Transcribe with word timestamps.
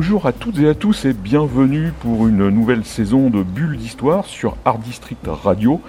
Bonjour 0.00 0.26
à 0.26 0.32
toutes 0.32 0.60
et 0.60 0.68
à 0.68 0.76
tous 0.76 1.06
et 1.06 1.12
bienvenue 1.12 1.90
pour 1.90 2.28
une 2.28 2.50
nouvelle 2.50 2.84
saison 2.84 3.30
de 3.30 3.42
Bulle 3.42 3.76
d'Histoire 3.76 4.26
sur 4.26 4.56
Art 4.64 4.78
District 4.78 5.26
Radio. 5.26 5.80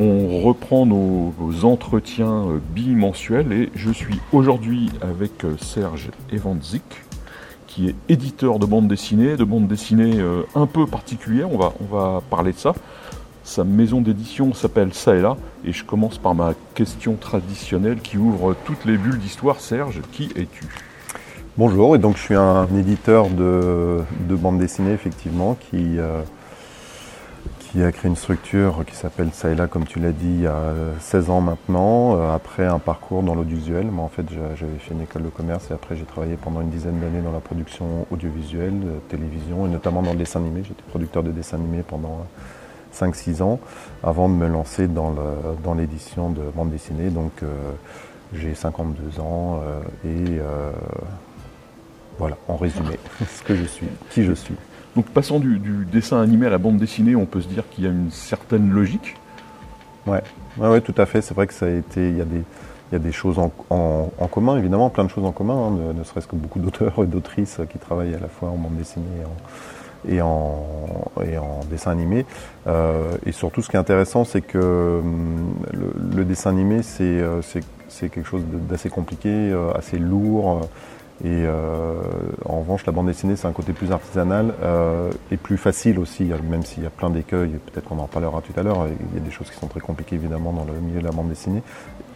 On 0.00 0.40
reprend 0.42 0.84
nos, 0.84 1.32
entretiens 1.62 2.48
euh, 2.48 2.58
bimensuels 2.74 3.52
et 3.52 3.70
je 3.76 3.92
suis 3.92 4.18
aujourd'hui 4.32 4.90
avec 5.00 5.44
euh, 5.44 5.56
Serge 5.58 6.10
Evandzik 6.32 6.82
qui 7.68 7.88
est 7.88 7.94
éditeur 8.08 8.58
de 8.58 8.66
bande 8.66 8.88
dessinée, 8.88 9.36
de 9.36 9.44
bande 9.44 9.68
dessinée 9.68 10.18
euh, 10.18 10.42
un 10.56 10.66
peu 10.66 10.88
particulière, 10.88 11.48
on 11.52 11.56
va, 11.56 11.72
on 11.80 11.96
va 11.96 12.20
parler 12.30 12.50
de 12.50 12.58
ça. 12.58 12.74
Sa 13.44 13.62
maison 13.62 14.00
d'édition 14.00 14.54
s'appelle 14.54 14.92
Ça 14.92 15.14
et 15.14 15.20
là 15.20 15.36
et 15.64 15.70
je 15.70 15.84
commence 15.84 16.18
par 16.18 16.34
ma 16.34 16.54
question 16.74 17.14
traditionnelle 17.14 18.00
qui 18.00 18.18
ouvre 18.18 18.56
toutes 18.64 18.84
les 18.86 18.96
bulles 18.96 19.20
d'histoire. 19.20 19.60
Serge, 19.60 20.00
qui 20.10 20.30
es-tu? 20.34 20.66
Bonjour, 21.58 21.94
et 21.94 21.98
donc 21.98 22.16
je 22.16 22.22
suis 22.22 22.34
un 22.34 22.66
éditeur 22.76 23.28
de, 23.28 23.98
de 24.26 24.34
bande 24.34 24.58
dessinée 24.58 24.92
effectivement 24.92 25.54
qui, 25.54 25.98
euh, 25.98 26.22
qui 27.58 27.82
a 27.82 27.92
créé 27.92 28.08
une 28.08 28.16
structure 28.16 28.84
qui 28.86 28.96
s'appelle 28.96 29.28
là 29.56 29.66
comme 29.66 29.84
tu 29.84 29.98
l'as 30.00 30.12
dit 30.12 30.24
il 30.28 30.40
y 30.42 30.46
a 30.46 30.72
16 31.00 31.28
ans 31.28 31.42
maintenant, 31.42 32.16
euh, 32.16 32.34
après 32.34 32.64
un 32.64 32.78
parcours 32.78 33.22
dans 33.22 33.34
l'audiovisuel. 33.34 33.86
Moi 33.90 34.02
en 34.04 34.08
fait 34.08 34.24
j'a- 34.30 34.54
j'avais 34.56 34.78
fait 34.78 34.94
une 34.94 35.02
école 35.02 35.24
de 35.24 35.28
commerce 35.28 35.70
et 35.70 35.74
après 35.74 35.94
j'ai 35.94 36.04
travaillé 36.04 36.36
pendant 36.36 36.62
une 36.62 36.70
dizaine 36.70 36.98
d'années 37.00 37.20
dans 37.22 37.32
la 37.32 37.40
production 37.40 38.06
audiovisuelle, 38.10 38.80
euh, 38.86 38.98
télévision 39.10 39.66
et 39.66 39.68
notamment 39.68 40.00
dans 40.00 40.12
le 40.12 40.18
dessin 40.18 40.40
animé. 40.40 40.62
J'étais 40.64 40.82
producteur 40.88 41.22
de 41.22 41.32
dessin 41.32 41.58
animé 41.58 41.82
pendant 41.86 42.24
5-6 42.94 43.42
ans 43.42 43.60
avant 44.02 44.30
de 44.30 44.34
me 44.34 44.48
lancer 44.48 44.86
dans 44.88 45.74
l'édition 45.74 46.30
de 46.30 46.42
bande 46.54 46.70
dessinée. 46.70 47.08
Donc 47.10 47.32
j'ai 48.34 48.54
52 48.54 49.18
ans 49.18 49.60
et 50.04 50.38
voilà, 52.18 52.36
en 52.48 52.56
résumé, 52.56 52.98
ce 53.28 53.42
que 53.42 53.54
je 53.56 53.64
suis, 53.64 53.86
qui 54.10 54.24
je 54.24 54.32
suis. 54.32 54.54
Donc 54.96 55.06
passant 55.06 55.38
du, 55.40 55.58
du 55.58 55.86
dessin 55.90 56.20
animé 56.20 56.46
à 56.46 56.50
la 56.50 56.58
bande 56.58 56.76
dessinée, 56.78 57.16
on 57.16 57.24
peut 57.26 57.40
se 57.40 57.48
dire 57.48 57.64
qu'il 57.70 57.84
y 57.84 57.86
a 57.86 57.90
une 57.90 58.10
certaine 58.10 58.70
logique. 58.70 59.16
Ouais, 60.06 60.22
ouais, 60.58 60.68
ouais, 60.68 60.80
tout 60.80 60.94
à 60.98 61.06
fait. 61.06 61.22
C'est 61.22 61.34
vrai 61.34 61.46
que 61.46 61.54
ça 61.54 61.66
a 61.66 61.70
été, 61.70 62.08
il 62.10 62.18
y 62.18 62.20
a 62.20 62.24
des, 62.26 62.42
il 62.90 62.92
y 62.92 62.96
a 62.96 62.98
des 62.98 63.12
choses 63.12 63.38
en, 63.38 63.50
en- 63.70 64.10
en 64.18 64.26
commun, 64.26 64.58
évidemment, 64.58 64.90
plein 64.90 65.04
de 65.04 65.08
choses 65.10 65.24
en 65.24 65.32
commun, 65.32 65.54
hein, 65.54 65.70
ne, 65.70 65.92
ne 65.98 66.04
serait-ce 66.04 66.26
que 66.26 66.36
beaucoup 66.36 66.58
d'auteurs 66.58 66.92
et 67.02 67.06
d'autrices 67.06 67.60
qui 67.70 67.78
travaillent 67.78 68.14
à 68.14 68.18
la 68.18 68.28
fois 68.28 68.50
en 68.50 68.56
bande 68.56 68.76
dessinée 68.76 69.06
et 69.20 69.24
en, 69.24 70.14
et 70.16 70.20
en, 70.20 70.66
et 71.24 71.38
en 71.38 71.60
dessin 71.70 71.92
animé. 71.92 72.26
Euh, 72.66 73.12
et 73.24 73.32
surtout, 73.32 73.62
ce 73.62 73.70
qui 73.70 73.76
est 73.76 73.80
intéressant, 73.80 74.24
c'est 74.24 74.42
que 74.42 75.00
hum, 75.02 75.54
le, 75.72 76.16
le 76.18 76.24
dessin 76.26 76.50
animé, 76.50 76.82
c'est, 76.82 77.04
euh, 77.04 77.40
quelque 78.00 78.24
chose 78.24 78.42
d'assez 78.68 78.90
compliqué, 78.90 79.28
euh, 79.30 79.72
assez 79.74 79.98
lourd. 79.98 80.68
Et 81.24 81.44
euh, 81.46 82.00
en 82.46 82.60
revanche, 82.60 82.84
la 82.84 82.90
bande 82.90 83.06
dessinée, 83.06 83.36
c'est 83.36 83.46
un 83.46 83.52
côté 83.52 83.72
plus 83.72 83.92
artisanal 83.92 84.54
euh, 84.62 85.08
et 85.30 85.36
plus 85.36 85.56
facile 85.56 86.00
aussi, 86.00 86.32
euh, 86.32 86.36
même 86.50 86.64
s'il 86.64 86.82
y 86.82 86.86
a 86.86 86.90
plein 86.90 87.10
d'écueils, 87.10 87.50
peut-être 87.66 87.88
qu'on 87.88 88.00
en 88.00 88.08
parlera 88.08 88.40
tout 88.40 88.58
à 88.58 88.64
l'heure. 88.64 88.88
Il 89.12 89.18
y 89.18 89.22
a 89.22 89.24
des 89.24 89.30
choses 89.30 89.48
qui 89.48 89.56
sont 89.56 89.68
très 89.68 89.78
compliquées 89.78 90.16
évidemment 90.16 90.52
dans 90.52 90.64
le 90.64 90.72
milieu 90.80 90.98
de 90.98 91.04
la 91.04 91.12
bande 91.12 91.28
dessinée 91.28 91.62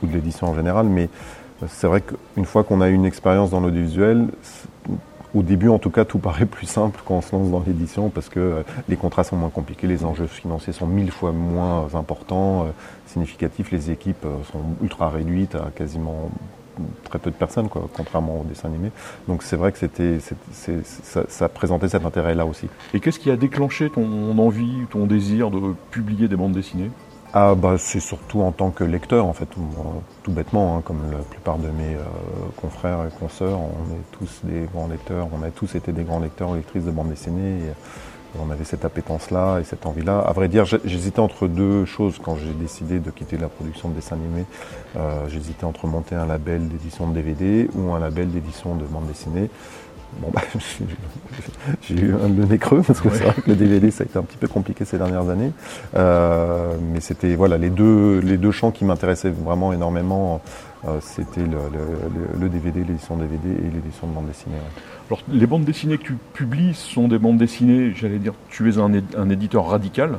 ou 0.03 0.09
de 0.09 0.13
l'édition 0.13 0.49
en 0.49 0.55
général, 0.57 0.87
mais 0.87 1.09
euh, 1.63 1.67
c'est 1.69 1.87
vrai 1.87 2.01
qu'une 2.01 2.47
fois 2.47 2.65
qu'on 2.65 2.81
a 2.81 2.89
une 2.89 3.05
expérience 3.05 3.51
dans 3.51 3.61
l'audiovisuel, 3.61 4.27
au 5.37 5.43
début 5.43 5.69
en 5.69 5.79
tout 5.79 5.91
cas, 5.91 6.05
tout 6.05 6.19
paraît 6.19 6.47
plus 6.47 6.67
simple 6.67 7.01
quand 7.05 7.15
on 7.15 7.21
se 7.21 7.37
lance 7.37 7.49
dans 7.49 7.63
l'édition 7.65 8.09
parce 8.09 8.29
que 8.29 8.65
les 8.89 8.97
contrats 8.97 9.23
sont 9.23 9.37
moins 9.37 9.51
compliqués, 9.51 9.87
les 9.87 10.05
enjeux 10.05 10.27
financiers 10.27 10.73
sont 10.73 10.87
mille 10.87 11.13
fois 11.13 11.31
moins 11.31 11.95
importants, 11.95 12.67
significatifs, 13.07 13.71
les 13.71 13.91
équipes 13.93 14.27
sont 14.51 14.61
ultra 14.83 15.11
réduites 15.11 15.55
à 15.55 15.71
quasiment 15.77 16.31
très 17.05 17.19
peu 17.19 17.31
de 17.31 17.37
personnes, 17.37 17.69
quoi, 17.69 17.89
contrairement 17.95 18.41
au 18.41 18.45
dessin 18.45 18.69
animé. 18.69 18.91
Donc 19.29 19.43
c'est 19.43 19.57
vrai 19.57 19.73
que 19.73 19.79
c'était, 19.79 20.19
ça, 20.21 21.23
ça 21.29 21.49
présentait 21.49 21.89
cet 21.89 22.05
intérêt-là 22.05 22.47
aussi. 22.47 22.69
Et 22.95 23.01
qu'est-ce 23.01 23.19
qui 23.19 23.31
a 23.31 23.37
déclenché 23.37 23.91
ton 23.91 24.39
envie, 24.39 24.87
ton 24.91 25.07
désir 25.07 25.51
de 25.51 25.75
publier 25.91 26.29
des 26.29 26.37
bandes 26.37 26.53
dessinées? 26.53 26.91
Ah 27.33 27.55
bah 27.55 27.75
c'est 27.77 28.01
surtout 28.01 28.41
en 28.41 28.53
tant 28.53 28.71
que 28.71 28.85
lecteur 28.85 29.27
en 29.27 29.33
fait, 29.33 29.47
tout, 29.47 29.69
tout 30.23 30.31
bêtement, 30.31 30.77
hein, 30.77 30.83
comme 30.83 31.03
la 31.11 31.19
plupart 31.19 31.59
de 31.59 31.69
mes 31.69 31.95
euh, 31.95 32.03
confrères 32.57 33.01
et 33.05 33.19
consoeurs, 33.19 33.59
on 33.61 33.93
est 33.93 34.19
tous 34.19 34.41
des 34.45 34.67
grands 34.73 34.87
lecteurs, 34.87 35.29
on 35.39 35.43
a 35.43 35.51
tous 35.51 35.75
été 35.75 35.93
des 35.93 36.05
grands 36.05 36.21
lecteurs 36.21 36.51
ou 36.51 36.55
lectrices 36.55 36.85
de 36.85 36.91
bande 36.91 37.11
dessinée. 37.11 37.59
Et, 37.59 37.73
on 38.41 38.51
avait 38.51 38.65
cette 38.65 38.85
appétence-là 38.85 39.61
et 39.61 39.65
cette 39.65 39.87
envie-là. 39.87 40.21
À 40.21 40.33
vrai 40.33 40.49
dire, 40.49 40.65
j'hésitais 40.65 41.21
entre 41.21 41.49
deux 41.49 41.85
choses 41.85 42.19
quand 42.23 42.37
j'ai 42.37 42.53
décidé 42.53 42.99
de 42.99 43.11
quitter 43.11 43.37
la 43.37 43.49
production 43.49 43.89
de 43.89 43.95
dessin 43.95 44.17
animé. 44.17 44.45
Euh, 44.97 45.29
j'hésitais 45.29 45.65
entre 45.65 45.87
monter 45.87 46.15
un 46.15 46.27
label 46.27 46.69
d'édition 46.69 47.09
de 47.09 47.15
DVD 47.15 47.69
ou 47.75 47.93
un 47.93 48.01
label 48.01 48.31
d'édition 48.31 48.75
de 48.75 48.85
bande 48.85 49.07
dessinée. 49.07 49.51
Bon, 50.21 50.31
bah, 50.33 50.41
j'ai 51.83 51.95
eu 51.95 52.15
un 52.15 52.29
le 52.29 52.45
nez 52.47 52.59
creux 52.59 52.83
parce 52.87 53.01
que 53.01 53.11
c'est 53.11 53.25
vrai 53.25 53.35
que 53.35 53.51
le 53.51 53.57
DVD 53.57 53.91
ça 53.91 54.05
a 54.05 54.07
été 54.07 54.19
un 54.19 54.23
petit 54.23 54.37
peu 54.39 54.49
compliqué 54.49 54.85
ces 54.85 54.99
dernières 54.99 55.29
années. 55.29 55.53
Euh, 55.95 56.75
mais 56.93 57.01
c'était 57.01 57.35
voilà 57.35 57.59
les 57.59 57.71
deux 57.71 58.21
les 58.21 58.37
deux 58.39 58.51
champs 58.53 58.71
qui 58.71 58.85
m'intéressaient 58.85 59.31
vraiment 59.31 59.73
énormément. 59.73 60.41
euh, 60.87 60.99
c'était 61.01 61.41
le, 61.43 61.47
le- 61.73 62.35
le- 62.37 62.41
le 62.41 62.49
DVD, 62.49 62.85
l'édition 62.85 63.17
DVD 63.17 63.49
et 63.51 63.71
l'édition 63.75 64.07
de 64.07 64.13
bande 64.13 64.27
dessinée. 64.27 64.55
ouais. 64.55 64.83
Alors, 65.11 65.21
les 65.33 65.47
bandes 65.47 65.65
dessinées 65.65 65.99
que 65.99 66.05
tu 66.05 66.17
publies 66.33 66.75
sont 66.75 67.09
des 67.09 67.19
bandes 67.19 67.39
dessinées, 67.39 67.93
j'allais 67.95 68.19
dire, 68.19 68.35
tu 68.51 68.69
es 68.71 68.79
un, 68.79 68.91
un 69.17 69.31
éditeur 69.31 69.69
radical. 69.69 70.19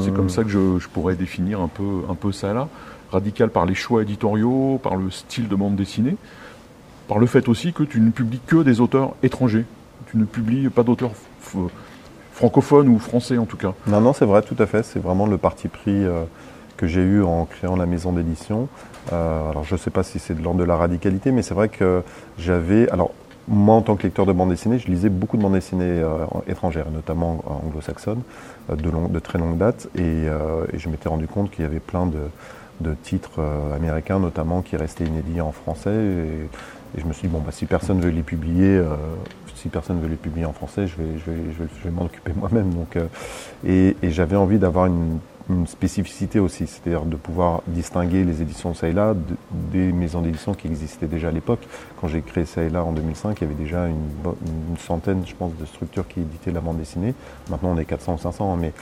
C'est 0.00 0.12
comme 0.12 0.28
ça 0.30 0.42
que 0.42 0.48
je, 0.50 0.78
je 0.78 0.88
pourrais 0.88 1.14
définir 1.16 1.60
un 1.60 1.68
peu, 1.68 2.02
un 2.08 2.14
peu 2.14 2.32
ça 2.32 2.52
là. 2.52 2.68
Radical 3.12 3.50
par 3.50 3.66
les 3.66 3.74
choix 3.74 4.02
éditoriaux, 4.02 4.78
par 4.82 4.96
le 4.96 5.10
style 5.10 5.48
de 5.48 5.54
bande 5.56 5.74
dessinée, 5.76 6.16
par 7.10 7.18
le 7.18 7.26
fait 7.26 7.48
aussi 7.48 7.72
que 7.72 7.82
tu 7.82 8.00
ne 8.00 8.10
publies 8.10 8.40
que 8.46 8.62
des 8.62 8.80
auteurs 8.80 9.16
étrangers. 9.24 9.64
Tu 10.06 10.16
ne 10.16 10.24
publies 10.24 10.68
pas 10.68 10.84
d'auteurs 10.84 11.10
f- 11.44 11.68
francophones 12.32 12.86
ou 12.88 13.00
français 13.00 13.36
en 13.36 13.46
tout 13.46 13.56
cas. 13.56 13.74
Non, 13.88 14.00
non, 14.00 14.12
c'est 14.12 14.24
vrai, 14.24 14.42
tout 14.42 14.54
à 14.60 14.66
fait. 14.66 14.84
C'est 14.84 15.00
vraiment 15.00 15.26
le 15.26 15.36
parti 15.36 15.66
pris 15.66 15.90
euh, 15.90 16.22
que 16.76 16.86
j'ai 16.86 17.02
eu 17.02 17.24
en 17.24 17.46
créant 17.46 17.74
la 17.74 17.86
maison 17.86 18.12
d'édition. 18.12 18.68
Euh, 19.12 19.50
alors, 19.50 19.64
je 19.64 19.74
ne 19.74 19.78
sais 19.78 19.90
pas 19.90 20.04
si 20.04 20.20
c'est 20.20 20.34
de 20.34 20.42
l'ordre 20.42 20.60
de 20.60 20.64
la 20.64 20.76
radicalité, 20.76 21.32
mais 21.32 21.42
c'est 21.42 21.52
vrai 21.52 21.68
que 21.68 22.04
j'avais. 22.38 22.88
Alors, 22.90 23.10
moi, 23.48 23.74
en 23.74 23.82
tant 23.82 23.96
que 23.96 24.04
lecteur 24.04 24.24
de 24.24 24.32
bande 24.32 24.50
dessinée, 24.50 24.78
je 24.78 24.86
lisais 24.86 25.08
beaucoup 25.08 25.36
de 25.36 25.42
bandes 25.42 25.54
dessinées 25.54 25.82
euh, 26.04 26.24
étrangères, 26.46 26.92
notamment 26.92 27.42
anglo-saxonnes, 27.66 28.22
euh, 28.70 28.76
de, 28.76 29.18
très 29.18 29.40
longue 29.40 29.58
date. 29.58 29.88
Et, 29.96 30.02
euh, 30.04 30.64
je 30.74 30.88
m'étais 30.88 31.08
rendu 31.08 31.26
compte 31.26 31.50
qu'il 31.50 31.64
y 31.64 31.66
avait 31.66 31.80
plein 31.80 32.06
de, 32.06 32.94
titres 33.02 33.40
euh, 33.40 33.74
américains, 33.74 34.20
notamment, 34.20 34.62
qui 34.62 34.76
restaient 34.76 35.04
inédits 35.04 35.40
en 35.40 35.50
français. 35.50 35.90
Et 36.96 37.00
je 37.00 37.06
me 37.06 37.12
suis 37.12 37.28
dit, 37.28 37.32
bon, 37.34 37.40
bah, 37.40 37.52
si 37.52 37.66
personne 37.66 38.00
veut 38.00 38.10
les 38.10 38.22
publier, 38.22 38.76
euh, 38.76 38.94
si 39.54 39.68
personne 39.68 40.00
veut 40.00 40.08
les 40.08 40.16
publier 40.16 40.46
en 40.46 40.52
français, 40.52 40.86
je 40.86 40.96
vais, 40.96 41.18
je 41.18 41.30
vais, 41.30 41.38
je 41.58 41.84
vais, 41.84 41.90
m'en 41.90 42.04
occuper 42.04 42.32
moi-même. 42.34 42.72
Donc, 42.72 42.96
euh, 42.96 43.06
et 43.66 43.96
et 44.02 44.10
j'avais 44.10 44.36
envie 44.36 44.58
d'avoir 44.58 44.86
une, 44.86 45.18
une 45.50 45.66
spécificité 45.66 46.38
aussi, 46.38 46.66
c'est-à-dire 46.66 47.02
de 47.02 47.16
pouvoir 47.16 47.62
distinguer 47.66 48.24
les 48.24 48.40
éditions 48.42 48.74
ça 48.74 48.88
et 48.88 48.92
là 48.92 49.14
de- 49.14 49.36
des 49.72 49.92
maisons 49.92 50.20
d'édition 50.20 50.54
qui 50.54 50.66
existaient 50.66 51.06
déjà 51.06 51.28
à 51.28 51.30
l'époque. 51.32 51.60
Quand 52.00 52.08
j'ai 52.08 52.22
créé 52.22 52.44
ça 52.44 52.62
et 52.62 52.70
là 52.70 52.84
en 52.84 52.92
2005, 52.92 53.36
il 53.40 53.44
y 53.44 53.46
avait 53.46 53.54
déjà 53.62 53.86
une, 53.86 53.96
centaine, 54.78 55.22
je 55.26 55.34
pense, 55.34 55.52
de 55.60 55.66
structures 55.66 56.06
qui 56.08 56.20
éditaient 56.20 56.52
la 56.52 56.60
bande 56.60 56.78
dessinée. 56.78 57.14
Maintenant, 57.50 57.70
on 57.74 57.78
est 57.78 57.84
400 57.84 58.14
ou 58.14 58.18
500. 58.18 58.56
Mais... 58.56 58.72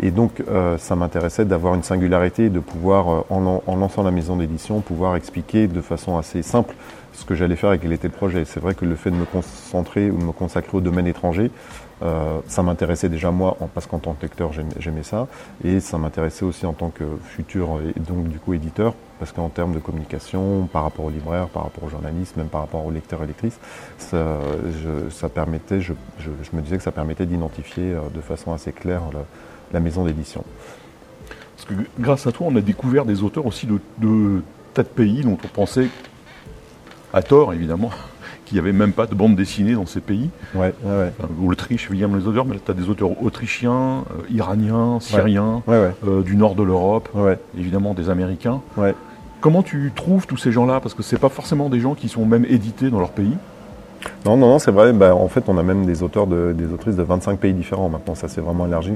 Et 0.00 0.10
donc, 0.10 0.42
euh, 0.48 0.78
ça 0.78 0.96
m'intéressait 0.96 1.44
d'avoir 1.44 1.74
une 1.74 1.82
singularité, 1.82 2.50
de 2.50 2.60
pouvoir, 2.60 3.08
euh, 3.08 3.60
en 3.66 3.76
lançant 3.76 4.02
la 4.02 4.10
maison 4.10 4.36
d'édition, 4.36 4.80
pouvoir 4.80 5.16
expliquer 5.16 5.68
de 5.68 5.80
façon 5.80 6.16
assez 6.16 6.42
simple 6.42 6.74
ce 7.14 7.24
que 7.24 7.34
j'allais 7.34 7.56
faire 7.56 7.72
et 7.72 7.78
quel 7.78 7.92
était 7.92 8.08
le 8.08 8.14
projet. 8.14 8.44
C'est 8.44 8.60
vrai 8.60 8.74
que 8.74 8.84
le 8.84 8.96
fait 8.96 9.10
de 9.10 9.16
me 9.16 9.24
concentrer 9.24 10.10
ou 10.10 10.18
de 10.18 10.24
me 10.24 10.32
consacrer 10.32 10.76
au 10.76 10.80
domaine 10.80 11.06
étranger, 11.06 11.50
euh, 12.02 12.40
ça 12.48 12.62
m'intéressait 12.62 13.08
déjà 13.08 13.30
moi, 13.30 13.56
parce 13.72 13.86
qu'en 13.86 13.98
tant 13.98 14.14
que 14.14 14.22
lecteur, 14.22 14.52
j'aimais- 14.52 15.02
ça, 15.02 15.28
et 15.62 15.80
ça 15.80 15.96
m'intéressait 15.96 16.44
aussi 16.44 16.66
en 16.66 16.72
tant 16.72 16.90
que 16.90 17.04
futur 17.24 17.80
et 17.96 17.98
donc 18.00 18.28
du 18.28 18.38
coup 18.38 18.54
éditeur, 18.54 18.94
parce 19.18 19.32
qu'en 19.32 19.48
termes 19.48 19.74
de 19.74 19.78
communication, 19.78 20.68
par 20.72 20.82
rapport 20.82 21.04
aux 21.04 21.10
libraires, 21.10 21.48
par 21.48 21.64
rapport 21.64 21.84
aux 21.84 21.88
journalistes, 21.88 22.36
même 22.36 22.48
par 22.48 22.62
rapport 22.62 22.84
aux 22.84 22.90
lecteurs 22.90 23.22
et 23.22 23.26
lectrices, 23.26 23.58
ça, 23.98 24.40
je- 24.82 25.26
permettait, 25.28 25.80
je, 25.80 25.92
me 26.52 26.60
disais 26.60 26.76
que 26.76 26.82
ça 26.82 26.92
permettait 26.92 27.26
d'identifier 27.26 27.92
euh, 27.92 28.00
de 28.14 28.20
façon 28.20 28.52
assez 28.52 28.72
claire 28.72 29.02
la, 29.72 29.80
maison 29.80 30.04
d'édition. 30.04 30.44
Parce 31.56 31.68
que 31.68 31.74
grâce 31.98 32.26
à 32.26 32.32
toi, 32.32 32.46
on 32.50 32.56
a 32.56 32.60
découvert 32.60 33.04
des 33.04 33.22
auteurs 33.22 33.46
aussi 33.46 33.66
de 33.66 34.42
tas 34.74 34.82
de 34.82 34.88
pays 34.88 35.22
dont 35.22 35.38
on 35.42 35.48
pensait, 35.48 35.88
à 37.14 37.22
tort 37.22 37.54
évidemment, 37.54 37.90
qu'il 38.44 38.56
n'y 38.56 38.60
avait 38.60 38.72
même 38.72 38.92
pas 38.92 39.06
de 39.06 39.14
bande 39.14 39.36
dessinée 39.36 39.72
dans 39.72 39.86
ces 39.86 40.00
pays. 40.00 40.28
Ouais, 40.54 40.74
ouais, 40.84 41.12
L'Autriche, 41.40 41.88
William 41.88 42.14
les 42.18 42.26
auteurs, 42.26 42.44
mais 42.44 42.56
tu 42.62 42.70
as 42.70 42.74
des 42.74 42.90
auteurs 42.90 43.22
autrichiens, 43.22 44.04
iraniens, 44.30 44.98
syriens, 45.00 45.62
du 46.24 46.36
nord 46.36 46.54
de 46.54 46.62
l'Europe, 46.62 47.08
évidemment 47.56 47.94
des 47.94 48.10
Américains. 48.10 48.60
Comment 49.40 49.62
tu 49.62 49.92
trouves 49.94 50.26
tous 50.26 50.38
ces 50.38 50.52
gens-là? 50.52 50.80
Parce 50.80 50.94
que 50.94 51.02
ce 51.02 51.16
pas 51.16 51.28
forcément 51.28 51.68
des 51.68 51.78
gens 51.78 51.94
qui 51.94 52.08
sont 52.08 52.24
même 52.24 52.46
édités 52.46 52.90
dans 52.90 52.98
leur 52.98 53.10
pays. 53.10 53.36
Non, 54.24 54.36
non, 54.36 54.48
non, 54.48 54.58
c'est 54.58 54.70
vrai. 54.70 54.92
Bah, 54.92 55.14
en 55.14 55.28
fait, 55.28 55.44
on 55.48 55.58
a 55.58 55.62
même 55.62 55.84
des 55.84 56.02
auteurs, 56.02 56.26
des 56.26 56.72
autrices 56.72 56.96
de 56.96 57.02
25 57.02 57.38
pays 57.38 57.52
différents. 57.52 57.88
Maintenant, 57.88 58.14
ça 58.14 58.28
s'est 58.28 58.40
vraiment 58.40 58.66
élargi. 58.66 58.94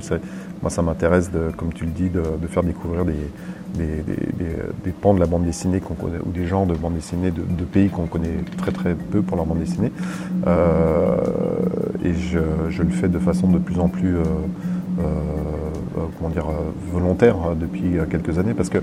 Moi, 0.62 0.70
ça 0.70 0.82
m'intéresse, 0.82 1.30
comme 1.56 1.72
tu 1.72 1.84
le 1.84 1.90
dis, 1.90 2.08
de, 2.08 2.22
faire 2.48 2.62
découvrir 2.62 3.04
des, 3.04 4.92
pans 5.02 5.14
de 5.14 5.20
la 5.20 5.26
bande 5.26 5.44
dessinée 5.44 5.80
qu'on 5.80 5.94
connaît, 5.94 6.18
ou 6.24 6.30
des 6.30 6.46
genres 6.46 6.66
de 6.66 6.74
bande 6.74 6.94
dessinée 6.94 7.30
de, 7.30 7.64
pays 7.64 7.90
qu'on 7.90 8.06
connaît 8.06 8.44
très 8.56 8.72
très 8.72 8.94
peu 8.94 9.22
pour 9.22 9.36
leur 9.36 9.46
bande 9.46 9.58
dessinée. 9.58 9.92
Euh, 10.46 11.16
et 12.04 12.14
je, 12.14 12.38
le 12.82 12.90
fais 12.90 13.08
de 13.08 13.18
façon 13.18 13.48
de 13.48 13.58
plus 13.58 13.78
en 13.80 13.88
plus 13.88 14.16
euh, 14.16 14.22
euh, 15.00 15.02
comment 16.16 16.30
dire, 16.30 16.46
volontaire 16.90 17.36
depuis 17.58 17.96
quelques 18.10 18.38
années 18.38 18.54
parce 18.54 18.70
que 18.70 18.78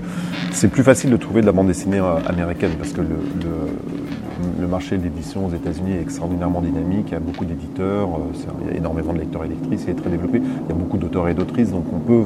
c'est 0.52 0.68
plus 0.68 0.82
facile 0.84 1.10
de 1.10 1.16
trouver 1.16 1.40
de 1.40 1.46
la 1.46 1.52
bande 1.52 1.66
dessinée 1.66 2.00
américaine 2.28 2.72
parce 2.78 2.92
que 2.92 3.00
le 3.00 3.16
marché 4.66 4.98
de 4.98 5.04
l'édition 5.04 5.46
aux 5.46 5.50
États-Unis 5.50 5.92
est 5.92 6.02
extraordinairement 6.02 6.60
dynamique. 6.60 7.06
Il 7.08 7.12
y 7.12 7.16
a 7.16 7.20
beaucoup 7.20 7.44
d'éditeurs, 7.44 8.08
il 8.62 8.70
y 8.70 8.74
a 8.74 8.76
énormément 8.76 9.12
de 9.12 9.18
lecteurs 9.18 9.44
et 9.44 9.48
lectrices, 9.48 9.84
il 9.86 9.90
est 9.90 9.94
très 9.94 10.10
développé. 10.10 10.38
Il 10.38 10.68
y 10.68 10.72
a 10.72 10.74
beaucoup 10.74 10.98
d'auteurs 10.98 11.28
et 11.28 11.34
d'autrices, 11.34 11.70
donc 11.70 11.84
on 11.92 11.98
peut 11.98 12.24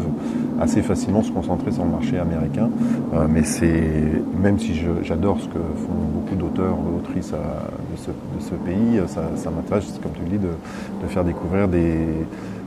assez 0.60 0.82
facilement 0.82 1.22
se 1.22 1.30
concentrer 1.30 1.72
sur 1.72 1.84
le 1.84 1.90
marché 1.90 2.18
américain. 2.18 2.70
Euh, 3.14 3.26
mais 3.28 3.44
c'est, 3.44 4.22
même 4.40 4.58
si 4.58 4.80
j'adore 5.02 5.40
ce 5.40 5.46
que 5.46 5.58
font 5.58 5.94
beaucoup 6.14 6.36
d'auteurs 6.36 6.74
et 6.74 6.98
d'autrices 6.98 7.32
de 7.32 8.40
ce, 8.40 8.54
pays, 8.54 9.00
ça, 9.06 9.50
m'intéresse, 9.50 9.98
comme 10.02 10.12
tu 10.12 10.22
le 10.22 10.38
dis, 10.38 10.46
de, 10.46 11.08
faire 11.08 11.24
découvrir 11.24 11.68
des. 11.68 11.96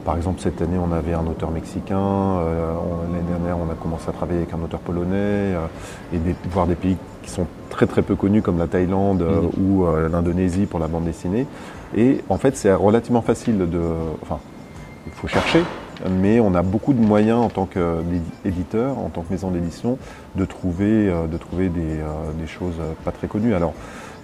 Par 0.06 0.18
exemple, 0.18 0.42
cette 0.42 0.62
année, 0.62 0.78
on 0.78 0.92
avait 0.92 1.13
un 1.13 1.25
auteur 1.25 1.50
mexicain. 1.50 1.98
Euh, 1.98 2.74
l'année 3.12 3.24
dernière, 3.30 3.57
on 3.57 3.72
a 3.72 3.75
commencé 3.75 4.10
à 4.10 4.12
travailler 4.12 4.39
avec 4.39 4.54
un 4.54 4.62
auteur 4.62 4.81
polonais 4.81 5.16
euh, 5.16 5.66
et 6.13 6.18
de 6.18 6.34
voir 6.51 6.68
des 6.68 6.75
pays 6.75 6.98
qui 7.24 7.31
sont 7.31 7.48
très 7.70 7.88
très 7.88 8.04
peu 8.04 8.16
connus 8.16 8.42
comme 8.42 8.60
la 8.60 8.68
Thaïlande 8.68 9.24
mmh. 9.24 9.62
ou 9.62 9.86
l'Indonésie 10.12 10.66
pour 10.68 10.80
la 10.80 10.88
bande 10.88 11.06
dessinée. 11.06 11.48
Et 11.96 12.20
en 12.30 12.38
fait, 12.38 12.56
c'est 12.56 12.74
relativement 12.74 13.22
facile 13.22 13.58
de. 13.58 13.81
Enfin, 14.22 14.40
il 15.06 15.12
faut 15.14 15.28
chercher, 15.28 15.64
mais 16.10 16.40
on 16.40 16.54
a 16.56 16.62
beaucoup 16.62 16.94
de 16.94 17.00
moyens 17.00 17.40
en 17.40 17.50
tant 17.50 17.66
qu'éditeur, 17.66 18.98
en 18.98 19.10
tant 19.10 19.22
que 19.22 19.31
maison 19.31 19.52
d'édition, 19.52 19.98
de 20.36 20.46
trouver, 20.46 21.10
euh, 21.10 21.28
de 21.28 21.38
trouver 21.38 21.70
euh, 21.75 22.31
des, 22.40 22.48
choses 22.48 22.75
pas 23.04 23.12
très 23.12 23.28
connues. 23.28 23.54
Alors, 23.54 23.74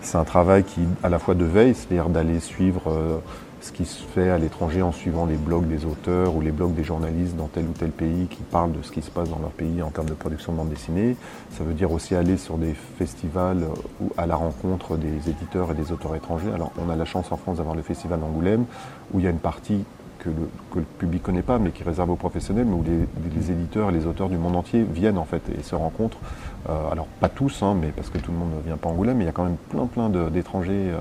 c'est 0.02 0.18
un 0.18 0.24
travail 0.24 0.64
qui, 0.64 0.82
à 1.04 1.10
la 1.10 1.20
fois 1.20 1.36
de 1.36 1.46
veille, 1.46 1.76
c'est-à-dire 1.76 2.10
d'aller 2.10 2.40
suivre 2.40 2.84
euh, 2.88 3.18
ce 3.62 3.72
qui 3.72 3.86
se 3.86 4.04
fait 4.04 4.30
à 4.30 4.38
l'étranger 4.38 4.82
en 4.82 4.92
suivant 4.92 5.26
les 5.26 5.36
blogs 5.36 5.68
des 5.68 5.86
auteurs 5.86 6.36
ou 6.36 6.42
les 6.42 6.52
blogs 6.52 6.74
des 6.74 6.84
journalistes 6.84 7.36
dans 7.36 7.48
tel 7.48 7.66
ou 7.66 7.74
tel 7.78 7.90
pays 7.90 8.28
qui 8.28 8.42
parlent 8.44 8.72
de 8.72 8.82
ce 8.82 8.92
qui 8.92 9.02
se 9.02 9.12
passe 9.12 9.30
dans 9.30 9.40
leur 9.40 9.52
pays 9.52 9.82
en 9.82 9.90
termes 9.90 10.08
de 10.08 10.14
production 10.14 10.54
de 10.54 10.58
bande 10.58 10.70
dessinée. 10.70 11.18
Ça 11.52 11.64
veut 11.64 11.74
dire 11.74 11.92
aussi 11.92 12.16
aller 12.16 12.38
sur 12.38 12.58
des 12.58 12.74
festivals 12.98 13.66
ou 14.02 14.12
à 14.18 14.26
la 14.26 14.36
rencontre 14.36 14.98
des 14.98 15.30
éditeurs 15.30 15.72
et 15.72 15.76
des 15.76 15.92
auteurs 15.92 16.16
étrangers. 16.16 16.52
Alors, 16.54 16.72
on 16.78 16.90
a 16.90 16.96
la 16.96 17.06
chance 17.06 17.32
en 17.32 17.38
France 17.38 17.58
d'avoir 17.58 17.76
le 17.76 17.82
festival 17.82 18.20
d'Angoulême 18.20 18.66
où 19.14 19.20
il 19.20 19.26
y 19.26 19.28
a 19.28 19.32
une 19.32 19.40
partie 19.40 19.84
que 20.20 20.30
le, 20.76 20.84
public 21.00 21.22
ne 21.22 21.26
connaît 21.26 21.42
pas, 21.42 21.60
mais 21.60 21.72
qui 21.72 21.84
réserve 21.84 22.10
aux 22.10 22.16
professionnels, 22.16 22.66
mais 22.66 22.76
où 22.76 22.84
les, 22.84 23.52
éditeurs 23.52 23.90
et 23.90 23.94
les 23.94 24.06
auteurs 24.06 24.30
du 24.30 24.38
monde 24.38 24.56
entier 24.56 24.84
viennent 24.84 25.18
en 25.18 25.26
fait 25.26 25.42
et 25.58 25.64
se 25.64 25.76
rencontrent. 25.76 26.18
Euh, 26.70 26.92
alors 26.92 27.08
pas 27.20 27.30
tous, 27.30 27.64
hein, 27.64 27.76
mais 27.80 27.88
parce 27.88 28.10
que 28.10 28.18
tout 28.18 28.32
le 28.32 28.38
monde 28.38 28.52
ne 28.58 28.62
vient 28.62 28.78
pas 28.78 28.90
à 28.90 28.92
Angoulême, 28.92 29.18
mais 29.18 29.24
il 29.24 29.28
y 29.28 29.30
a 29.30 29.34
quand 29.34 29.46
même 29.46 29.58
plein 29.70 29.86
plein 29.86 30.10
d'étrangers 30.30 30.92
euh, 30.92 31.00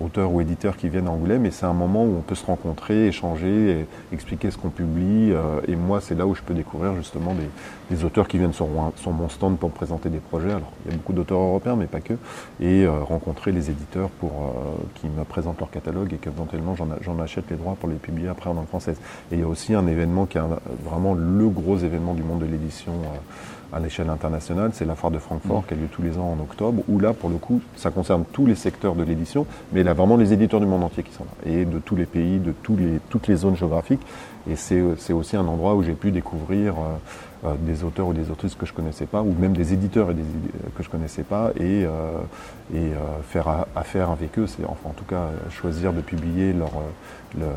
auteurs 0.00 0.32
ou 0.32 0.40
éditeurs 0.40 0.76
qui 0.76 0.88
viennent 0.88 1.06
à 1.06 1.10
Angoulême 1.10 1.46
et 1.46 1.50
c'est 1.50 1.66
un 1.66 1.72
moment 1.72 2.04
où 2.04 2.16
on 2.18 2.20
peut 2.20 2.34
se 2.34 2.44
rencontrer, 2.44 3.06
échanger, 3.06 3.86
expliquer 4.12 4.50
ce 4.50 4.58
qu'on 4.58 4.70
publie. 4.70 5.32
Euh, 5.32 5.60
et 5.68 5.76
moi, 5.76 6.00
c'est 6.00 6.14
là 6.14 6.26
où 6.26 6.34
je 6.34 6.42
peux 6.42 6.54
découvrir 6.54 6.94
justement 6.96 7.34
des, 7.34 8.04
auteurs 8.04 8.28
qui 8.28 8.38
viennent 8.38 8.52
sur, 8.52 8.66
mon 8.66 9.28
stand 9.28 9.58
pour 9.58 9.70
présenter 9.70 10.10
des 10.10 10.18
projets. 10.18 10.50
Alors, 10.50 10.72
il 10.84 10.90
y 10.90 10.94
a 10.94 10.96
beaucoup 10.96 11.12
d'auteurs 11.12 11.38
européens, 11.38 11.76
mais 11.76 11.86
pas 11.86 12.00
que. 12.00 12.14
Et 12.60 12.84
euh, 12.84 13.02
rencontrer 13.02 13.52
les 13.52 13.70
éditeurs 13.70 14.10
pour 14.10 14.30
euh, 14.30 14.70
qui 14.96 15.06
me 15.06 15.24
présentent 15.24 15.60
leur 15.60 15.70
catalogue 15.70 16.12
et 16.12 16.16
qu'éventuellement 16.16 16.74
j'en 16.74 17.18
achète 17.20 17.44
les 17.50 17.56
droits 17.56 17.76
pour 17.78 17.88
les 17.88 17.96
publier 17.96 18.28
après 18.28 18.50
en 18.50 18.54
langue 18.54 18.66
française. 18.66 18.98
Et 19.30 19.36
il 19.36 19.40
y 19.40 19.44
a 19.44 19.48
aussi 19.48 19.74
un 19.74 19.86
événement 19.86 20.26
qui 20.26 20.38
est 20.38 20.42
vraiment 20.84 21.14
le 21.14 21.48
gros 21.48 21.78
événement 21.78 22.14
du 22.14 22.22
monde 22.22 22.40
de 22.40 22.46
l'édition 22.46 22.92
à 23.72 23.80
l'échelle 23.80 24.08
internationale, 24.10 24.70
c'est 24.72 24.84
la 24.84 24.94
foire 24.94 25.10
de 25.10 25.18
Francfort 25.18 25.62
mmh. 25.62 25.64
qui 25.66 25.74
a 25.74 25.76
lieu 25.76 25.88
tous 25.90 26.02
les 26.02 26.18
ans 26.18 26.36
en 26.38 26.42
octobre, 26.42 26.82
où 26.88 26.98
là, 26.98 27.12
pour 27.12 27.30
le 27.30 27.36
coup, 27.36 27.60
ça 27.76 27.90
concerne 27.90 28.24
tous 28.32 28.46
les 28.46 28.54
secteurs 28.54 28.94
de 28.94 29.02
l'édition, 29.02 29.46
mais 29.72 29.80
il 29.80 29.86
y 29.86 29.88
a 29.88 29.94
vraiment 29.94 30.16
les 30.16 30.32
éditeurs 30.32 30.60
du 30.60 30.66
monde 30.66 30.84
entier 30.84 31.02
qui 31.02 31.12
sont 31.12 31.24
là, 31.24 31.50
et 31.50 31.64
de 31.64 31.78
tous 31.78 31.96
les 31.96 32.06
pays, 32.06 32.38
de 32.38 32.52
tous 32.62 32.76
les, 32.76 33.00
toutes 33.10 33.28
les 33.28 33.36
zones 33.36 33.56
géographiques. 33.56 34.02
Et 34.48 34.54
c'est 34.54 35.12
aussi 35.12 35.36
un 35.36 35.46
endroit 35.46 35.74
où 35.74 35.82
j'ai 35.82 35.94
pu 35.94 36.12
découvrir 36.12 36.74
euh, 36.74 37.48
euh, 37.48 37.54
des 37.58 37.82
auteurs 37.82 38.06
ou 38.06 38.12
des 38.12 38.30
autrices 38.30 38.54
que 38.54 38.64
je 38.64 38.70
ne 38.70 38.76
connaissais 38.76 39.06
pas, 39.06 39.20
ou 39.20 39.34
même 39.36 39.56
des 39.56 39.72
éditeurs 39.72 40.12
et 40.12 40.14
des, 40.14 40.22
que 40.76 40.84
je 40.84 40.88
ne 40.88 40.92
connaissais 40.92 41.24
pas, 41.24 41.50
et, 41.56 41.84
euh, 41.84 42.18
et 42.72 42.92
faire 43.28 43.66
affaire 43.74 44.10
avec 44.10 44.38
eux, 44.38 44.46
c'est 44.46 44.64
enfin 44.64 44.90
en 44.90 44.92
tout 44.92 45.04
cas 45.04 45.30
choisir 45.50 45.92
de 45.92 46.00
publier 46.00 46.52
leur, 46.52 46.70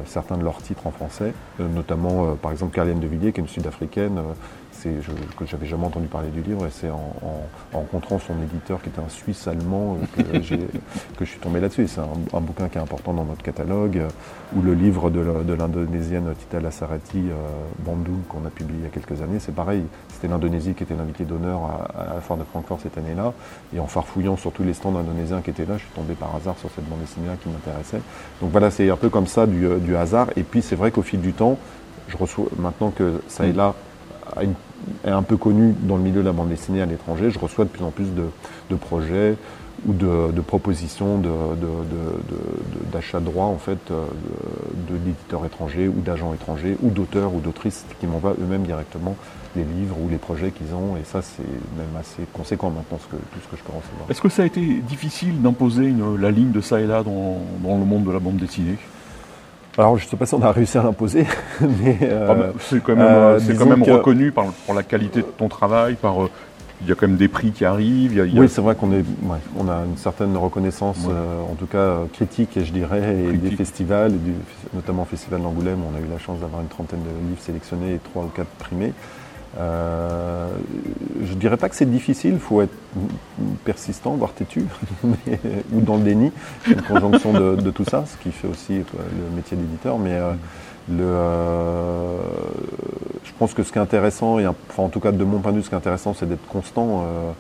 certains 0.06 0.38
de 0.38 0.44
leurs 0.44 0.58
titres 0.58 0.86
en 0.88 0.92
français, 0.92 1.34
notamment 1.60 2.36
par 2.36 2.52
exemple 2.52 2.76
Carlienne 2.76 3.00
de 3.00 3.08
Villiers, 3.08 3.32
qui 3.32 3.40
est 3.40 3.44
une 3.44 3.50
sud-africaine 3.50 4.20
je, 4.84 5.12
que 5.38 5.46
j'avais 5.46 5.66
jamais 5.66 5.86
entendu 5.86 6.08
parler 6.08 6.30
du 6.30 6.42
livre 6.42 6.66
et 6.66 6.70
c'est 6.72 6.90
en, 6.90 7.14
rencontrant 7.74 8.20
son 8.20 8.34
éditeur 8.42 8.82
qui 8.82 8.90
était 8.90 9.02
un 9.02 9.10
Suisse 9.10 9.48
allemand 9.48 9.98
euh, 10.20 10.40
que, 10.40 10.40
je 11.26 11.26
suis 11.26 11.40
tombé 11.40 11.60
là-dessus. 11.60 11.88
C'est 11.88 12.02
un, 12.02 12.42
bouquin 12.42 12.70
qui 12.70 12.78
est 12.78 12.82
important 12.82 13.14
dans 13.14 13.26
notre 13.26 13.44
catalogue, 13.44 13.98
euh, 13.98 14.10
ou 14.56 14.62
le 14.62 14.74
livre 14.74 15.10
de, 15.10 15.54
l'Indonésienne 15.54 16.34
Tita 16.38 16.60
Lasarati, 16.60 17.18
euh, 17.18 17.34
Bandung, 17.80 18.22
qu'on 18.28 18.46
a 18.46 18.50
publié 18.50 18.80
il 18.80 18.84
y 18.84 18.88
a 18.88 18.90
quelques 18.90 19.22
années. 19.22 19.40
C'est 19.40 19.56
pareil, 19.56 19.84
c'était 20.10 20.28
l'Indonésie 20.28 20.74
qui 20.74 20.84
était 20.84 20.96
l'invité 20.96 21.26
d'honneur 21.26 21.62
à, 21.96 22.16
la 22.16 22.22
foire 22.22 22.40
de 22.40 22.44
Francfort 22.44 22.80
cette 22.82 22.98
année-là. 22.98 23.34
Et 23.76 23.80
en 23.80 23.88
farfouillant 23.88 24.38
sur 24.38 24.52
tous 24.52 24.64
les 24.64 24.74
stands 24.74 24.96
indonésiens 24.96 25.42
qui 25.42 25.50
étaient 25.50 25.66
là, 25.66 25.76
je 25.78 25.84
suis 25.84 25.94
tombé 25.94 26.14
par 26.14 26.36
hasard 26.36 26.58
sur 26.58 26.70
cette 26.72 26.88
bande 26.90 27.00
dessinée-là 27.02 27.36
qui 27.42 27.50
m'intéressait. 27.50 28.02
Donc 28.42 28.52
voilà, 28.52 28.72
c'est 28.72 28.90
un 28.90 28.98
peu 28.98 29.10
comme 29.10 29.28
ça 29.28 29.46
du, 29.46 29.96
hasard. 29.96 30.28
Et 30.36 30.44
puis 30.44 30.62
c'est 30.62 30.76
vrai 30.76 30.92
qu'au 30.92 31.02
fil 31.02 31.22
du 31.22 31.34
temps, 31.34 31.58
je 32.08 32.18
reçois 32.18 32.46
maintenant 32.58 32.92
que 32.92 33.22
ça 33.28 33.46
est 33.46 33.54
là 33.54 33.76
est 35.06 35.10
un 35.10 35.24
peu 35.24 35.38
connu 35.38 35.76
dans 35.82 35.98
le 35.98 36.04
milieu 36.04 36.22
de 36.22 36.26
la 36.26 36.32
bande 36.32 36.50
dessinée 36.50 36.82
à 36.82 36.86
l'étranger, 36.86 37.32
je 37.32 37.40
reçois 37.40 37.66
de 37.66 37.70
plus 37.70 37.84
en 37.84 37.92
plus 37.92 38.08
de, 38.14 38.76
projets 38.76 39.36
ou 39.86 39.94
de, 39.94 40.42
propositions 40.42 41.22
d'achat 42.92 43.20
de, 43.20 43.26
droits 43.26 43.46
en 43.46 43.58
fait 43.58 43.80
euh, 43.92 44.06
d'éditeurs 44.90 45.46
étrangers 45.46 45.88
ou 45.88 46.02
d'agents 46.02 46.34
étrangers 46.34 46.78
ou 46.82 46.90
d'auteurs 46.90 47.34
ou 47.34 47.40
d'autrices 47.40 47.86
qui 48.00 48.08
m'envoient 48.08 48.36
eux-mêmes 48.42 48.64
directement 48.64 49.16
les 49.56 49.64
livres 49.64 49.98
ou 50.00 50.10
les 50.10 50.18
projets 50.18 50.52
qu'ils 50.52 50.76
ont. 50.76 50.98
Et 50.98 51.04
ça 51.04 51.22
c'est 51.22 51.44
même 51.44 51.96
assez 52.00 52.24
conséquent 52.34 52.70
maintenant 52.70 53.00
tout 53.10 53.40
ce 53.44 53.48
que 53.48 53.58
je 53.58 53.64
peux 53.64 53.76
recevoir. 53.76 54.10
Est-ce 54.10 54.22
que 54.22 54.30
ça 54.30 54.44
a 54.44 54.46
été 54.46 54.62
difficile 54.88 55.42
d'imposer 55.42 55.94
la 56.20 56.32
ligne 56.32 56.52
de 56.52 56.62
ça 56.62 56.80
et 56.82 56.88
là 56.88 57.04
dans 57.04 57.40
le 57.64 57.86
monde 57.86 58.04
de 58.04 58.12
la 58.12 58.20
bande 58.20 58.38
dessinée? 58.38 58.78
Alors, 59.78 59.98
je 59.98 60.06
ne 60.06 60.10
sais 60.10 60.18
pas 60.18 60.26
si 60.26 60.34
on 60.34 60.42
a 60.42 60.52
réussi 60.52 60.78
à 60.78 60.84
l'imposer, 60.84 61.26
mais. 61.62 61.98
Euh, 62.02 62.52
ah, 62.52 62.58
c'est 62.60 62.82
quand 62.82 62.96
même, 62.96 63.06
euh, 63.08 63.40
quand 63.58 63.66
même 63.66 63.84
reconnu 63.84 64.32
par, 64.32 64.48
pour 64.66 64.74
la 64.74 64.84
qualité 64.84 65.22
de 65.22 65.28
ton 65.38 65.48
travail, 65.48 65.96
par. 65.96 66.24
Euh, 66.24 66.30
il 66.82 66.88
y 66.88 66.94
a 66.94 66.96
quand 66.96 67.10
même 67.10 67.18
des 67.18 67.28
prix 67.28 67.52
qui 67.52 67.66
arrivent. 67.66 68.26
Oui, 68.34 68.48
c'est 68.48 68.62
vrai 68.62 68.74
qu'on 68.74 68.94
est, 68.94 69.04
on 69.58 69.68
a 69.68 69.84
une 69.84 69.98
certaine 69.98 70.38
reconnaissance, 70.38 71.00
en 71.06 71.56
tout 71.56 71.66
cas 71.66 71.98
critique, 72.14 72.52
je 72.56 72.72
dirais, 72.72 73.18
et 73.34 73.36
des 73.36 73.52
festivals, 73.52 74.14
notamment 74.74 75.02
au 75.02 75.06
Festival 75.06 75.42
d'Angoulême, 75.42 75.80
on 75.84 75.94
a 75.98 76.00
eu 76.00 76.10
la 76.10 76.20
chance 76.20 76.40
d'avoir 76.40 76.62
une 76.62 76.70
trentaine 76.70 77.02
de 77.02 77.28
livres 77.28 77.42
sélectionnés 77.42 77.96
et 77.96 78.00
trois 78.00 78.24
ou 78.24 78.30
quatre 78.30 78.48
primés. 78.52 78.94
Euh, 79.58 80.48
je 81.24 81.34
dirais 81.34 81.58
pas 81.58 81.70
que 81.70 81.76
c'est 81.76 81.90
difficile, 81.90 82.34
il 82.34 82.40
faut 82.40 82.62
être 82.62 82.76
persistant, 83.66 84.12
voire 84.12 84.34
têtu, 84.34 84.66
ou 85.04 85.82
dans 85.82 85.98
le 85.98 86.04
déni, 86.04 86.32
une 86.68 86.82
conjonction 86.82 87.34
de, 87.34 87.72
tout 87.72 87.86
ça, 87.86 88.06
ce 88.06 88.18
qui 88.18 88.32
fait 88.32 88.48
aussi 88.48 88.74
le 88.74 89.36
métier 89.36 89.58
d'éditeur. 89.58 89.98
Mais 89.98 90.14
euh, 90.14 90.34
le, 90.90 91.04
euh, 91.04 92.18
je 93.24 93.32
pense 93.38 93.54
que 93.54 93.64
ce 93.64 93.72
qui 93.72 93.78
est 93.78 93.82
intéressant, 93.82 94.38
enfin, 94.70 94.84
en 94.84 94.90
tout 94.90 95.00
cas 95.00 95.12
de 95.12 95.24
mon 95.24 95.40
point 95.40 95.52
de 95.52 95.58
vue, 95.58 95.64
ce 95.64 95.70
qui 95.70 95.76
est 95.76 95.78
intéressant, 95.78 96.14
c'est 96.14 96.28
d'être 96.28 96.48
constant 96.48 97.04
euh, 97.04 97.32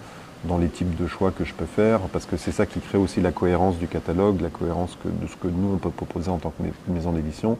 dans 0.45 0.57
les 0.57 0.67
types 0.67 0.95
de 0.95 1.07
choix 1.07 1.31
que 1.31 1.43
je 1.43 1.53
peux 1.53 1.65
faire, 1.65 1.99
parce 2.13 2.25
que 2.25 2.37
c'est 2.37 2.51
ça 2.51 2.65
qui 2.65 2.79
crée 2.79 2.97
aussi 2.97 3.21
la 3.21 3.31
cohérence 3.31 3.77
du 3.77 3.87
catalogue, 3.87 4.41
la 4.41 4.49
cohérence 4.49 4.97
de 5.05 5.27
ce 5.27 5.35
que 5.35 5.47
nous 5.47 5.73
on 5.73 5.77
peut 5.77 5.89
proposer 5.89 6.29
en 6.29 6.37
tant 6.37 6.51
que 6.51 6.91
maison 6.91 7.11
d'édition. 7.11 7.57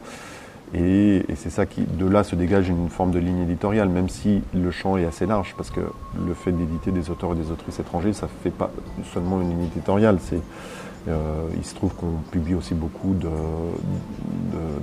Et, 0.74 1.24
c'est 1.34 1.50
ça 1.50 1.66
qui, 1.66 1.82
de 1.82 2.06
là, 2.06 2.22
se 2.22 2.36
dégage 2.36 2.68
une 2.68 2.88
forme 2.88 3.10
de 3.10 3.18
ligne 3.18 3.42
éditoriale, 3.42 3.88
même 3.88 4.08
si 4.08 4.42
le 4.54 4.70
champ 4.70 4.96
est 4.96 5.04
assez 5.04 5.26
large, 5.26 5.54
parce 5.56 5.70
que 5.70 5.80
le 5.80 6.34
fait 6.34 6.52
d'éditer 6.52 6.92
des 6.92 7.10
auteurs 7.10 7.32
et 7.32 7.36
des 7.36 7.50
autrices 7.50 7.80
étrangers, 7.80 8.12
ça 8.12 8.26
ne 8.26 8.42
fait 8.42 8.56
pas 8.56 8.70
seulement 9.12 9.40
une 9.40 9.50
ligne 9.50 9.64
éditoriale. 9.64 10.18
C'est 10.20 10.40
il 11.56 11.64
se 11.64 11.74
trouve 11.74 11.94
qu'on 11.94 12.18
publie 12.30 12.54
aussi 12.54 12.74
beaucoup 12.74 13.14
de, 13.14 13.28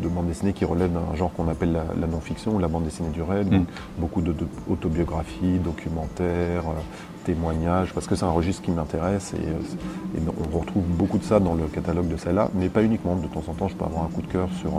de, 0.01 0.08
bandes 0.08 0.27
dessinées 0.27 0.53
qui 0.53 0.65
relèvent 0.65 0.91
d'un 0.91 1.15
genre 1.15 1.32
qu'on 1.32 1.48
appelle 1.48 1.72
la, 1.74 2.08
non-fiction 2.08 2.56
ou 2.56 2.60
la 2.60 2.67
bande 2.67 2.84
dessinée 2.84 3.10
du 3.10 3.22
rêve. 3.22 3.51
Mm. 3.51 3.65
Beaucoup 4.00 4.22
d'autobiographies, 4.22 5.60
documentaires, 5.60 6.63
parce 7.93 8.07
que 8.07 8.15
c'est 8.15 8.25
un 8.25 8.31
registre 8.31 8.62
qui 8.62 8.72
m'intéresse 8.72 9.34
et, 9.34 10.17
on 10.53 10.57
retrouve 10.57 10.84
beaucoup 10.84 11.17
de 11.17 11.24
ça 11.24 11.39
dans 11.39 11.53
le 11.53 11.65
catalogue 11.65 12.07
de 12.07 12.17
celle-là, 12.17 12.50
mais 12.53 12.69
pas 12.69 12.84
uniquement. 12.84 13.15
De 13.15 13.27
temps 13.27 13.43
en 13.48 13.53
temps, 13.53 13.67
je 13.67 13.75
peux 13.75 13.86
avoir 13.86 14.03
un 14.03 14.07
coup 14.07 14.22
de 14.22 14.27
cœur 14.27 14.50
sur 14.60 14.72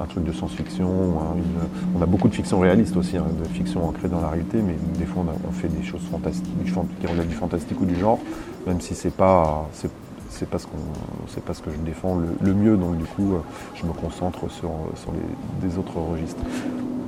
un, 0.00 0.06
truc 0.06 0.24
de 0.24 0.32
science-fiction. 0.32 0.88
on 1.96 2.02
a 2.02 2.06
beaucoup 2.06 2.28
de 2.28 2.34
fiction 2.34 2.60
réaliste 2.60 2.96
aussi, 2.96 3.16
hein, 3.16 3.26
de 3.42 3.48
fiction 3.48 3.86
ancrée 3.86 4.08
dans 4.08 4.20
la 4.20 4.28
réalité, 4.28 4.58
mais 4.62 4.76
des 4.98 5.06
fois 5.06 5.24
on, 5.48 5.52
fait 5.52 5.68
des 5.68 5.82
choses 5.82 6.02
fantastiques, 6.10 6.52
qui 7.00 7.06
relèvent 7.06 7.28
du 7.28 7.34
fantastique 7.34 7.80
ou 7.80 7.86
du 7.86 7.96
genre, 7.96 8.18
même 8.66 8.80
si 8.80 8.94
c'est 8.94 9.14
pas 9.14 9.68
c'est 10.30 10.48
pas 10.48 10.58
ce 10.58 10.66
qu'on 10.66 11.40
pas 11.46 11.54
ce 11.54 11.62
que 11.62 11.70
je 11.70 11.76
défends 11.78 12.18
le, 12.40 12.54
mieux 12.54 12.76
donc 12.76 12.96
du 12.98 13.04
coup 13.04 13.34
je 13.74 13.86
me 13.86 13.92
concentre 13.92 14.50
sur, 14.50 14.70
sur 14.96 15.12
les, 15.12 15.68
des 15.68 15.78
autres 15.78 15.96
registres 15.96 16.42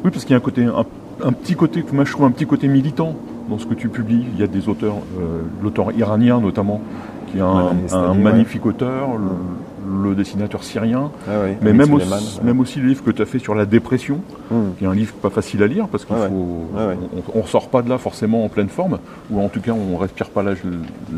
oui 0.05 0.11
parce 0.11 0.25
qu'il 0.25 0.31
y 0.33 0.35
a 0.35 0.37
un 0.37 0.41
côté 0.41 0.65
un, 0.65 0.85
petit 1.33 1.55
côté 1.55 1.85
moi 1.93 2.05
je 2.05 2.13
trouve 2.13 2.27
un 2.27 2.31
petit 2.31 2.47
côté 2.47 2.69
militant 2.69 3.15
dans 3.49 3.59
ce 3.59 3.67
que 3.67 3.75
tu 3.75 3.89
publies. 3.89 4.25
Il 4.35 4.41
y 4.41 4.43
a 4.43 4.47
des 4.47 4.69
auteurs, 4.69 4.97
euh, 5.19 5.43
l'auteur 5.63 5.93
iranien 5.93 6.41
notamment, 6.41 6.81
qui 7.29 7.39
est 7.39 7.41
un, 7.41 8.15
magnifique 8.15 8.67
auteur, 8.67 9.11
le, 9.19 10.15
dessinateur 10.15 10.65
syrien, 10.65 11.11
ah 11.29 11.33
mais 11.61 11.73
même 11.73 11.93
aussi, 11.93 12.41
même 12.43 12.61
aussi 12.61 12.81
le 12.81 12.89
livre 12.89 13.05
que 13.05 13.11
tu 13.11 13.21
as 13.21 13.27
fait 13.27 13.39
sur 13.39 13.55
la 13.55 13.67
dépression, 13.67 14.21
hmm. 14.51 14.73
qui 14.79 14.85
est 14.85 14.87
un 14.87 14.95
livre 14.95 15.13
pas 15.15 15.31
facile 15.31 15.63
à 15.63 15.67
lire 15.67 15.89
parce 15.89 16.05
qu'il 16.05 16.17
ah 16.19 16.29
faut, 16.29 16.67
ah 16.77 16.89
on, 17.35 17.43
ne 17.43 17.47
sort 17.47 17.69
pas 17.69 17.83
de 17.83 17.89
là 17.89 17.99
forcément 17.99 18.45
en 18.45 18.49
pleine 18.49 18.69
forme, 18.69 18.99
ou 19.31 19.41
en 19.41 19.49
tout 19.49 19.61
cas 19.61 19.73
on 19.73 19.97
respire 19.97 20.31
pas 20.31 20.43
la, 20.43 20.55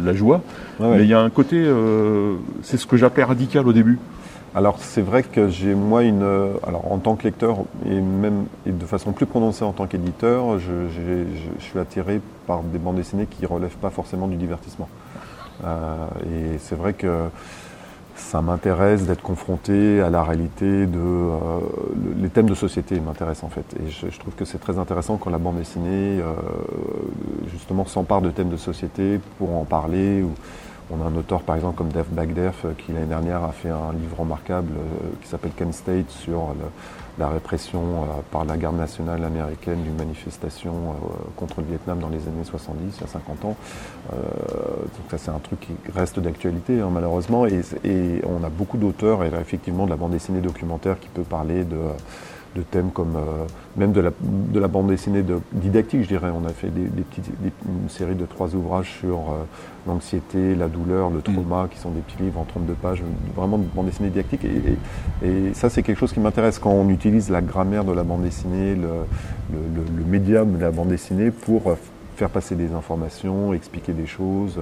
la 0.04 0.12
joie. 0.14 0.40
mais 0.80 1.02
il 1.02 1.08
y 1.08 1.14
a 1.14 1.20
un 1.20 1.30
côté, 1.30 1.56
euh, 1.56 2.34
c'est 2.62 2.76
ce 2.76 2.86
que 2.86 2.96
j'appelais 2.96 3.24
radical 3.24 3.66
au 3.66 3.72
début. 3.72 3.98
Alors 4.58 4.80
c'est 4.80 5.02
vrai 5.02 5.22
que 5.22 5.46
j'ai 5.46 5.76
moi 5.76 6.02
une, 6.02 6.24
alors 6.66 6.90
en 6.90 6.98
tant 6.98 7.14
que 7.14 7.22
lecteur 7.22 7.58
et 7.86 8.00
même 8.00 8.46
et 8.66 8.72
de 8.72 8.84
façon 8.86 9.12
plus 9.12 9.24
prononcée 9.24 9.62
en 9.62 9.70
tant 9.70 9.86
qu'éditeur, 9.86 10.58
je, 10.58 10.88
suis 11.60 11.78
attiré 11.78 12.20
par 12.48 12.64
des 12.64 12.78
bandes 12.78 12.96
dessinées 12.96 13.26
qui 13.26 13.46
relèvent 13.46 13.76
pas 13.76 13.90
forcément 13.90 14.26
du 14.26 14.34
divertissement. 14.34 14.88
Euh, 15.64 16.08
et 16.26 16.58
c'est 16.58 16.74
vrai 16.74 16.94
que 16.94 17.28
ça 18.16 18.42
m'intéresse 18.42 19.06
d'être 19.06 19.22
confronté 19.22 20.00
à 20.00 20.10
la 20.10 20.24
réalité 20.24 20.86
de 20.86 20.98
euh, 20.98 21.60
les 22.20 22.28
thèmes 22.28 22.48
de 22.48 22.56
société 22.56 22.98
m'intéressent 22.98 23.44
en 23.44 23.50
fait 23.50 23.76
et 23.78 23.88
je, 23.88 24.18
trouve 24.18 24.34
que 24.34 24.44
c'est 24.44 24.58
très 24.58 24.80
intéressant 24.80 25.18
quand 25.18 25.30
la 25.30 25.38
bande 25.38 25.58
dessinée 25.58 26.18
euh, 26.20 26.34
justement 27.52 27.86
s'empare 27.86 28.22
de 28.22 28.30
thèmes 28.30 28.50
de 28.50 28.56
société 28.56 29.20
pour 29.38 29.54
en 29.54 29.64
parler 29.64 30.24
on 30.90 31.02
a 31.02 31.04
un 31.04 31.14
auteur 31.16 31.42
par 31.42 31.56
exemple 31.56 31.76
comme 31.76 31.90
Dave 31.90 32.08
Bagderf 32.10 32.64
euh, 32.64 32.72
qui 32.76 32.92
l'année 32.92 33.06
dernière 33.06 33.42
a 33.44 33.52
fait 33.52 33.68
un 33.68 33.92
livre 33.92 34.20
remarquable 34.20 34.72
euh, 34.76 35.08
qui 35.22 35.28
s'appelle 35.28 35.52
Ken 35.56 35.72
State 35.72 36.10
sur 36.10 36.54
la 37.18 37.28
répression 37.28 37.80
euh, 37.80 38.06
par 38.30 38.44
la 38.44 38.56
garde 38.56 38.76
nationale 38.76 39.24
américaine 39.24 39.82
d'une 39.82 39.96
manifestation 39.96 40.72
contre 41.36 41.60
le 41.60 41.66
Vietnam 41.66 41.98
dans 41.98 42.08
les 42.08 42.26
années 42.28 42.44
70, 42.44 42.96
il 42.96 43.00
y 43.00 43.04
a 43.04 43.06
50 43.06 43.44
ans. 43.44 43.56
donc 44.10 45.10
ça 45.10 45.18
c'est 45.18 45.30
un 45.30 45.38
truc 45.38 45.60
qui 45.60 45.74
reste 45.94 46.18
d'actualité 46.20 46.80
hein, 46.80 46.90
malheureusement 46.92 47.46
et, 47.46 47.62
on 48.24 48.44
a 48.44 48.48
beaucoup 48.48 48.78
d'auteurs 48.78 49.24
et 49.24 49.30
effectivement 49.40 49.84
de 49.84 49.90
la 49.90 49.96
bande 49.96 50.12
dessinée 50.12 50.40
documentaire 50.40 50.98
qui 50.98 51.08
peut 51.08 51.22
parler 51.22 51.64
de 51.64 51.76
de 52.58 52.62
thèmes 52.62 52.90
comme 52.90 53.16
euh, 53.16 53.46
même 53.76 53.92
de 53.92 54.00
la, 54.00 54.10
de 54.20 54.58
la, 54.58 54.68
bande 54.68 54.88
dessinée 54.88 55.22
de, 55.22 55.38
didactique, 55.52 56.02
je 56.02 56.08
dirais. 56.08 56.30
On 56.34 56.46
a 56.46 56.52
fait 56.52 56.68
des, 56.68 56.86
petites, 57.02 57.30
une 57.66 57.88
série 57.88 58.14
de 58.14 58.26
trois 58.26 58.54
ouvrages 58.54 58.92
sur 59.00 59.16
euh, 59.16 59.44
l'anxiété, 59.86 60.54
la 60.54 60.68
douleur, 60.68 61.10
le 61.10 61.20
trauma, 61.20 61.64
mm. 61.64 61.68
qui 61.68 61.78
sont 61.78 61.90
des 61.90 62.00
petits 62.00 62.22
livres 62.22 62.40
en 62.40 62.44
32 62.44 62.72
pages, 62.74 63.02
vraiment 63.36 63.58
de 63.58 63.64
bande 63.64 63.86
dessinée 63.86 64.10
didactique. 64.10 64.44
Et, 64.44 65.26
et, 65.26 65.54
ça, 65.54 65.70
c'est 65.70 65.82
quelque 65.82 65.98
chose 65.98 66.12
qui 66.12 66.20
m'intéresse 66.20 66.58
quand 66.58 66.72
on 66.72 66.88
utilise 66.88 67.30
la 67.30 67.40
grammaire 67.40 67.84
de 67.84 67.92
la 67.92 68.02
bande 68.02 68.22
dessinée, 68.22 68.74
le, 68.74 68.88
le, 69.52 69.82
le, 69.96 70.04
médium 70.04 70.56
de 70.56 70.62
la 70.62 70.70
bande 70.70 70.88
dessinée 70.88 71.30
pour 71.30 71.76
faire 72.16 72.30
passer 72.30 72.56
des 72.56 72.72
informations, 72.72 73.54
expliquer 73.54 73.92
des 73.92 74.06
choses 74.06 74.58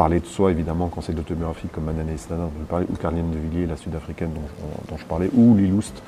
parler 0.00 0.20
de 0.20 0.24
soi 0.24 0.50
évidemment 0.50 0.88
quand 0.88 1.02
c'est 1.02 1.12
l'autobiographie 1.12 1.68
comme 1.68 1.84
Manane 1.84 2.08
Esnada 2.08 2.44
dont 2.44 2.50
je 2.58 2.64
parlais, 2.64 2.86
ou 2.88 2.96
Carline 2.96 3.30
de 3.30 3.38
Villiers, 3.38 3.66
la 3.66 3.76
sud-africaine 3.76 4.30
dont, 4.32 4.40
dont, 4.88 4.96
je 4.96 5.04
parlais, 5.04 5.28
ou 5.34 5.54
Liloust 5.54 6.02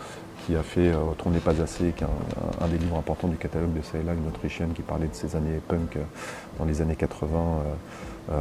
qui 0.46 0.56
a 0.56 0.62
fait 0.62 0.88
euh, 0.88 0.96
On 1.25 1.30
n'est 1.30 1.38
pas 1.38 1.61
assez, 1.61 1.92
qui 1.96 2.04
est 2.04 2.06
un, 2.61 2.68
des 2.68 2.78
livres 2.78 2.96
importants 2.96 3.28
du 3.28 3.37
catalogue 3.37 3.72
de 3.75 3.82
Saïla, 3.82 4.12
une 4.12 4.28
Autrichienne 4.28 4.72
qui 4.75 4.82
parlait 4.82 5.06
de 5.06 5.14
ses 5.14 5.37
années 5.37 5.61
punk 5.66 5.96
euh, 5.96 6.00
dans 6.58 6.64
les 6.64 6.80
années 6.82 6.96
80 6.96 7.38
euh, 8.30 8.34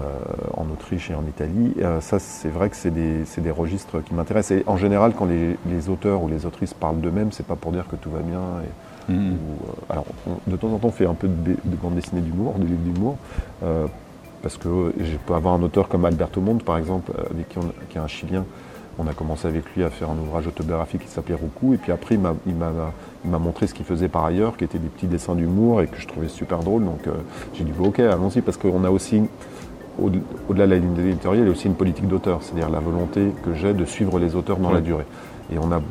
en 0.56 0.70
Autriche 0.70 1.10
et 1.12 1.16
en 1.16 1.26
Italie. 1.26 1.76
ça, 2.02 2.20
c'est 2.20 2.50
vrai 2.50 2.70
que 2.70 2.76
c'est 2.76 2.92
des, 2.92 3.24
des, 3.38 3.52
registres 3.52 4.02
qui 4.02 4.14
m'intéressent. 4.14 4.60
Et 4.60 4.64
en 4.68 4.78
général, 4.78 5.14
quand 5.18 5.26
les, 5.26 5.90
auteurs 5.90 6.22
ou 6.22 6.28
les 6.28 6.46
autrices 6.46 6.74
parlent 6.74 7.02
d'eux-mêmes, 7.02 7.32
c'est 7.32 7.46
pas 7.46 7.56
pour 7.56 7.72
dire 7.72 7.88
que 7.90 7.96
tout 7.96 8.12
va 8.12 8.20
bien. 8.20 8.42
Mmh. 9.10 9.34
alors, 9.90 10.06
de 10.46 10.56
temps 10.56 10.68
en 10.68 10.78
temps, 10.78 10.90
on 10.90 10.92
fait 10.92 11.08
un 11.08 11.16
peu 11.16 11.28
de, 11.28 11.58
de 11.64 11.76
bande 11.76 11.96
dessinée 11.96 12.22
d'humour, 12.22 12.54
de 12.60 12.66
livres 12.66 12.82
d'humour 12.82 13.18
parce 14.44 14.58
que 14.58 14.94
je 15.00 15.18
peux 15.18 15.36
avoir 15.36 15.54
un 15.54 15.62
auteur 15.62 15.88
comme 15.88 16.06
Alberto 16.06 16.42
Monte, 16.42 16.64
par 16.64 16.78
exemple, 16.78 17.12
avec 17.30 17.50
qui, 17.50 17.60
qui 17.90 17.98
est 17.98 18.02
un 18.02 18.08
Chilien, 18.08 18.44
on 19.00 19.08
a 19.08 19.14
commencé 19.14 19.48
avec 19.48 19.64
lui 19.76 19.84
à 19.84 19.90
faire 19.90 20.10
un 20.10 20.18
ouvrage 20.18 20.48
autobiographique 20.48 21.02
qui 21.02 21.08
s'appelait 21.08 21.36
Roucou, 21.36 21.74
et 21.74 21.78
puis 21.78 21.92
après 21.92 22.16
il 22.16 22.56
m'a 22.56 23.40
montré 23.40 23.68
ce 23.68 23.74
qu'il 23.74 23.86
faisait 23.86 24.10
par 24.10 24.26
ailleurs, 24.26 24.58
qui 24.58 24.64
étaient 24.64 24.80
des 24.80 24.90
petits 24.90 25.08
dessins 25.08 25.36
d'humour 25.36 25.82
et 25.82 25.88
que 25.88 26.00
je 26.00 26.08
trouvais 26.08 26.28
super 26.28 26.60
drôle. 26.60 26.84
Donc 26.86 27.08
euh, 27.08 27.12
j'ai 27.54 27.64
dit 27.64 27.72
ok, 27.80 28.00
allons-y, 28.00 28.42
parce 28.42 28.58
qu'on 28.58 28.84
a 28.84 28.90
aussi, 28.90 29.24
au-delà 30.00 30.66
de 30.66 30.72
la 30.72 30.78
ligne 30.78 30.98
éditoriale, 31.00 31.44
il 31.44 31.48
y 31.48 31.50
a 31.50 31.52
aussi 31.52 31.68
une 31.68 31.76
politique 31.76 32.08
d'auteur, 32.08 32.42
c'est-à-dire 32.42 32.70
la 32.70 32.80
volonté 32.80 33.34
que 33.44 33.54
j'ai 33.54 33.74
de 33.74 33.86
suivre 33.86 34.20
les 34.20 34.36
auteurs 34.36 34.58
dans 34.58 34.72
la 34.72 34.82
durée. 34.82 35.06
Et 35.54 35.58
on 35.60 35.72
a 35.72 35.82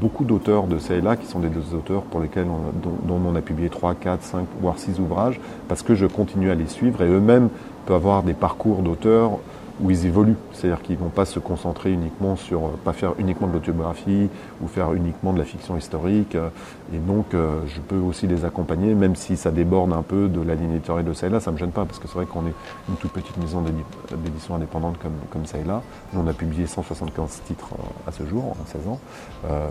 beaucoup 0.00 0.24
d'auteurs 0.24 0.66
de 0.66 0.78
ça 0.78 0.94
et 0.94 1.00
là 1.00 1.16
qui 1.16 1.26
sont 1.26 1.40
des 1.40 1.48
auteurs 1.74 2.02
pour 2.02 2.20
lesquels 2.20 2.46
dont, 2.46 3.20
on 3.26 3.34
a 3.34 3.40
publié 3.40 3.68
3, 3.68 3.94
4, 3.94 4.22
5, 4.22 4.46
voire 4.60 4.78
6 4.78 5.00
ouvrages, 5.00 5.40
parce 5.68 5.82
que 5.82 5.94
je 5.94 6.06
continue 6.06 6.50
à 6.50 6.54
les 6.54 6.66
suivre 6.66 7.02
et 7.02 7.08
eux-mêmes 7.08 7.48
peuvent 7.86 7.96
avoir 7.96 8.22
des 8.22 8.34
parcours 8.34 8.82
d'auteurs 8.82 9.32
où 9.80 9.90
ils 9.90 10.06
évoluent. 10.06 10.36
C'est-à-dire 10.52 10.82
qu'ils 10.82 10.96
ne 10.96 11.00
vont 11.00 11.08
pas 11.08 11.24
se 11.24 11.38
concentrer 11.38 11.92
uniquement 11.92 12.36
sur, 12.36 12.66
euh, 12.66 12.70
pas 12.84 12.92
faire 12.92 13.14
uniquement 13.18 13.46
de 13.46 13.52
l'autobiographie 13.52 14.28
ou 14.60 14.66
faire 14.66 14.92
uniquement 14.92 15.32
de 15.32 15.38
la 15.38 15.44
fiction 15.44 15.76
historique. 15.76 16.34
Euh, 16.34 16.48
et 16.92 16.98
donc, 16.98 17.34
euh, 17.34 17.60
je 17.66 17.80
peux 17.80 17.98
aussi 17.98 18.26
les 18.26 18.44
accompagner, 18.44 18.94
même 18.94 19.16
si 19.16 19.36
ça 19.36 19.50
déborde 19.50 19.92
un 19.92 20.02
peu 20.02 20.28
de 20.28 20.40
la 20.40 20.54
ligne 20.54 20.72
éditoriale 20.72 21.04
de 21.04 21.28
là, 21.28 21.40
ça 21.40 21.50
ne 21.50 21.56
me 21.56 21.58
gêne 21.58 21.70
pas, 21.70 21.84
parce 21.84 21.98
que 21.98 22.08
c'est 22.08 22.14
vrai 22.14 22.26
qu'on 22.26 22.46
est 22.46 22.54
une 22.88 22.96
toute 22.96 23.12
petite 23.12 23.36
maison 23.36 23.62
d'édition 23.62 24.54
indépendante 24.54 24.98
comme, 24.98 25.12
comme 25.30 25.42
là. 25.66 25.82
on 26.16 26.26
a 26.26 26.32
publié 26.32 26.66
175 26.66 27.42
titres 27.46 27.68
à 28.06 28.12
ce 28.12 28.24
jour, 28.26 28.56
en 28.60 28.66
16 28.66 28.88
ans. 28.88 29.00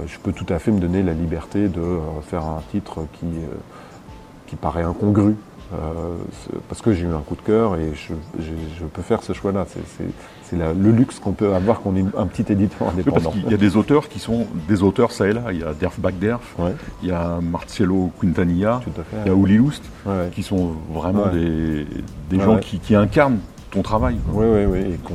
je 0.06 0.18
peux 0.20 0.32
tout 0.32 0.46
à 0.50 0.60
fait 0.60 0.72
me 0.72 0.80
donner 0.80 1.04
la 1.04 1.14
liberté 1.14 1.68
de 1.68 2.00
faire 2.24 2.44
un 2.44 2.62
titre 2.72 3.06
qui, 3.14 3.28
qui 4.48 4.56
paraît 4.56 4.84
incongru 4.84 5.36
parce 6.70 6.82
que 6.82 6.94
j'ai 6.94 7.04
eu 7.04 7.14
un 7.14 7.20
coup 7.20 7.36
de 7.36 7.42
cœur 7.42 7.76
et 7.76 7.92
je, 7.96 8.86
peux 8.86 9.02
faire 9.02 9.24
ce 9.24 9.34
choix-là. 9.34 9.66
C'est 10.44 10.56
le 10.56 10.92
luxe 10.92 11.20
qu'on 11.20 11.34
peut 11.34 11.54
avoir 11.54 11.82
qu'on 11.82 11.96
est 11.96 12.06
un 12.18 12.26
petit 12.26 12.52
éditeur 12.52 12.90
indépendant. 12.90 13.34
Il 13.46 13.52
y 13.52 13.54
a 13.54 13.58
des 13.58 13.76
auteurs 13.76 14.08
qui 14.10 14.20
sont 14.20 14.48
des 14.68 14.84
auteurs 14.84 15.12
ça 15.12 15.28
et 15.28 15.34
là. 15.34 15.44
Il 15.52 15.60
y 15.60 15.64
a 15.64 15.74
Derf 15.74 16.00
Bagderf, 16.00 16.56
il 17.04 17.10
y 17.10 17.12
a 17.12 17.40
Marcello 17.42 18.12
Quintanilla, 18.22 18.82
il 19.26 19.32
y 19.32 19.34
a 19.34 19.38
Uli 19.38 19.58
Lust, 19.58 19.84
qui 20.32 20.44
sont 20.44 20.74
vraiment 20.94 21.28
des, 21.28 21.86
gens 22.40 22.58
qui, 22.58 22.96
incarnent 22.96 23.40
ton 23.72 23.82
travail. 23.82 24.18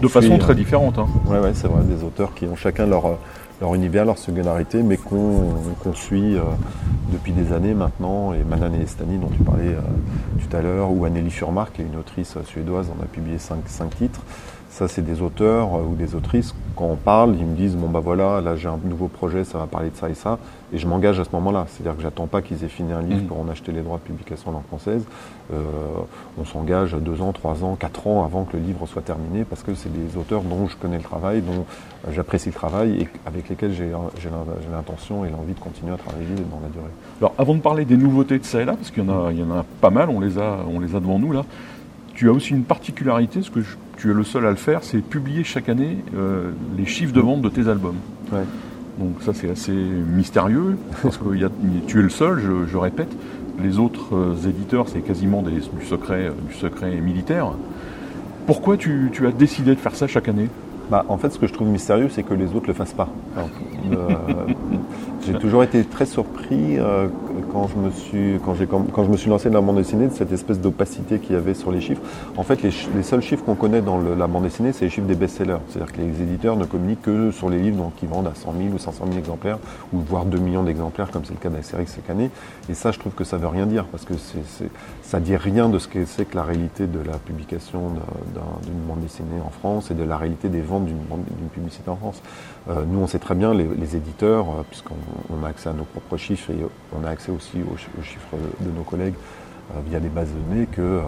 de 0.00 0.08
façon 0.08 0.38
très 0.38 0.54
différente. 0.54 0.98
Hein. 0.98 1.06
Oui, 1.26 1.36
c'est 1.54 1.68
vrai, 1.68 1.82
des 1.84 2.04
auteurs 2.04 2.34
qui 2.34 2.46
ont 2.46 2.56
chacun 2.56 2.86
leur 2.86 3.18
leur 3.60 3.74
univers, 3.74 4.04
leur 4.04 4.18
singularité, 4.18 4.82
mais 4.82 4.96
qu'on 4.96 5.94
suit 5.94 6.36
euh, 6.36 6.42
depuis 7.12 7.32
des 7.32 7.52
années 7.52 7.74
maintenant. 7.74 8.32
Et 8.32 8.42
Manan 8.44 8.74
et 8.74 8.82
Estani, 8.82 9.18
dont 9.18 9.28
tu 9.28 9.42
parlais 9.42 9.74
euh, 9.74 9.80
tout 10.38 10.56
à 10.56 10.62
l'heure, 10.62 10.90
ou 10.90 11.04
Anneli 11.04 11.30
Furmark, 11.30 11.74
qui 11.74 11.82
est 11.82 11.86
une 11.86 11.96
autrice 11.96 12.36
suédoise, 12.44 12.88
on 12.96 13.02
a 13.02 13.06
publié 13.06 13.38
cinq 13.38 13.96
titres. 13.96 14.20
Ça, 14.72 14.88
c'est 14.88 15.02
des 15.02 15.20
auteurs 15.20 15.74
euh, 15.74 15.82
ou 15.82 15.94
des 15.94 16.14
autrices. 16.14 16.54
Quand 16.76 16.86
on 16.86 16.96
parle, 16.96 17.36
ils 17.38 17.44
me 17.44 17.54
disent 17.54 17.76
bon 17.76 17.90
bah 17.90 18.00
voilà, 18.02 18.40
là 18.40 18.56
j'ai 18.56 18.68
un 18.68 18.78
nouveau 18.82 19.06
projet, 19.06 19.44
ça 19.44 19.58
va 19.58 19.66
parler 19.66 19.90
de 19.90 19.96
ça 19.96 20.08
et 20.08 20.14
ça, 20.14 20.38
et 20.72 20.78
je 20.78 20.86
m'engage 20.86 21.20
à 21.20 21.24
ce 21.24 21.28
moment-là. 21.34 21.66
C'est-à-dire 21.68 21.94
que 21.94 22.02
j'attends 22.02 22.26
pas 22.26 22.40
qu'ils 22.40 22.64
aient 22.64 22.68
fini 22.68 22.90
un 22.94 23.02
livre 23.02 23.22
mmh. 23.22 23.26
pour 23.26 23.38
en 23.38 23.48
acheter 23.50 23.70
les 23.70 23.82
droits 23.82 23.98
de 23.98 24.02
publication 24.02 24.48
en 24.48 24.54
langue 24.54 24.66
française. 24.68 25.04
Euh, 25.52 25.62
on 26.40 26.46
s'engage 26.46 26.94
deux 26.94 27.20
ans, 27.20 27.32
trois 27.32 27.62
ans, 27.64 27.76
quatre 27.78 28.06
ans 28.06 28.24
avant 28.24 28.44
que 28.44 28.56
le 28.56 28.62
livre 28.62 28.86
soit 28.86 29.02
terminé, 29.02 29.44
parce 29.44 29.62
que 29.62 29.74
c'est 29.74 29.92
des 29.92 30.16
auteurs 30.16 30.40
dont 30.40 30.66
je 30.68 30.76
connais 30.78 30.96
le 30.96 31.02
travail, 31.02 31.42
dont 31.42 31.66
j'apprécie 32.10 32.48
le 32.48 32.54
travail 32.54 33.02
et 33.02 33.08
avec 33.26 33.50
lesquels 33.50 33.74
j'ai 33.74 33.90
l'intention 34.72 35.26
et 35.26 35.30
l'envie 35.30 35.52
de 35.52 35.60
continuer 35.60 35.92
à 35.92 35.98
travailler 35.98 36.34
dans 36.50 36.60
la 36.62 36.68
durée. 36.68 36.92
Alors, 37.20 37.34
avant 37.36 37.54
de 37.54 37.60
parler 37.60 37.84
des 37.84 37.98
nouveautés 37.98 38.38
de 38.38 38.44
ça 38.44 38.62
et 38.62 38.64
là, 38.64 38.72
parce 38.72 38.90
qu'il 38.90 39.04
y 39.04 39.10
en 39.10 39.26
a, 39.26 39.32
il 39.32 39.38
y 39.38 39.42
en 39.42 39.50
a 39.50 39.66
pas 39.82 39.90
mal, 39.90 40.08
on 40.08 40.18
les 40.18 40.38
a, 40.38 40.60
on 40.74 40.80
les 40.80 40.96
a 40.96 41.00
devant 41.00 41.18
nous 41.18 41.32
là. 41.32 41.44
Tu 42.14 42.28
as 42.28 42.32
aussi 42.32 42.50
une 42.50 42.64
particularité, 42.64 43.42
ce 43.42 43.50
que 43.50 43.60
tu 43.96 44.10
es 44.10 44.14
le 44.14 44.24
seul 44.24 44.46
à 44.46 44.50
le 44.50 44.56
faire, 44.56 44.82
c'est 44.82 44.98
publier 44.98 45.44
chaque 45.44 45.68
année 45.68 45.98
euh, 46.14 46.50
les 46.76 46.84
chiffres 46.84 47.12
de 47.12 47.20
vente 47.20 47.42
de 47.42 47.48
tes 47.48 47.68
albums. 47.68 47.96
Donc 48.98 49.22
ça 49.22 49.32
c'est 49.32 49.50
assez 49.50 49.72
mystérieux, 49.72 50.76
parce 51.02 51.16
que 51.16 51.24
tu 51.86 51.98
es 51.98 52.02
le 52.02 52.10
seul, 52.10 52.42
je, 52.68 52.76
répète. 52.76 53.14
Les 53.62 53.78
autres 53.78 54.14
euh, 54.14 54.48
éditeurs, 54.48 54.88
c'est 54.88 55.00
quasiment 55.00 55.42
du, 55.42 55.60
secret, 55.86 56.32
du 56.48 56.54
secret 56.54 56.96
militaire. 57.00 57.52
Pourquoi 58.46 58.76
tu, 58.76 59.10
as 59.26 59.30
décidé 59.30 59.74
de 59.74 59.80
faire 59.80 59.94
ça 59.94 60.06
chaque 60.06 60.28
année? 60.28 60.48
Bah, 60.90 61.04
En 61.08 61.16
fait, 61.16 61.30
ce 61.30 61.38
que 61.38 61.46
je 61.46 61.52
trouve 61.52 61.68
mystérieux, 61.68 62.08
c'est 62.10 62.22
que 62.22 62.34
les 62.34 62.48
autres 62.48 62.62
ne 62.62 62.68
le 62.68 62.72
fassent 62.72 62.94
pas. 62.94 63.08
j'ai 65.24 65.34
toujours 65.34 65.62
été 65.62 65.84
très 65.84 66.06
surpris 66.06 66.78
euh, 66.78 67.08
quand, 67.52 67.68
je 67.68 67.76
me 67.76 67.90
suis, 67.90 68.40
quand, 68.44 68.54
quand, 68.92 69.04
je 69.04 69.10
me 69.10 69.16
suis 69.16 69.30
lancé 69.30 69.50
dans 69.50 69.60
la 69.60 69.66
bande 69.66 69.76
dessinée 69.76 70.08
de 70.08 70.12
cette 70.12 70.32
espèce 70.32 70.60
d'opacité 70.60 71.18
qu'il 71.18 71.34
y 71.34 71.38
avait 71.38 71.54
sur 71.54 71.70
les 71.70 71.80
chiffres. 71.80 72.02
En 72.36 72.42
fait, 72.42 72.62
les, 72.62 72.72
seuls 73.02 73.22
chiffres 73.22 73.44
qu'on 73.44 73.54
connaît 73.54 73.82
dans 73.82 73.98
la 73.98 74.26
bande 74.26 74.44
dessinée, 74.44 74.72
c'est 74.72 74.86
les 74.86 74.90
chiffres 74.90 75.06
des 75.06 75.14
best-sellers. 75.14 75.58
C'est-à-dire 75.68 75.92
que 75.92 76.00
les 76.00 76.22
éditeurs 76.22 76.56
ne 76.56 76.64
communiquent 76.64 77.02
que 77.02 77.30
sur 77.30 77.48
les 77.48 77.58
livres 77.58 77.76
donc, 77.76 77.94
qui 77.96 78.06
vendent 78.06 78.26
à 78.26 78.34
100 78.34 78.54
000 78.58 78.74
ou 78.74 78.78
500 78.78 79.04
000 79.06 79.18
exemplaires, 79.18 79.58
ou 79.92 80.00
voire 80.00 80.24
2 80.24 80.38
millions 80.38 80.62
d'exemplaires, 80.62 81.10
comme 81.10 81.24
c'est 81.24 81.34
le 81.34 81.40
cas 81.40 81.50
d'Asterix 81.50 81.86
cette 81.86 82.10
année. 82.10 82.30
Et 82.68 82.74
ça, 82.74 82.90
je 82.90 82.98
trouve 82.98 83.12
que 83.12 83.24
ça 83.24 83.36
ne 83.36 83.42
veut 83.42 83.48
rien 83.48 83.66
dire, 83.66 83.84
parce 83.84 84.04
que 84.04 84.14
ça 85.02 85.20
ne 85.20 85.24
dit 85.24 85.36
rien 85.36 85.68
de 85.68 85.78
ce 85.78 85.88
que 85.88 86.04
c'est 86.04 86.24
que 86.24 86.36
la 86.36 86.42
réalité 86.42 86.86
de 86.86 86.98
la 86.98 87.18
publication 87.18 87.90
d'une 88.64 88.80
bande 88.88 89.00
dessinée 89.00 89.40
en 89.44 89.50
France 89.50 89.90
et 89.90 89.94
de 89.94 90.04
la 90.04 90.16
réalité 90.16 90.48
des 90.48 90.60
ventes 90.60 90.86
d'une, 90.86 90.96
publicité 91.52 91.90
en 91.90 91.96
France. 91.96 92.22
Euh, 92.70 92.84
nous, 92.86 93.00
on 93.00 93.06
sait 93.06 93.18
très 93.18 93.34
bien, 93.34 93.54
les, 93.54 93.96
éditeurs, 93.96 94.46
euh, 94.46 94.62
puisqu'on 94.68 95.44
a 95.44 95.48
accès 95.48 95.68
à 95.68 95.72
nos 95.72 95.84
propres 95.84 96.16
chiffres 96.16 96.50
et 96.50 96.58
on 96.96 97.04
a 97.04 97.10
accès 97.10 97.32
aussi 97.32 97.58
aux, 97.58 97.76
chiffres 97.76 98.36
de, 98.60 98.70
nos 98.70 98.82
collègues 98.82 99.14
euh, 99.74 99.80
via 99.88 99.98
des 99.98 100.08
bases 100.08 100.28
de 100.28 100.54
données, 100.54 100.66
que 100.66 101.00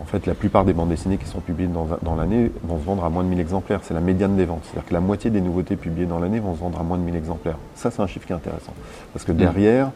en 0.00 0.04
fait, 0.04 0.26
la 0.26 0.34
plupart 0.34 0.64
des 0.64 0.72
bandes 0.72 0.88
dessinées 0.88 1.18
qui 1.18 1.26
sont 1.26 1.40
publiées 1.40 1.68
dans, 1.68 2.14
l'année 2.16 2.50
vont 2.64 2.78
se 2.78 2.84
vendre 2.84 3.04
à 3.04 3.10
moins 3.10 3.22
de 3.22 3.28
1000 3.28 3.38
exemplaires. 3.38 3.80
C'est 3.82 3.92
la 3.92 4.00
médiane 4.00 4.34
des 4.34 4.46
ventes. 4.46 4.62
C'est-à-dire 4.64 4.88
que 4.88 4.94
la 4.94 5.00
moitié 5.00 5.30
des 5.30 5.42
nouveautés 5.42 5.76
publiées 5.76 6.06
dans 6.06 6.18
l'année 6.18 6.40
vont 6.40 6.54
se 6.54 6.60
vendre 6.60 6.80
à 6.80 6.82
moins 6.82 6.96
de 6.96 7.02
1000 7.02 7.16
exemplaires. 7.16 7.58
Ça, 7.74 7.90
c'est 7.90 8.00
un 8.00 8.06
chiffre 8.06 8.26
qui 8.26 8.32
est 8.32 8.36
intéressant. 8.36 8.72
Parce 9.12 9.26
que 9.26 9.32
mmh. 9.32 9.36
derrière, 9.36 9.90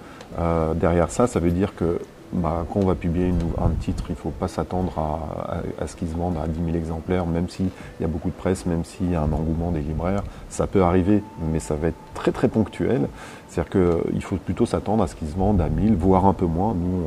derrière 0.75 1.11
ça, 1.11 1.27
ça 1.27 1.41
veut 1.41 1.51
dire 1.51 1.75
que 1.75 2.01
bah, 2.35 2.67
quand 2.73 2.81
on 2.81 2.87
va 2.87 2.95
publier 2.95 3.33
un 3.59 3.71
titre, 3.81 4.05
il 4.09 4.13
ne 4.13 4.17
faut 4.17 4.31
pas 4.31 4.49
s'attendre 4.49 4.93
à, 4.99 5.87
ce 5.87 5.95
qu'il 5.95 6.09
se 6.09 6.17
vende 6.17 6.37
à 6.37 6.49
10 6.49 6.65
000 6.65 6.77
exemplaires, 6.77 7.27
même 7.27 7.49
s'il 7.49 7.69
y 8.01 8.05
a 8.05 8.09
beaucoup 8.09 8.29
de 8.29 8.35
presse, 8.35 8.67
même 8.67 8.85
s'il 8.85 9.13
y 9.13 9.15
a 9.15 9.23
un 9.23 9.33
engouement 9.33 9.71
des 9.71 9.81
libraires. 9.81 10.25
Ça 10.49 10.67
peut 10.67 10.83
arriver, 10.83 11.23
mais 11.53 11.61
ça 11.61 11.77
va 11.77 11.89
être 11.89 11.97
très 12.15 12.33
très 12.33 12.49
ponctuel. 12.49 13.09
C'est-à-dire 13.49 13.71
qu'il 13.71 14.23
faut 14.23 14.37
plutôt 14.37 14.67
s'attendre 14.67 15.05
à 15.05 15.07
ce 15.07 15.15
qu'ils 15.15 15.29
se 15.29 15.37
vendent 15.37 15.61
à 15.61 15.69
1000, 15.69 15.95
voire 15.95 16.27
un 16.27 16.33
peu 16.33 16.47
moins. 16.47 16.75
Nous, 16.75 17.05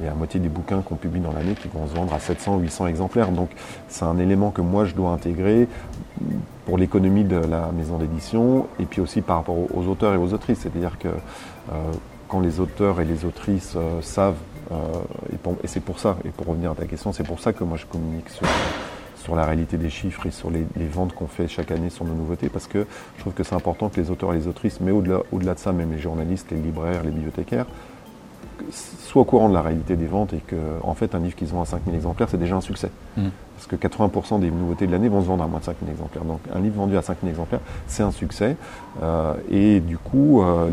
il 0.00 0.04
y 0.04 0.06
a 0.06 0.10
la 0.10 0.16
moitié 0.16 0.40
des 0.40 0.48
bouquins 0.48 0.80
qu'on 0.80 0.94
publie 0.94 1.20
dans 1.20 1.32
l'année 1.32 1.54
qui 1.54 1.68
vont 1.68 1.86
se 1.86 1.94
vendre 1.94 2.14
à 2.14 2.18
700 2.18 2.58
800 2.58 2.86
exemplaires. 2.86 3.30
Donc 3.30 3.50
c'est 3.88 4.06
un 4.06 4.18
élément 4.18 4.50
que 4.50 4.62
moi 4.62 4.86
je 4.86 4.94
dois 4.94 5.10
intégrer 5.10 5.68
pour 6.64 6.78
l'économie 6.78 7.24
de 7.24 7.36
la 7.36 7.70
maison 7.76 7.98
d'édition 7.98 8.66
et 8.80 8.86
puis 8.86 9.02
aussi 9.02 9.20
par 9.20 9.36
rapport 9.36 9.56
aux 9.56 9.86
auteurs 9.86 10.14
et 10.14 10.16
aux 10.16 10.32
autrices. 10.32 10.60
C'est-à-dire 10.60 10.98
que 10.98 11.08
euh, 11.08 11.74
quand 12.28 12.40
les 12.40 12.60
auteurs 12.60 13.00
et 13.02 13.04
les 13.04 13.26
autrices 13.26 13.74
euh, 13.76 14.00
savent 14.00 14.36
euh, 14.72 15.56
et, 15.62 15.66
c'est 15.66 15.80
pour 15.80 15.98
ça, 15.98 16.16
et 16.24 16.30
pour 16.30 16.46
revenir 16.46 16.72
à 16.72 16.74
ta 16.74 16.86
question, 16.86 17.12
c'est 17.12 17.24
pour 17.26 17.40
ça 17.40 17.52
que 17.52 17.64
moi 17.64 17.76
je 17.76 17.86
communique 17.86 18.28
sur, 18.28 19.36
la 19.36 19.44
réalité 19.44 19.76
des 19.76 19.90
chiffres 19.90 20.26
et 20.26 20.30
sur 20.30 20.50
les, 20.50 20.66
ventes 20.88 21.14
qu'on 21.14 21.28
fait 21.28 21.46
chaque 21.48 21.70
année 21.70 21.90
sur 21.90 22.04
nos 22.04 22.14
nouveautés, 22.14 22.48
parce 22.48 22.66
que 22.66 22.86
je 23.16 23.20
trouve 23.20 23.32
que 23.32 23.44
c'est 23.44 23.54
important 23.54 23.88
que 23.88 24.00
les 24.00 24.10
auteurs 24.10 24.32
et 24.34 24.36
les 24.36 24.48
autrices, 24.48 24.80
mais 24.80 24.90
au-delà 24.90 25.20
au 25.30 25.38
-delà 25.38 25.54
de 25.54 25.58
ça, 25.58 25.72
même 25.72 25.92
les 25.92 26.00
journalistes, 26.00 26.50
les 26.50 26.58
libraires, 26.58 27.02
les 27.04 27.10
bibliothécaires, 27.10 27.66
soient 28.70 29.22
au 29.22 29.24
courant 29.24 29.48
de 29.48 29.54
la 29.54 29.62
réalité 29.62 29.96
des 29.96 30.06
ventes 30.06 30.32
et 30.32 30.40
que, 30.46 30.56
en 30.82 30.94
fait, 30.94 31.14
un 31.14 31.18
livre 31.18 31.34
qui 31.34 31.46
se 31.46 31.52
vend 31.52 31.62
à 31.62 31.66
5000 31.66 31.94
exemplaires, 31.94 32.28
c'est 32.30 32.38
déjà 32.38 32.56
un 32.56 32.60
succès. 32.60 32.90
Mmh. 33.16 33.28
Parce 33.56 33.66
que 33.66 33.76
80% 33.76 34.40
des 34.40 34.50
nouveautés 34.50 34.86
de 34.86 34.92
l'année 34.92 35.08
vont 35.08 35.20
se 35.20 35.26
vendre 35.26 35.44
à 35.44 35.46
moins 35.46 35.60
de 35.60 35.64
5000 35.64 35.90
exemplaires. 35.90 36.24
Donc, 36.24 36.40
un 36.52 36.60
livre 36.60 36.76
vendu 36.76 36.96
à 36.96 37.02
5000 37.02 37.30
exemplaires, 37.30 37.60
c'est 37.86 38.02
un 38.02 38.10
succès. 38.10 38.56
Euh, 39.02 39.34
et 39.50 39.80
du 39.80 39.98
coup, 39.98 40.42
euh, 40.42 40.68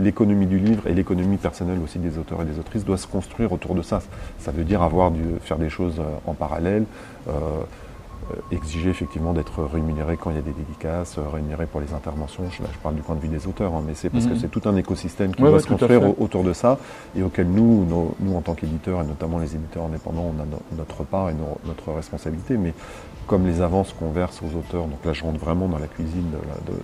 l'économie 0.00 0.46
du 0.46 0.58
livre 0.58 0.86
et 0.86 0.94
l'économie 0.94 1.36
personnelle 1.36 1.78
aussi 1.82 1.98
des 1.98 2.18
auteurs 2.18 2.42
et 2.42 2.44
des 2.44 2.58
autrices 2.58 2.84
doit 2.84 2.96
se 2.96 3.06
construire 3.06 3.52
autour 3.52 3.74
de 3.74 3.82
ça. 3.82 4.00
Ça 4.38 4.50
veut 4.50 4.64
dire 4.64 4.82
avoir 4.82 5.10
dû 5.10 5.22
faire 5.42 5.58
des 5.58 5.68
choses 5.68 5.98
euh, 5.98 6.30
en 6.30 6.34
parallèle. 6.34 6.84
Euh, 7.28 7.32
exiger 8.50 8.90
effectivement 8.90 9.32
d'être 9.32 9.62
rémunéré 9.64 10.16
quand 10.16 10.30
il 10.30 10.36
y 10.36 10.38
a 10.38 10.42
des 10.42 10.52
dédicaces, 10.52 11.18
euh, 11.18 11.28
rémunéré 11.28 11.66
pour 11.66 11.80
les 11.80 11.92
interventions. 11.92 12.44
Je, 12.50 12.56
je 12.58 12.78
parle 12.82 12.94
du 12.94 13.02
point 13.02 13.14
de 13.14 13.20
vue 13.20 13.28
des 13.28 13.46
auteurs, 13.46 13.74
hein, 13.74 13.82
mais 13.86 13.94
c'est 13.94 14.10
parce 14.10 14.26
que 14.26 14.32
mhm. 14.32 14.38
c'est 14.38 14.50
tout 14.50 14.62
un 14.68 14.76
écosystème 14.76 15.34
qui 15.34 15.42
doit 15.42 15.60
se 15.60 15.66
construire 15.66 16.20
autour 16.20 16.44
de 16.44 16.52
ça 16.52 16.78
et 17.16 17.22
auquel 17.22 17.48
nous, 17.48 17.86
nous 18.20 18.36
en 18.36 18.40
tant 18.40 18.54
qu'éditeurs 18.54 19.02
et 19.02 19.06
notamment 19.06 19.38
les 19.38 19.54
éditeurs 19.54 19.84
indépendants, 19.84 20.32
on 20.36 20.42
a 20.42 20.46
notre 20.76 21.04
part 21.04 21.30
et 21.30 21.34
notre 21.66 21.92
responsabilité. 21.92 22.56
Mais 22.56 22.74
comme 23.26 23.46
les 23.46 23.60
avances 23.60 23.92
qu'on 23.92 24.10
verse 24.10 24.40
aux 24.42 24.56
auteurs, 24.56 24.86
donc 24.86 25.04
là 25.04 25.12
je 25.12 25.22
rentre 25.22 25.38
vraiment 25.38 25.68
dans 25.68 25.78
la 25.78 25.86
cuisine 25.86 26.30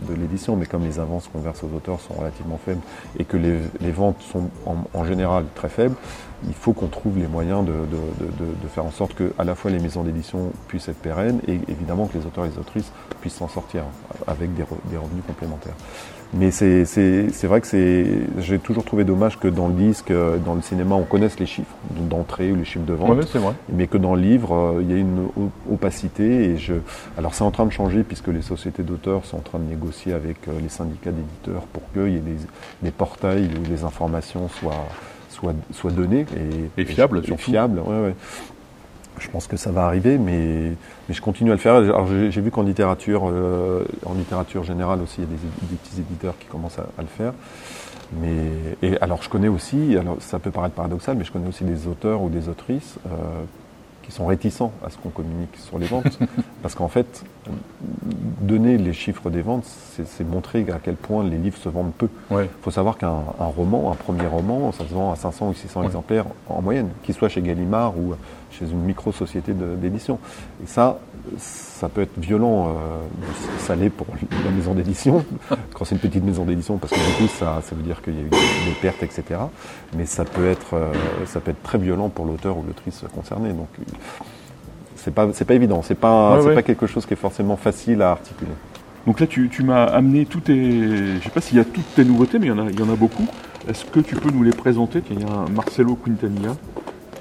de, 0.08 0.14
l'édition, 0.14 0.56
mais 0.56 0.66
comme 0.66 0.84
les 0.84 0.98
avances 0.98 1.28
qu'on 1.28 1.40
verse 1.40 1.62
aux 1.64 1.76
auteurs 1.76 2.00
sont 2.00 2.14
relativement 2.14 2.58
faibles 2.64 2.80
et 3.18 3.24
que 3.24 3.36
les, 3.36 3.90
ventes 3.90 4.20
sont 4.20 4.48
en, 4.64 5.04
général 5.04 5.44
très 5.54 5.68
faibles, 5.68 5.94
il 6.46 6.54
faut 6.54 6.72
qu'on 6.72 6.86
trouve 6.86 7.18
les 7.18 7.26
moyens 7.26 7.64
de, 7.64 8.68
faire 8.68 8.84
en 8.84 8.90
sorte 8.90 9.14
que 9.14 9.32
à 9.38 9.44
la 9.44 9.54
fois 9.54 9.70
les 9.70 9.80
maisons 9.80 10.02
d'édition 10.02 10.52
puissent 10.68 10.88
être 10.88 11.00
pérennes 11.00 11.40
et 11.48 11.58
évidemment 11.68 12.06
que 12.06 12.18
les 12.18 12.26
auteurs 12.26 12.44
et 12.44 12.48
les 12.48 12.58
autrices 12.58 12.92
puissent 13.20 13.36
s'en 13.36 13.48
sortir 13.48 13.84
avec 14.26 14.54
des 14.54 14.62
revenus 14.62 15.24
complémentaires. 15.26 15.74
Mais 16.34 16.50
c'est 16.50 16.84
vrai 17.44 17.60
que 17.60 17.68
j'ai 18.38 18.58
toujours 18.58 18.84
trouvé 18.84 19.04
dommage 19.04 19.38
que 19.38 19.48
dans 19.48 19.68
le 19.68 19.74
disque, 19.74 20.10
euh, 20.10 20.36
dans 20.36 20.54
le 20.54 20.60
cinéma, 20.60 20.94
on 20.94 21.04
connaisse 21.04 21.40
les 21.40 21.46
chiffres 21.46 21.74
d'entrée 21.90 22.52
ou 22.52 22.56
les 22.56 22.64
chiffres 22.64 22.84
de 22.84 22.92
vente. 22.92 23.08
vrai. 23.38 23.54
Mais 23.72 23.86
que 23.86 23.96
dans 23.96 24.14
le 24.14 24.20
livre, 24.20 24.54
euh, 24.54 24.82
il 24.82 24.90
y 24.90 24.94
a 24.94 24.98
une 24.98 25.28
opacité. 25.72 26.50
Et 26.50 26.58
je... 26.58 26.74
Alors 27.16 27.34
c'est 27.34 27.44
en 27.44 27.50
train 27.50 27.64
de 27.64 27.72
changer 27.72 28.02
puisque 28.02 28.28
les 28.28 28.42
sociétés 28.42 28.82
d'auteurs 28.82 29.24
sont 29.24 29.38
en 29.38 29.42
train 29.42 29.58
de 29.58 29.64
négocier 29.64 30.12
avec 30.12 30.48
euh, 30.48 30.52
les 30.60 30.68
syndicats 30.68 31.12
d'éditeurs 31.12 31.62
pour 31.72 31.82
qu'il 31.92 32.12
y 32.12 32.16
ait 32.16 32.20
des, 32.20 32.36
des, 32.82 32.90
portails 32.90 33.48
où 33.58 33.70
les 33.70 33.84
informations 33.84 34.48
soient, 34.48 34.86
soient 35.72 35.90
données. 35.90 36.26
Et, 36.36 36.82
et 36.82 36.84
fiables, 36.84 37.22
et, 37.24 37.36
fiables, 37.36 37.80
ouais, 37.80 38.00
ouais. 38.00 38.14
Je 39.20 39.28
pense 39.28 39.46
que 39.46 39.56
ça 39.56 39.70
va 39.70 39.84
arriver, 39.84 40.18
mais, 40.18 40.72
mais 41.08 41.14
je 41.14 41.20
continue 41.20 41.50
à 41.50 41.54
le 41.54 41.60
faire. 41.60 41.74
Alors 41.74 42.06
j'ai 42.06 42.40
vu 42.40 42.50
qu'en 42.50 42.62
littérature, 42.62 43.28
euh, 43.28 43.84
en 44.06 44.14
littérature 44.14 44.64
générale 44.64 45.02
aussi, 45.02 45.16
il 45.18 45.24
y 45.24 45.26
a 45.26 45.30
des, 45.30 45.76
petits 45.76 46.00
éditeurs 46.00 46.34
qui 46.38 46.46
commencent 46.46 46.78
à, 46.78 46.86
le 46.98 47.06
faire. 47.06 47.32
Mais 48.20 48.76
et 48.82 48.98
alors 49.00 49.22
je 49.22 49.28
connais 49.28 49.48
aussi, 49.48 49.96
alors 49.96 50.16
ça 50.20 50.38
peut 50.38 50.50
paraître 50.50 50.74
paradoxal, 50.74 51.16
mais 51.16 51.24
je 51.24 51.32
connais 51.32 51.48
aussi 51.48 51.64
des 51.64 51.86
auteurs 51.86 52.22
ou 52.22 52.30
des 52.30 52.48
autrices 52.48 52.96
euh, 53.06 53.10
qui 54.08 54.14
sont 54.14 54.24
réticents 54.24 54.72
à 54.84 54.88
ce 54.88 54.96
qu'on 54.96 55.10
communique 55.10 55.54
sur 55.56 55.78
les 55.78 55.86
ventes, 55.86 56.18
parce 56.62 56.74
qu'en 56.74 56.88
fait, 56.88 57.24
donner 58.40 58.78
les 58.78 58.94
chiffres 58.94 59.28
des 59.28 59.42
ventes, 59.42 59.66
c'est 59.66 60.24
montrer 60.24 60.64
à 60.70 60.78
quel 60.82 60.96
point 60.96 61.22
les 61.22 61.36
livres 61.36 61.58
se 61.58 61.68
vendent 61.68 61.92
peu. 61.92 62.08
Il 62.30 62.62
faut 62.62 62.70
savoir 62.70 62.96
qu'un 62.96 63.20
roman, 63.38 63.92
un 63.92 63.94
premier 63.94 64.26
roman, 64.26 64.72
ça 64.72 64.84
se 64.88 64.94
vend 64.94 65.12
à 65.12 65.16
500 65.16 65.50
ou 65.50 65.54
600 65.54 65.82
exemplaires 65.82 66.24
en 66.48 66.62
moyenne, 66.62 66.88
qu'il 67.02 67.14
soit 67.14 67.28
chez 67.28 67.42
Gallimard 67.42 67.98
ou 67.98 68.14
chez 68.50 68.64
une 68.64 68.80
micro-société 68.80 69.52
d'édition. 69.52 70.18
Et 70.64 70.66
ça, 70.66 70.98
ça 71.36 71.88
peut 71.88 72.02
être 72.02 72.18
violent, 72.18 72.68
euh, 72.68 72.72
ça 73.58 73.76
l'est 73.76 73.90
pour 73.90 74.06
la 74.44 74.50
maison 74.50 74.74
d'édition, 74.74 75.24
quand 75.74 75.84
c'est 75.84 75.94
une 75.94 76.00
petite 76.00 76.24
maison 76.24 76.44
d'édition, 76.44 76.78
parce 76.78 76.92
que 76.92 76.98
du 76.98 77.12
coup, 77.16 77.28
ça, 77.28 77.60
ça 77.62 77.74
veut 77.74 77.82
dire 77.82 78.02
qu'il 78.02 78.14
y 78.14 78.18
a 78.18 78.22
eu 78.22 78.30
des, 78.30 78.72
pertes, 78.80 79.02
etc. 79.02 79.40
Mais 79.96 80.06
ça 80.06 80.24
peut 80.24 80.48
être, 80.48 80.74
euh, 80.74 80.92
ça 81.26 81.40
peut 81.40 81.50
être 81.50 81.62
très 81.62 81.78
violent 81.78 82.08
pour 82.08 82.24
l'auteur 82.24 82.58
ou 82.58 82.64
l'autrice 82.66 83.04
concernée. 83.14 83.52
Donc, 83.52 83.68
c'est 84.96 85.14
pas, 85.14 85.28
c'est 85.32 85.44
pas 85.44 85.54
évident, 85.54 85.82
c'est 85.82 85.94
pas, 85.94 86.38
pas 86.42 86.62
quelque 86.62 86.86
chose 86.86 87.06
qui 87.06 87.14
est 87.14 87.16
forcément 87.16 87.56
facile 87.56 88.02
à 88.02 88.10
articuler. 88.10 88.52
Donc 89.06 89.20
là, 89.20 89.26
tu, 89.26 89.48
tu 89.48 89.62
m'as 89.62 89.84
amené 89.84 90.26
toutes 90.26 90.44
tes. 90.44 91.16
Je 91.16 91.22
sais 91.22 91.30
pas 91.30 91.40
s'il 91.40 91.56
y 91.56 91.60
a 91.60 91.64
toutes 91.64 91.94
tes 91.94 92.04
nouveautés, 92.04 92.38
mais 92.38 92.46
il 92.46 92.50
y 92.50 92.52
en 92.52 92.66
a, 92.66 92.70
il 92.70 92.78
y 92.78 92.82
en 92.82 92.92
a 92.92 92.96
beaucoup. 92.96 93.26
Est-ce 93.68 93.84
que 93.84 94.00
tu 94.00 94.16
peux 94.16 94.30
nous 94.30 94.42
les 94.42 94.52
présenter? 94.52 95.02
Il 95.10 95.20
y 95.20 95.24
a 95.24 95.30
un 95.30 95.48
Marcelo 95.48 95.94
Quintanilla 95.94 96.54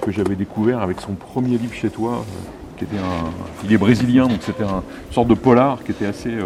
que 0.00 0.10
j'avais 0.10 0.36
découvert 0.36 0.80
avec 0.80 1.00
son 1.00 1.12
premier 1.12 1.56
livre 1.58 1.74
chez 1.74 1.90
toi, 1.90 2.12
euh, 2.12 2.57
qui 2.78 2.84
était 2.84 2.96
un. 2.96 3.30
Il 3.64 3.72
est 3.72 3.78
brésilien, 3.78 4.28
donc 4.28 4.38
c'était 4.40 4.62
une 4.62 4.82
sorte 5.12 5.28
de 5.28 5.34
polar 5.34 5.82
qui 5.84 5.90
était 5.90 6.06
assez. 6.06 6.30
Euh, 6.30 6.44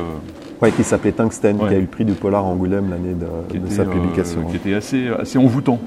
oui, 0.60 0.70
qui 0.72 0.84
s'appelait 0.84 1.12
Tungsten, 1.12 1.58
qui 1.58 1.74
a 1.74 1.78
eu 1.78 1.82
le 1.82 1.86
prix 1.86 2.04
du 2.04 2.12
polar 2.12 2.44
Angoulême 2.44 2.90
l'année 2.90 3.14
de, 3.14 3.68
sa 3.68 3.82
euh, 3.82 3.84
publication. 3.86 4.44
qui 4.44 4.56
était 4.56 4.74
assez, 4.74 5.08
assez 5.08 5.38
envoûtant. 5.38 5.78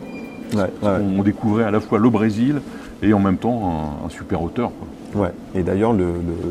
On 0.84 1.24
découvrait 1.24 1.64
à 1.64 1.72
la 1.72 1.80
fois 1.80 1.98
le 1.98 2.10
Brésil 2.10 2.62
et 3.02 3.14
en 3.14 3.20
même 3.20 3.38
temps 3.38 4.00
un, 4.06 4.10
super 4.10 4.42
auteur. 4.42 4.72
Ouais. 5.14 5.32
Et 5.54 5.64
d'ailleurs, 5.64 5.94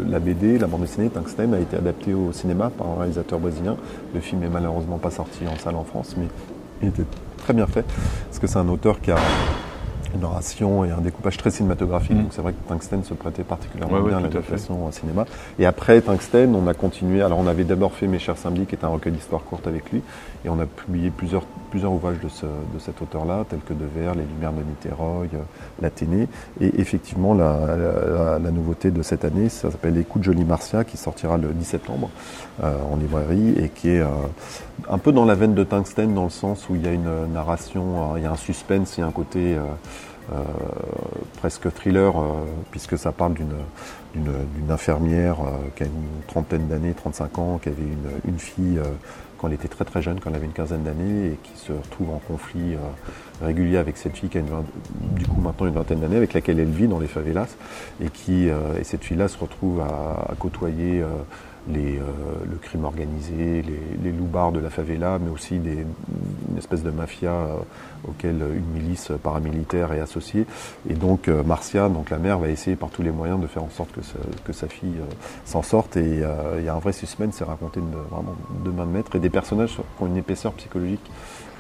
la 0.09 0.19
BD, 0.19 0.59
la 0.59 0.67
bande 0.67 0.83
dessinée 0.83 1.11
Tungsten, 1.11 1.53
a 1.53 1.59
été 1.59 1.77
adaptée 1.77 2.15
au 2.15 2.33
cinéma 2.33 2.71
par 2.71 2.87
un 2.89 3.01
réalisateur 3.01 3.39
brésilien. 3.39 3.77
Le 4.15 4.21
film 4.21 4.43
est 4.43 4.49
malheureusement 4.49 4.97
pas 4.97 5.11
sorti 5.11 5.41
en 5.47 5.59
salle 5.59 5.77
en 5.77 5.85
France, 5.85 6.15
mais 6.19 6.27
il 6.83 6.89
était 6.89 7.05
très 7.37 7.53
bien 7.53 7.67
fait. 7.67 7.85
Parce 8.29 8.39
que 8.39 8.47
c'est 8.47 8.59
un 8.59 8.69
auteur 8.69 9.01
qui 9.03 9.11
a 9.11 9.17
une 10.15 10.21
narration 10.21 10.85
et 10.85 10.91
un 10.91 11.01
découpage 11.01 11.37
très 11.37 11.51
cinématographique. 11.51 12.17
Mm. 12.17 12.23
Donc 12.23 12.33
c'est 12.33 12.43
vrai 12.43 12.53
que 12.53 12.69
Tungsten 12.69 13.05
se 13.05 13.15
prêtait 13.15 13.45
particulièrement 13.45 14.01
bien 14.01 14.19
à 14.19 14.21
l'adaptation 14.21 14.87
au 14.87 14.93
cinéma. 14.93 15.27
Et 15.59 15.67
après 15.67 16.01
Tungsten, 16.01 16.55
on 16.55 16.67
a 16.67 16.75
continué. 16.75 17.23
Alors 17.23 17.39
on 17.39 17.47
avait 17.47 17.65
d'abord 17.65 17.93
fait 17.93 18.07
Mes 18.07 18.19
chers 18.19 18.39
samedis, 18.39 18.67
qui 18.67 18.75
est 18.75 18.85
un 18.85 18.89
recueil 18.89 19.13
d'histoires 19.13 19.43
courtes 19.43 19.67
avec 19.67 19.91
lui, 19.91 20.03
et 20.45 20.49
on 20.49 20.59
a 20.59 20.67
publié 20.67 21.11
plusieurs, 21.11 21.45
plusieurs 21.71 21.93
ouvrages 21.93 22.21
de, 22.23 22.29
ce, 22.29 22.47
de 22.47 22.79
cet 22.79 23.01
auteur-là, 23.01 23.45
tels 23.49 23.61
que 23.61 23.73
De 23.73 23.87
Vers, 23.87 24.15
Les 24.15 24.25
Lumières 24.25 24.53
de 24.53 24.63
Niterói, 24.63 25.29
euh, 25.35 25.39
L'Athénée. 25.81 26.29
Et 26.61 26.81
effectivement, 26.81 27.35
la, 27.35 28.39
la, 28.39 28.51
nouveauté 28.51 28.91
de 28.91 29.03
cette 29.03 29.25
année, 29.25 29.49
ça 29.49 29.71
s'appelle 29.71 29.95
de 29.95 30.23
Jolie 30.23 30.45
Marcia, 30.45 30.85
qui 30.85 30.97
sortira 30.97 31.39
le 31.39 31.49
10 31.49 31.65
septembre 31.65 32.11
euh, 32.63 32.77
en 32.91 32.97
librairie 32.97 33.55
et 33.59 33.69
qui 33.69 33.89
est 33.91 34.01
euh, 34.01 34.09
un 34.89 34.99
peu 34.99 35.13
dans 35.13 35.25
la 35.25 35.35
veine 35.35 35.55
de 35.55 35.65
Tungsten, 35.65 36.15
dans 36.15 36.25
le 36.25 36.31
sens 36.31 36.69
où 36.69 36.75
il 36.75 36.85
y 36.85 36.89
a 36.89 36.93
une 36.93 37.33
narration, 37.33 38.17
il 38.17 38.23
y 38.23 38.27
a 38.27 38.31
un 38.31 38.37
suspense, 38.37 38.97
il 38.97 39.01
y 39.01 39.03
a 39.03 39.07
un 39.07 39.13
côté 39.13 39.57
presque 41.39 41.73
thriller, 41.73 42.15
puisque 42.71 42.97
ça 42.99 43.13
parle 43.13 43.35
d'une 43.35 44.71
infirmière 44.71 45.37
qui 45.77 45.83
a 45.83 45.87
une 45.87 46.23
trentaine 46.27 46.69
d'années, 46.69 46.95
35 46.95 47.39
ans, 47.39 47.59
qui 47.63 47.69
avait 47.69 47.83
une, 48.27 48.39
fille 48.39 48.81
quand 49.39 49.49
elle 49.49 49.55
était 49.55 49.69
très 49.69 49.85
très 49.85 50.01
jeune, 50.01 50.21
quand 50.21 50.31
elle 50.31 50.37
avait 50.37 50.47
une 50.47 50.53
quinzaine 50.53 50.83
d'années, 50.83 51.33
et 51.33 51.39
qui 51.43 51.59
se 51.59 51.73
retrouve 51.73 52.11
en 52.11 52.21
conflit 52.27 52.77
régulier 53.43 53.77
avec 53.77 53.97
cette 53.97 54.17
fille 54.17 54.29
qui 54.29 54.39
a 54.39 54.41
une 54.41 54.49
du 55.15 55.27
coup 55.27 55.41
maintenant 55.41 55.67
une 55.67 55.75
vingtaine 55.75 56.01
d'années, 56.01 56.17
avec 56.17 56.33
laquelle 56.33 56.59
elle 56.59 56.71
vit 56.71 56.89
dans 56.89 57.01
les 57.01 57.09
favelas, 57.09 57.57
et, 58.03 58.09
qui, 58.09 58.49
et 58.49 58.85
cette 58.85 59.05
fille-là 59.05 59.29
se 59.29 59.39
retrouve 59.39 59.81
à 59.81 60.35
côtoyer 60.39 61.03
les, 61.69 61.99
euh, 61.99 62.03
le 62.51 62.57
crime 62.57 62.85
organisé, 62.85 63.63
les, 63.63 63.81
les 64.03 64.13
loupards 64.13 64.53
de 64.53 64.61
la 64.61 64.71
favela, 64.71 65.19
mais 65.19 65.31
aussi 65.31 65.59
des, 65.59 65.87
une 66.51 66.59
espèce 66.59 66.83
de 66.83 66.91
mafia 66.91 67.31
euh, 67.31 67.57
auquel 68.09 68.37
une 68.55 68.83
milice 68.83 69.13
paramilitaire 69.23 69.93
est 69.93 70.01
associée. 70.01 70.47
Et 70.89 70.95
donc 70.95 71.29
euh, 71.29 71.43
Marcia, 71.43 71.89
donc 71.89 72.11
la 72.11 72.19
mère, 72.19 72.39
va 72.39 72.49
essayer 72.49 72.77
par 72.77 72.91
tous 72.91 73.03
les 73.03 73.11
moyens 73.11 73.41
de 73.41 73.47
faire 73.47 73.65
en 73.65 73.71
sorte 73.71 73.93
que 73.93 74.03
sa, 74.03 74.19
que 74.45 74.53
sa 74.53 74.69
fille 74.69 75.01
s'en 75.45 75.63
sorte. 75.63 75.97
Et 75.97 76.23
il 76.59 76.65
y 76.65 76.69
a 76.69 76.75
un 76.75 76.79
vrai 76.79 76.93
suspense, 76.93 77.37
c'est 77.37 77.45
raconté 77.45 77.81
de, 77.81 77.87
vraiment 78.11 78.35
de 78.65 78.71
main 78.71 78.87
de 78.87 78.91
maître, 78.91 79.17
et 79.17 79.21
des 79.21 79.31
personnages 79.31 79.77
qui 79.77 80.03
ont 80.03 80.07
une 80.07 80.17
épaisseur 80.17 80.53
psychologique 80.55 81.11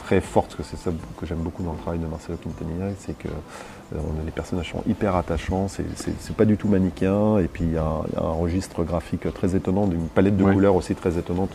très 0.05 0.21
forte, 0.21 0.55
que 0.55 0.63
c'est 0.63 0.77
ça 0.77 0.91
que 1.19 1.27
j'aime 1.27 1.39
beaucoup 1.39 1.63
dans 1.63 1.73
le 1.73 1.79
travail 1.79 1.99
de 1.99 2.07
Marcelo 2.07 2.37
Quintanilla, 2.37 2.91
c'est 2.99 3.17
que 3.17 3.29
euh, 3.29 3.99
les 4.25 4.31
personnages 4.31 4.71
sont 4.71 4.83
hyper 4.87 5.17
attachants, 5.17 5.67
c'est 5.69 6.37
pas 6.37 6.45
du 6.45 6.57
tout 6.59 6.69
manichéen, 6.69 7.39
et 7.39 7.49
puis 7.49 7.65
il 7.65 7.73
y, 7.73 7.79
a 7.79 8.03
un 8.19 8.33
registre 8.33 8.85
graphique 8.85 9.33
très 9.33 9.57
étonnant, 9.57 9.87
d'une 9.87 10.09
palette 10.09 10.37
de 10.37 10.45
couleurs 10.45 10.77
aussi 10.77 10.95
très 10.95 11.17
étonnante, 11.19 11.51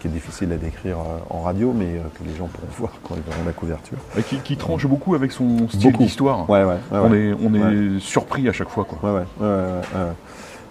qui 0.00 0.08
est 0.08 0.10
difficile 0.10 0.52
à 0.52 0.56
décrire 0.56 0.98
euh, 0.98 1.18
en 1.30 1.42
radio, 1.42 1.72
mais 1.72 1.96
euh, 1.96 2.02
que 2.18 2.28
les 2.28 2.36
gens 2.36 2.46
pourront 2.46 2.68
voir 2.78 2.92
quand 3.02 3.14
ils 3.16 3.22
verront 3.22 3.44
la 3.46 3.52
couverture. 3.52 3.98
Et 4.18 4.22
qui, 4.22 4.56
tranche 4.56 4.86
beaucoup 4.86 5.14
avec 5.14 5.32
son 5.32 5.68
style 5.68 5.96
d'histoire. 5.96 6.48
Ouais, 6.48 6.64
ouais, 6.64 6.76
on 6.92 7.12
est, 7.12 7.32
on 7.32 7.54
est 7.54 7.98
surpris 8.00 8.48
à 8.48 8.52
chaque 8.52 8.68
fois. 8.68 8.84
Quoi. 8.84 9.24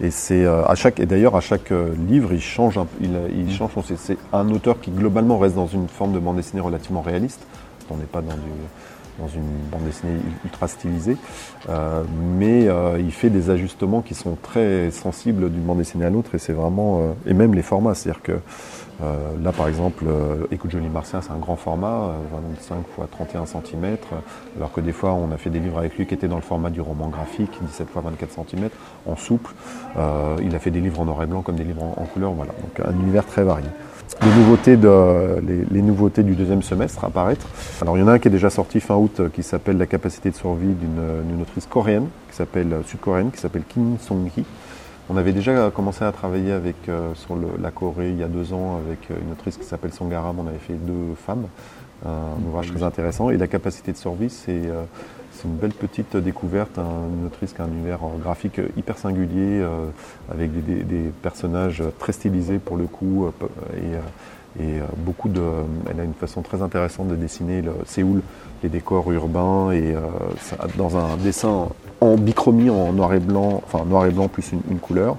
Et 0.00 0.10
c'est 0.10 0.44
à 0.44 0.74
chaque 0.74 0.98
et 0.98 1.06
d'ailleurs 1.06 1.36
à 1.36 1.40
chaque 1.40 1.72
livre 2.08 2.32
il 2.32 2.40
change 2.40 2.78
il, 3.00 3.10
il 3.32 3.46
mm. 3.46 3.50
change 3.50 3.70
c'est 3.96 4.18
un 4.32 4.50
auteur 4.50 4.80
qui 4.80 4.90
globalement 4.90 5.38
reste 5.38 5.54
dans 5.54 5.68
une 5.68 5.88
forme 5.88 6.12
de 6.12 6.18
bande 6.18 6.36
dessinée 6.36 6.60
relativement 6.60 7.02
réaliste. 7.02 7.46
On 7.90 7.96
n'est 7.96 8.04
pas 8.04 8.22
dans 8.22 8.34
du 8.34 8.50
dans 9.18 9.28
une 9.28 9.46
bande 9.70 9.84
dessinée 9.84 10.18
ultra 10.44 10.68
stylisée, 10.68 11.16
euh, 11.68 12.02
mais 12.36 12.66
euh, 12.66 12.98
il 12.98 13.12
fait 13.12 13.30
des 13.30 13.50
ajustements 13.50 14.02
qui 14.02 14.14
sont 14.14 14.36
très 14.42 14.90
sensibles 14.90 15.50
d'une 15.50 15.62
bande 15.62 15.78
dessinée 15.78 16.04
à 16.04 16.10
l'autre, 16.10 16.34
et 16.34 16.38
c'est 16.38 16.52
vraiment, 16.52 17.00
euh, 17.00 17.30
et 17.30 17.34
même 17.34 17.54
les 17.54 17.62
formats, 17.62 17.94
c'est-à-dire 17.94 18.22
que 18.22 18.32
là 19.00 19.52
par 19.52 19.68
exemple, 19.68 20.04
Écoute 20.50 20.70
Jolie 20.70 20.88
Martien, 20.88 21.20
c'est 21.20 21.32
un 21.32 21.38
grand 21.38 21.56
format, 21.56 22.12
25 22.32 22.76
x 22.78 23.10
31 23.10 23.46
cm, 23.46 23.96
alors 24.56 24.72
que 24.72 24.80
des 24.80 24.92
fois 24.92 25.12
on 25.12 25.30
a 25.32 25.36
fait 25.36 25.50
des 25.50 25.60
livres 25.60 25.78
avec 25.78 25.96
lui 25.96 26.06
qui 26.06 26.14
étaient 26.14 26.28
dans 26.28 26.36
le 26.36 26.42
format 26.42 26.70
du 26.70 26.80
roman 26.80 27.08
graphique, 27.08 27.50
17 27.60 27.88
x 27.88 28.04
24 28.04 28.32
cm, 28.32 28.68
en 29.06 29.16
souple. 29.16 29.52
il 30.42 30.54
a 30.54 30.58
fait 30.58 30.70
des 30.70 30.80
livres 30.80 31.00
en 31.00 31.04
noir 31.04 31.22
et 31.22 31.26
blanc 31.26 31.42
comme 31.42 31.56
des 31.56 31.64
livres 31.64 31.82
en, 31.82 32.04
couleur, 32.04 32.32
voilà, 32.32 32.52
donc 32.52 32.86
un 32.86 32.92
univers 33.00 33.26
très 33.26 33.42
varié 33.42 33.68
les 34.22 35.82
nouveautés, 35.82 36.22
du 36.22 36.34
deuxième 36.34 36.62
semestre 36.62 37.04
apparaître. 37.04 37.46
Alors 37.80 37.96
il 37.96 38.00
y 38.00 38.02
en 38.02 38.08
a 38.08 38.12
un 38.12 38.18
qui 38.18 38.28
est 38.28 38.30
déjà 38.30 38.50
sorti 38.50 38.80
fin 38.80 38.96
août 38.96 39.20
euh, 39.20 39.28
qui 39.28 39.42
s'appelle 39.42 39.76
La 39.76 39.86
capacité 39.86 40.30
de 40.30 40.36
survie 40.36 40.74
d'une 40.74 41.42
autrice 41.42 41.66
coréenne, 41.66 42.08
qui 42.30 42.36
s'appelle 42.36 42.72
euh, 42.72 42.82
sud-coréenne, 42.86 43.30
qui 43.30 43.40
s'appelle 43.40 43.64
Kim 43.68 43.96
Song-hee. 43.98 44.44
On 45.10 45.16
avait 45.16 45.32
déjà 45.32 45.70
commencé 45.70 46.04
à 46.04 46.12
travailler 46.12 46.52
avec, 46.52 46.88
euh, 46.88 47.14
sur 47.14 47.36
la 47.60 47.70
Corée 47.70 48.10
il 48.10 48.18
y 48.18 48.22
a 48.22 48.28
deux 48.28 48.52
ans 48.52 48.80
avec 48.84 49.10
une 49.10 49.32
autrice 49.32 49.56
qui 49.56 49.64
s'appelle 49.64 49.92
Songaram. 49.92 50.38
On 50.38 50.46
avait 50.46 50.58
fait 50.58 50.74
deux 50.74 51.14
femmes, 51.26 51.46
un 52.06 52.42
ouvrage 52.46 52.72
très 52.72 52.82
intéressant. 52.82 53.30
Et 53.30 53.36
la 53.36 53.46
capacité 53.46 53.92
de 53.92 53.96
survie, 53.96 54.30
c'est 54.30 54.70
c'est 55.34 55.48
une 55.48 55.56
belle 55.56 55.72
petite 55.72 56.16
découverte, 56.16 56.78
une 56.78 57.26
autrice 57.26 57.52
qui 57.52 57.60
a 57.60 57.64
un 57.64 57.68
univers 57.68 58.00
graphique 58.22 58.60
hyper 58.76 58.98
singulier, 58.98 59.60
euh, 59.60 59.86
avec 60.30 60.52
des, 60.64 61.10
personnages 61.22 61.82
très 61.98 62.12
stylisés 62.12 62.58
pour 62.58 62.76
le 62.76 62.86
coup, 62.86 63.26
euh, 63.26 64.00
et, 64.58 64.62
euh, 64.62 64.80
beaucoup 64.98 65.28
de. 65.28 65.42
Elle 65.90 66.00
a 66.00 66.04
une 66.04 66.14
façon 66.14 66.42
très 66.42 66.62
intéressante 66.62 67.08
de 67.08 67.16
dessiner 67.16 67.62
le 67.62 67.72
Séoul, 67.84 68.22
les 68.62 68.68
décors 68.68 69.10
urbains, 69.10 69.72
et 69.72 69.94
dans 70.76 70.96
un 70.96 71.16
dessin 71.16 71.68
en 72.04 72.16
bichromie, 72.16 72.70
en 72.70 72.92
noir 72.92 73.14
et 73.14 73.20
blanc, 73.20 73.62
enfin 73.64 73.84
noir 73.84 74.06
et 74.06 74.10
blanc 74.10 74.28
plus 74.28 74.52
une, 74.52 74.78
couleur, 74.78 75.16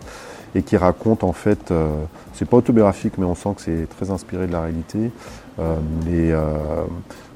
et 0.54 0.64
qui 0.64 0.78
raconte 0.78 1.24
en 1.24 1.34
fait, 1.34 1.74
c'est 2.34 2.48
pas 2.48 2.58
autobiographique, 2.58 3.14
mais 3.18 3.26
on 3.26 3.36
sent 3.36 3.50
que 3.56 3.62
c'est 3.62 3.88
très 3.90 4.12
inspiré 4.12 4.48
de 4.48 4.52
la 4.52 4.62
réalité. 4.62 5.12
mais 6.06 6.34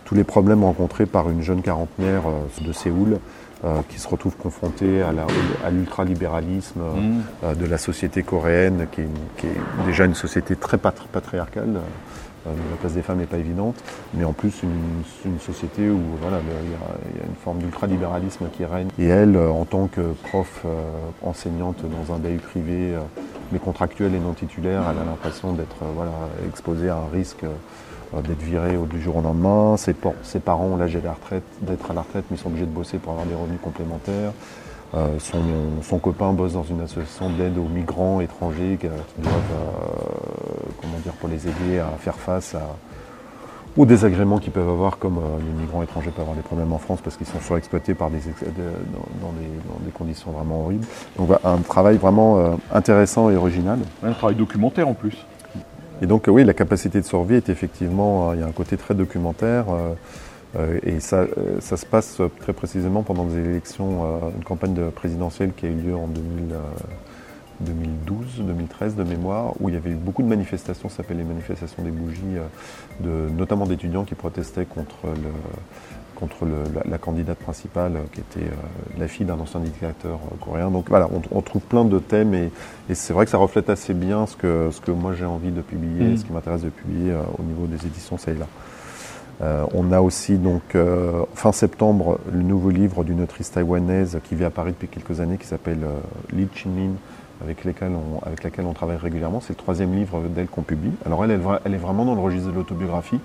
tous 0.10 0.16
les 0.16 0.24
problèmes 0.24 0.64
rencontrés 0.64 1.06
par 1.06 1.30
une 1.30 1.44
jeune 1.44 1.62
quarantenaire 1.62 2.24
euh, 2.26 2.68
de 2.68 2.74
Séoul 2.74 3.20
euh, 3.64 3.82
qui 3.90 4.00
se 4.00 4.08
retrouve 4.08 4.36
confrontée 4.36 5.04
à 5.04 5.70
l'ultralibéralisme 5.70 6.80
mmh. 6.80 7.22
euh, 7.44 7.54
de 7.54 7.66
la 7.68 7.78
société 7.78 8.24
coréenne, 8.24 8.88
qui 8.92 9.02
est, 9.02 9.86
déjà 9.86 10.06
une 10.06 10.16
société 10.16 10.56
très 10.56 10.80
patriarcale. 10.80 11.80
La 12.46 12.78
place 12.80 12.94
des 12.94 13.02
femmes 13.02 13.20
n'est 13.20 13.26
pas 13.26 13.38
évidente, 13.38 13.76
mais 14.14 14.24
en 14.24 14.34
plus 14.34 14.64
une, 14.64 15.40
société 15.40 15.90
où 15.90 16.00
il 16.22 16.30
y, 16.30 17.22
a 17.22 17.26
une 17.28 17.36
forme 17.44 17.60
d'ultralibéralisme 17.60 18.48
qui 18.52 18.66
règne. 18.66 18.88
Et 18.98 19.06
elle, 19.06 19.38
en 19.38 19.66
tant 19.66 19.88
que 19.88 20.02
prof 20.30 20.66
enseignante 21.22 21.84
dans 21.84 22.14
un 22.14 22.18
BU 22.18 22.38
privé, 22.38 22.96
mais 23.52 23.60
contractuel 23.60 24.16
et 24.16 24.20
non 24.20 24.34
titulaire, 24.34 24.84
elle 24.90 25.02
a 25.02 25.06
l'impression 25.06 25.54
d'être 25.54 25.76
exposée 26.48 26.90
à 26.90 26.98
un 26.98 27.10
risque 27.12 27.46
euh, 28.16 28.22
d'être 28.22 28.42
viré 28.42 28.76
du 28.90 29.02
jour 29.02 29.18
au 29.18 29.22
lendemain. 29.22 29.78
Ses, 29.78 29.96
ses 30.24 30.40
parents 30.40 30.66
ont 30.66 30.78
l'âge 30.78 30.94
d'être 30.94 31.92
à 31.92 31.94
la 31.94 32.02
retraite, 32.02 32.24
mais 32.30 32.38
ils 32.38 32.40
sont 32.40 32.48
obligés 32.48 32.66
de 32.66 32.72
bosser 32.72 32.98
pour 32.98 33.12
avoir 33.12 33.28
des 33.28 33.36
revenus 33.36 33.60
complémentaires. 33.62 34.32
Euh, 34.96 35.20
son, 35.20 36.00
copain 36.00 36.34
bosse 36.34 36.54
dans 36.54 36.64
une 36.64 36.82
association 36.82 37.30
d'aide 37.30 37.58
aux 37.58 37.68
migrants 37.68 38.22
étrangers 38.22 38.78
qui, 38.80 38.88
doivent, 38.88 39.34
euh, 39.54 40.72
comment 40.82 40.98
dire, 41.04 41.14
pour 41.14 41.30
les 41.30 41.48
aider 41.48 41.78
à 41.80 41.92
faire 42.00 42.16
face 42.16 42.56
aux 43.78 43.86
désagréments 43.86 44.40
qu'ils 44.40 44.52
peuvent 44.52 44.70
avoir, 44.70 44.98
comme 44.98 45.20
les 45.46 45.62
migrants 45.62 45.84
étrangers 45.84 46.10
peuvent 46.10 46.22
avoir 46.22 46.36
des 46.36 46.42
problèmes 46.42 46.74
en 46.74 46.80
France 46.80 47.02
parce 47.04 47.18
qu'ils 47.18 47.28
sont 47.28 47.40
surexploités 47.40 47.94
par 47.94 48.10
des, 48.10 48.20
dans, 49.22 49.32
des, 49.86 49.92
conditions 49.92 50.32
vraiment 50.32 50.64
horribles. 50.64 50.88
Donc 51.18 51.30
un 51.44 51.58
travail 51.58 51.98
vraiment 51.98 52.58
intéressant 52.74 53.30
et 53.30 53.36
original. 53.36 53.78
Un 54.04 54.14
travail 54.14 54.36
documentaire 54.36 54.88
en 54.88 54.96
plus. 54.96 55.24
Et 56.02 56.06
donc 56.06 56.26
oui, 56.28 56.44
la 56.44 56.54
capacité 56.54 57.02
de 57.02 57.06
survie 57.06 57.36
est 57.36 57.50
effectivement, 57.50 58.30
euh, 58.30 58.36
il 58.36 58.42
y 58.42 58.44
a 58.44 58.48
un 58.48 58.52
côté 58.52 58.78
très 58.78 58.94
documentaire. 58.94 59.66
Euh, 60.56 60.60
euh, 60.60 60.80
et 60.84 61.00
ça, 61.00 61.26
ça, 61.60 61.78
se 61.78 61.86
passe 61.86 62.22
très 62.40 62.54
précisément 62.54 63.04
pendant 63.04 63.26
des 63.26 63.38
élections, 63.38 64.32
une 64.36 64.44
campagne 64.44 64.74
de 64.74 64.90
présidentielle 64.90 65.52
qui 65.56 65.66
a 65.66 65.70
eu 65.70 65.76
lieu 65.76 65.96
en 65.96 66.08
2012, 66.08 68.40
2013 68.40 68.96
de 68.96 69.04
mémoire, 69.04 69.54
où 69.60 69.70
il 69.70 69.76
y 69.76 69.78
avait 69.78 69.92
eu 69.92 69.96
beaucoup 69.96 70.24
de 70.24 70.28
manifestations, 70.28 70.90
ça 70.90 70.98
s'appelle 70.98 71.18
les 71.18 71.24
manifestations 71.24 71.84
des 71.84 71.92
bougies, 71.92 72.38
de, 73.00 73.30
notamment 73.30 73.66
d'étudiants 73.66 74.06
qui 74.06 74.16
protestaient 74.16 74.66
contre 74.66 75.06
le, 75.06 75.32
contre 76.20 76.46
la, 76.86 76.98
candidate 76.98 77.38
principale 77.38 77.96
euh, 77.96 78.04
qui 78.12 78.20
était 78.20 78.46
euh, 78.46 79.00
la 79.00 79.08
fille 79.08 79.26
d'un 79.26 79.40
ancien 79.40 79.60
dictateur 79.60 80.16
euh, 80.16 80.36
coréen. 80.40 80.70
Donc 80.70 80.90
voilà, 80.90 81.08
on, 81.32 81.42
trouve 81.42 81.62
plein 81.62 81.86
de 81.86 82.00
thèmes 82.00 82.34
et, 82.34 82.52
c'est 82.94 83.14
vrai 83.14 83.26
que 83.26 83.32
ça 83.32 83.38
reflète 83.38 83.70
assez 83.70 83.94
bien 83.94 84.28
ce 84.28 84.36
que, 84.36 84.70
ce 84.72 84.82
que 84.82 84.92
moi 84.92 85.14
j'ai 85.14 85.26
envie 85.26 85.52
de 85.52 85.62
publier, 85.62 86.10
mm. 86.10 86.18
ce 86.18 86.26
qui 86.26 86.34
m'intéresse 86.34 86.62
de 86.62 86.70
publier 86.70 87.14
au 87.38 87.44
niveau 87.44 87.66
des 87.66 87.86
éditions 87.86 88.18
c'est 88.18 88.38
là. 88.38 88.48
On 89.42 89.92
a 89.92 90.02
aussi 90.02 90.38
donc 90.38 90.76
fin 91.34 91.52
septembre 91.52 92.20
le 92.32 92.42
nouveau 92.42 92.70
livre 92.70 93.04
d'une 93.04 93.22
autrice 93.22 93.52
taïwanaise 93.52 94.20
qui 94.24 94.36
vit 94.36 94.44
à 94.44 94.50
Paris 94.50 94.72
depuis 94.72 94.88
quelques 94.88 95.22
années 95.22 95.38
qui 95.38 95.48
s'appelle 95.48 95.86
Li 96.34 96.48
Chinmin 96.54 96.92
avec, 97.44 97.66
on, 97.82 98.26
avec 98.26 98.44
laquelle 98.44 98.66
on 98.66 98.74
travaille 98.74 98.98
régulièrement. 98.98 99.40
C'est 99.40 99.54
le 99.54 99.64
troisième 99.64 99.96
livre 99.96 100.22
d'elle 100.30 100.48
qu'on 100.48 100.62
publie. 100.62 100.92
Alors 101.06 101.24
elle, 101.24 101.40
elle, 101.64 101.74
est 101.74 101.78
vraiment 101.78 102.06
dans 102.06 102.16
le 102.16 102.22
registre 102.22 102.50
de 102.50 102.56
l'autobiographie. 102.56 103.20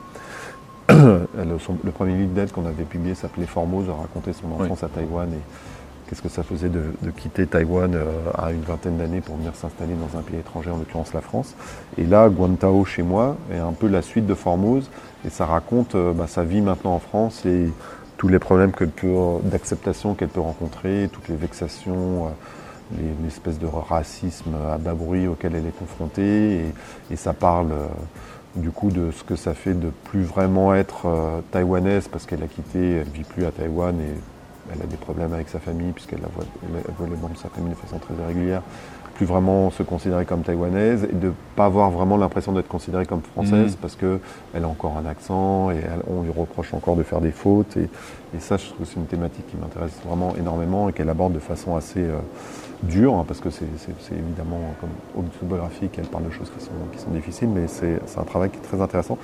le 0.89 1.91
premier 1.91 2.17
livre 2.17 2.33
d'elle 2.35 2.53
qu'on 2.53 2.67
avait 2.67 2.85
publié 2.85 3.15
s'appelait 3.15 3.47
Formose, 3.47 3.89
raconter 3.89 4.33
son 4.33 4.53
enfance 4.53 4.83
à 4.83 4.89
Taïwan 4.89 5.29
et 5.33 5.41
qu'est-ce 6.07 6.21
que 6.21 6.29
ça 6.29 6.43
faisait 6.43 6.69
de, 6.69 7.11
quitter 7.17 7.47
Taïwan 7.47 7.95
euh, 7.95 8.05
à 8.35 8.53
une 8.53 8.61
vingtaine 8.61 8.99
d'années 8.99 9.23
pour 9.23 9.37
venir 9.37 9.55
s'installer 9.55 9.95
dans 9.95 10.19
un 10.19 10.23
pays 10.23 10.39
étranger, 10.39 10.71
en 10.71 10.77
l'occurrence 10.77 11.15
la 11.15 11.23
France. 11.23 11.55
Et 11.97 12.05
là, 12.05 12.29
Guantao 12.29 12.85
chez 12.85 13.03
moi 13.03 13.37
est 13.51 13.59
un 13.59 13.73
peu 13.73 13.89
la 13.89 14.03
suite 14.03 14.27
de 14.27 14.35
Formose 14.35 14.91
et 15.27 15.31
ça 15.31 15.47
raconte 15.47 15.95
euh, 15.95 16.13
bah, 16.13 16.27
sa 16.27 16.45
vie 16.45 16.61
maintenant 16.61 16.95
en 16.95 16.99
France 16.99 17.45
et 17.47 17.71
tous 18.17 18.29
les 18.29 18.39
problèmes 18.39 18.73
d'acceptation 19.43 20.15
qu'elle 20.15 20.29
peut 20.29 20.41
rencontrer, 20.41 21.09
toutes 21.13 21.29
les 21.29 21.37
vexations, 21.37 22.27
euh, 22.27 22.99
les, 22.99 23.29
espèces 23.29 23.59
de 23.59 23.67
racisme 23.67 24.55
à 24.73 24.79
bas 24.79 24.95
bruit 24.95 25.27
auquel 25.27 25.55
elle 25.55 25.67
est 25.67 25.77
confrontée 25.77 26.67
et, 27.11 27.17
ça 27.17 27.33
parle 27.33 27.73
du 28.57 28.71
coup 28.71 28.91
de 28.91 29.11
ce 29.11 29.25
que 29.25 29.37
ça 29.37 29.55
fait 29.55 29.75
de 29.75 29.91
plus 30.05 30.23
vraiment 30.23 30.75
être 30.75 31.07
euh, 31.07 31.41
taïwanaise 31.51 32.09
parce 32.09 32.27
qu'elle 32.27 32.43
a 32.43 32.47
quitté, 32.47 32.97
elle 32.97 33.09
vit 33.09 33.25
plus 33.25 33.45
à 33.47 33.51
Taïwan 33.51 33.99
et 34.01 34.15
elle 34.73 34.83
a 34.83 34.87
des 34.87 34.97
problèmes 34.97 35.33
avec 35.33 35.49
sa 35.49 35.59
famille 35.59 35.93
puisqu'elle 35.93 36.21
voit, 36.21 36.45
voit 36.99 37.09
les 37.09 37.17
membres 37.17 37.35
de 37.35 37.39
sa 37.39 37.49
famille 37.49 37.71
de 37.71 37.77
façon 37.77 37.99
très 37.99 38.15
irrégulière, 38.15 38.63
plus 39.15 39.27
vraiment 39.27 39.71
se 39.71 39.83
considérer 39.83 40.25
comme 40.25 40.43
taïwanaise 40.43 41.05
et 41.05 41.15
de 41.15 41.29
ne 41.29 41.33
pas 41.57 41.67
avoir 41.67 41.91
vraiment 41.91 42.17
l'impression 42.17 42.53
d'être 42.53 42.69
considérée 42.69 43.07
comme 43.07 43.21
française 43.23 43.73
Mhm. 43.73 43.79
parce 43.81 43.95
qu'elle 43.97 44.65
a 44.65 44.69
encore 44.69 44.97
un 44.97 45.09
accent 45.09 45.71
et 45.71 45.77
elle- 45.77 46.03
on 46.09 46.23
lui 46.23 46.31
reproche 46.37 46.75
encore 46.75 46.97
de 46.97 47.03
faire 47.05 47.21
des 47.21 47.31
fautes. 47.31 47.77
Et, 47.77 47.89
et 48.37 48.41
ça, 48.41 48.57
je 48.57 48.67
trouve 48.67 48.79
que 48.81 48.85
c'est 48.87 48.99
une 48.99 49.07
thématique 49.07 49.47
qui 49.49 49.57
m'intéresse 49.57 49.93
vraiment 50.07 50.35
énormément 50.37 50.89
et 50.89 50.93
qu'elle 50.93 51.09
aborde 51.09 51.33
de 51.33 51.39
façon 51.39 51.77
assez 51.77 52.01
euh, 52.01 52.19
dure 52.83 53.15
hein, 53.15 53.25
parce 53.27 53.41
que 53.41 53.51
c'est 53.51 53.65
évidemment 54.13 54.61
comme 54.81 54.91
autobiographique, 55.25 55.93
elle 55.99 56.07
parle 56.07 56.25
de 56.25 56.31
choses 56.31 56.51
qui 56.57 56.65
sont, 56.65 56.73
qui 56.93 56.99
sont 56.99 57.11
difficiles, 57.11 57.49
mais 57.49 57.69
c'est 57.69 58.01
c'est 58.07 58.19
un 58.19 58.25
travail 58.25 58.51
qui 58.51 58.57
est 58.59 58.63
très 58.63 58.81
intéressant 58.81 59.17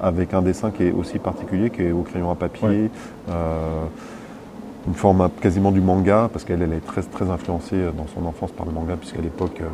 avec 0.00 0.34
un 0.34 0.42
dessin 0.42 0.70
qui 0.70 0.84
est 0.84 0.92
aussi 0.92 1.18
particulier, 1.18 1.70
qui 1.70 1.82
est 1.82 1.90
au 1.92 2.02
crayon 2.02 2.30
à 2.30 2.34
papier. 2.36 2.68
Ouais. 2.68 2.90
euh, 3.30 3.84
une 4.86 4.94
forme 4.94 5.28
quasiment 5.40 5.72
du 5.72 5.80
manga, 5.80 6.28
parce 6.32 6.44
qu'elle 6.44 6.62
elle 6.62 6.72
est 6.72 6.84
très, 6.86 7.02
très 7.02 7.28
influencée 7.30 7.76
euh, 7.76 7.90
dans 7.92 8.06
son 8.14 8.26
enfance 8.26 8.52
par 8.52 8.66
le 8.66 8.72
manga, 8.72 8.96
puisqu'à 8.96 9.20
l'époque, 9.20 9.60
euh, 9.60 9.66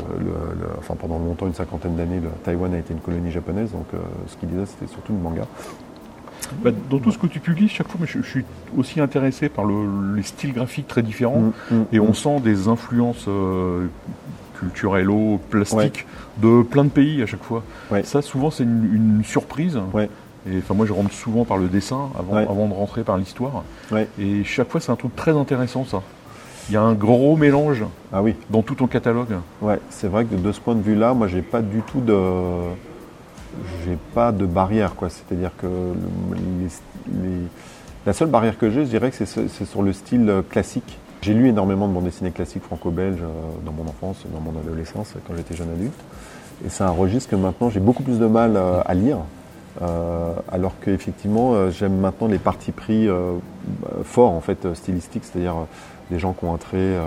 enfin 0.79 0.94
pendant 0.98 1.18
longtemps, 1.18 1.46
une 1.46 1.55
cinquantaine 1.55 1.96
d'années, 1.96 2.20
le 2.20 2.29
Taïwan 2.44 2.72
a 2.75 2.79
été 2.79 2.92
une 2.94 3.01
colonie 3.01 3.31
japonaise, 3.31 3.72
donc 3.72 3.87
euh, 3.94 3.98
ce 4.29 4.37
qu'il 4.37 4.48
disait 4.48 4.66
c'était 4.66 4.90
surtout 4.90 5.12
le 5.12 5.18
manga. 5.18 5.42
Bah, 6.62 6.70
dans 6.90 6.98
tout 6.98 7.11
ce 7.11 7.18
que 7.18 7.27
tu 7.27 7.40
publies, 7.40 7.68
chaque 7.68 7.88
fois, 7.88 8.01
je, 8.05 8.18
je 8.20 8.27
suis 8.29 8.44
aussi 8.77 9.01
intéressé 9.01 9.48
par 9.48 9.64
le- 9.64 10.16
les 10.16 10.22
styles 10.22 10.53
graphiques 10.53 10.87
très 10.88 11.03
différents. 11.03 11.40
Mm, 11.40 11.53
mm, 11.75 11.85
Et 11.92 12.01
on 12.01 12.11
mm. 12.11 12.14
sent 12.14 12.40
des 12.40 12.68
influences 12.68 13.25
euh, 13.29 13.87
culturello, 14.59 15.40
plastiques 15.51 16.07
de 16.42 16.62
plein 16.62 16.85
de 16.85 16.90
pays 16.90 17.22
à 17.22 17.27
chaque 17.27 17.42
fois. 17.42 17.62
Ouais. 17.90 18.03
Ça, 18.03 18.20
souvent, 18.22 18.51
c'est 18.51 18.64
une, 18.64 18.90
une 19.18 19.25
surprise. 19.25 19.79
Ouais. 19.94 20.11
Et 20.50 20.59
enfin, 20.59 20.74
moi, 20.74 20.87
je 20.87 20.92
rentre 20.92 21.12
souvent 21.12 21.44
par 21.44 21.57
le 21.57 21.68
dessin 21.68 22.09
avant, 22.18 22.35
Ouais. 22.35 22.42
avant 22.48 22.66
de 22.66 22.74
rentrer 22.74 23.02
par 23.05 23.16
l'histoire. 23.16 23.62
Ouais. 23.92 24.09
Et 24.18 24.42
chaque 24.44 24.70
fois, 24.70 24.81
c'est 24.81 24.90
un 24.92 24.96
truc 24.96 25.14
très 25.14 25.37
intéressant, 25.37 25.85
ça. 25.85 26.02
Il 26.68 26.74
y 26.74 26.76
a 26.76 26.83
un 26.83 26.94
gros 26.94 27.37
mélange 27.37 27.85
Ah 28.12 28.22
oui, 28.22 28.35
dans 28.50 28.62
tout 28.62 28.74
ton 28.74 28.87
catalogue. 28.87 29.37
ouais, 29.62 29.78
c'est 29.90 30.07
vrai 30.09 30.24
que 30.24 30.35
de 30.35 30.52
ce 30.52 30.61
point 30.61 30.74
de 30.74 30.83
vue-là, 30.83 31.12
moi, 31.14 31.26
j'ai 31.28 31.42
pas 31.42 31.61
du 31.62 31.81
tout 31.83 32.00
de, 32.00 32.16
j'ai 33.85 33.96
pas 34.14 34.33
de 34.33 34.46
barrière, 34.46 34.94
quoi. 34.94 35.09
C'est-à-dire 35.11 35.50
que 35.61 35.66
le- 35.66 36.35
les- 36.61 37.22
les- 37.22 37.46
la 38.07 38.12
seule 38.12 38.28
barrière 38.28 38.59
que 38.59 38.70
j'ai, 38.70 38.85
je 38.85 38.90
dirais 38.90 39.11
que 39.11 39.16
c'est 39.16 39.26
ce- 39.26 39.48
c'est 39.48 39.64
sur 39.64 39.83
le 39.83 39.92
style 39.92 40.28
euh, 40.28 40.42
classique. 40.42 40.98
J'ai 41.22 41.35
lu 41.35 41.48
énormément 41.48 41.87
de 41.87 41.92
bandes 41.92 42.05
dessinées 42.05 42.33
classiques 42.33 42.64
franco-belges 42.64 43.22
euh, 43.22 43.26
dans 43.64 43.72
mon 43.72 43.85
enfance, 43.88 44.24
dans 44.33 44.40
mon 44.40 44.59
adolescence, 44.59 45.14
quand 45.26 45.35
j'étais 45.37 45.55
jeune 45.55 45.70
adulte. 45.70 45.92
Et 46.64 46.68
c'est 46.68 46.85
un 46.85 46.90
registre 46.90 47.31
que 47.31 47.37
maintenant 47.37 47.70
j'ai 47.70 47.81
beaucoup 47.81 48.02
plus 48.02 48.18
de 48.18 48.26
mal 48.26 48.57
euh, 48.57 48.81
à 48.85 48.94
lire. 48.94 49.18
Euh, 49.80 50.35
alors 50.50 50.74
qu'effectivement, 50.80 51.54
euh, 51.54 51.70
j'aime 51.70 51.96
maintenant 51.96 52.28
les 52.28 52.38
partis 52.38 52.72
pris 52.72 53.08
euh, 53.08 53.32
forts, 54.04 54.32
en 54.32 54.40
fait, 54.40 54.74
stylistiques, 54.74 55.24
c'est-à-dire 55.24 55.54
des 56.11 56.18
gens 56.18 56.32
qui 56.32 56.44
ont 56.44 56.54
un 56.54 56.58
trait, 56.58 56.98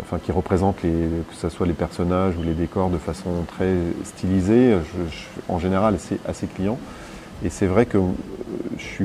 enfin, 0.00 0.18
qui 0.22 0.30
représentent 0.30 0.82
les, 0.82 0.92
que 0.92 1.34
ce 1.34 1.48
soit 1.48 1.66
les 1.66 1.72
personnages 1.72 2.36
ou 2.36 2.42
les 2.42 2.54
décors 2.54 2.90
de 2.90 2.98
façon 2.98 3.30
très 3.48 3.74
stylisée. 4.04 4.76
Je- 4.94 5.52
en 5.52 5.58
général, 5.58 5.96
c'est 5.98 6.18
assez 6.28 6.46
client. 6.46 6.78
Et 7.44 7.50
c'est 7.50 7.66
vrai 7.66 7.86
que 7.86 7.98
je, 8.78 9.04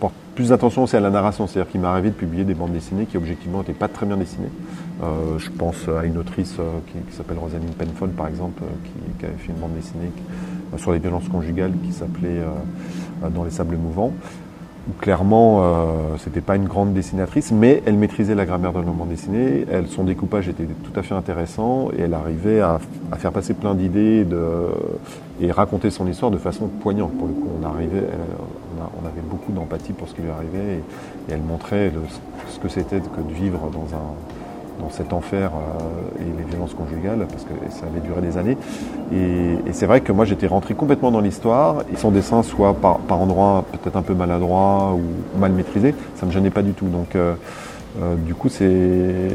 porte 0.00 0.14
plus 0.34 0.52
attention 0.52 0.82
aussi 0.82 0.96
à 0.96 1.00
la 1.00 1.08
narration, 1.08 1.46
c'est-à-dire 1.46 1.70
qu'il 1.70 1.80
m'est 1.80 1.86
arrivé 1.86 2.10
de 2.10 2.14
publier 2.14 2.44
des 2.44 2.54
bandes 2.54 2.72
dessinées 2.72 3.06
qui 3.06 3.16
objectivement 3.16 3.60
n'étaient 3.60 3.72
pas 3.72 3.88
très 3.88 4.04
bien 4.04 4.18
dessinées. 4.18 4.50
Je 5.38 5.50
pense 5.50 5.88
à 5.88 6.04
une 6.04 6.18
autrice 6.18 6.56
qui, 6.88 7.16
s'appelle 7.16 7.38
Rosaline 7.38 7.70
Penfold 7.70 8.12
par 8.12 8.26
exemple, 8.26 8.62
qui, 9.18 9.24
avait 9.24 9.34
fait 9.36 9.52
une 9.52 9.58
bande 9.58 9.74
dessinée 9.74 10.10
sur 10.76 10.92
les 10.92 10.98
violences 10.98 11.28
conjugales 11.28 11.72
qui 11.84 11.92
s'appelait 11.92 12.40
euh, 12.40 12.48
euh, 13.24 13.28
Dans 13.28 13.44
les 13.44 13.50
sables 13.50 13.76
mouvants. 13.76 14.12
Clairement, 15.00 15.62
euh, 15.62 16.16
c'était 16.18 16.42
pas 16.42 16.56
une 16.56 16.66
grande 16.66 16.92
dessinatrice, 16.92 17.52
mais 17.52 17.82
elle 17.86 17.96
maîtrisait 17.96 18.34
la 18.34 18.44
grammaire 18.44 18.72
de 18.72 18.82
dessinée. 19.08 19.64
Elle, 19.72 19.86
son 19.86 20.04
découpage 20.04 20.48
était 20.50 20.64
tout 20.64 20.98
à 21.00 21.02
fait 21.02 21.14
intéressant 21.14 21.88
et 21.96 22.02
elle 22.02 22.12
arrivait 22.12 22.60
à, 22.60 22.78
faire 23.16 23.32
passer 23.32 23.54
plein 23.54 23.74
d'idées 23.74 24.26
et 25.40 25.50
raconter 25.50 25.88
son 25.88 26.06
histoire 26.06 26.30
de 26.30 26.36
façon 26.36 26.68
poignante. 26.68 27.16
Pour 27.16 27.28
le 27.28 27.32
coup, 27.32 27.48
on 27.62 27.66
arrivait, 27.66 28.06
on, 28.78 29.06
avait 29.06 29.22
beaucoup 29.30 29.52
d'empathie 29.52 29.94
pour 29.94 30.06
ce 30.06 30.14
qui 30.14 30.20
lui 30.20 30.30
arrivait 30.30 30.74
et, 30.74 31.32
elle 31.32 31.40
montrait 31.40 31.90
ce 32.50 32.58
que 32.58 32.68
c'était 32.68 33.00
que 33.00 33.26
de 33.26 33.32
vivre 33.32 33.70
dans 33.72 33.96
un 33.96 34.43
dans 34.80 34.90
cet 34.90 35.12
enfer 35.12 35.50
euh, 35.54 36.22
et 36.22 36.38
les 36.38 36.44
violences 36.44 36.74
conjugales, 36.74 37.26
parce 37.30 37.44
que 37.44 37.52
ça 37.70 37.86
avait 37.86 38.00
duré 38.00 38.20
des 38.20 38.38
années. 38.38 38.56
Et, 39.12 39.68
et 39.68 39.72
c'est 39.72 39.86
vrai 39.86 40.00
que 40.00 40.12
moi 40.12 40.24
j'étais 40.24 40.46
rentré 40.46 40.74
complètement 40.74 41.10
dans 41.10 41.20
l'histoire, 41.20 41.82
et 41.92 41.96
son 41.96 42.10
dessin 42.10 42.42
soit 42.42 42.74
par, 42.74 42.98
par 42.98 43.20
endroits 43.20 43.64
peut-être 43.72 43.96
un 43.96 44.02
peu 44.02 44.14
maladroit 44.14 44.94
ou 44.94 45.38
mal 45.38 45.52
maîtrisé, 45.52 45.94
ça 46.16 46.26
ne 46.26 46.30
me 46.30 46.34
gênait 46.34 46.50
pas 46.50 46.62
du 46.62 46.72
tout. 46.72 46.86
Donc 46.86 47.14
euh, 47.14 47.34
euh, 48.02 48.16
du 48.16 48.34
coup 48.34 48.48
c'est 48.48 49.30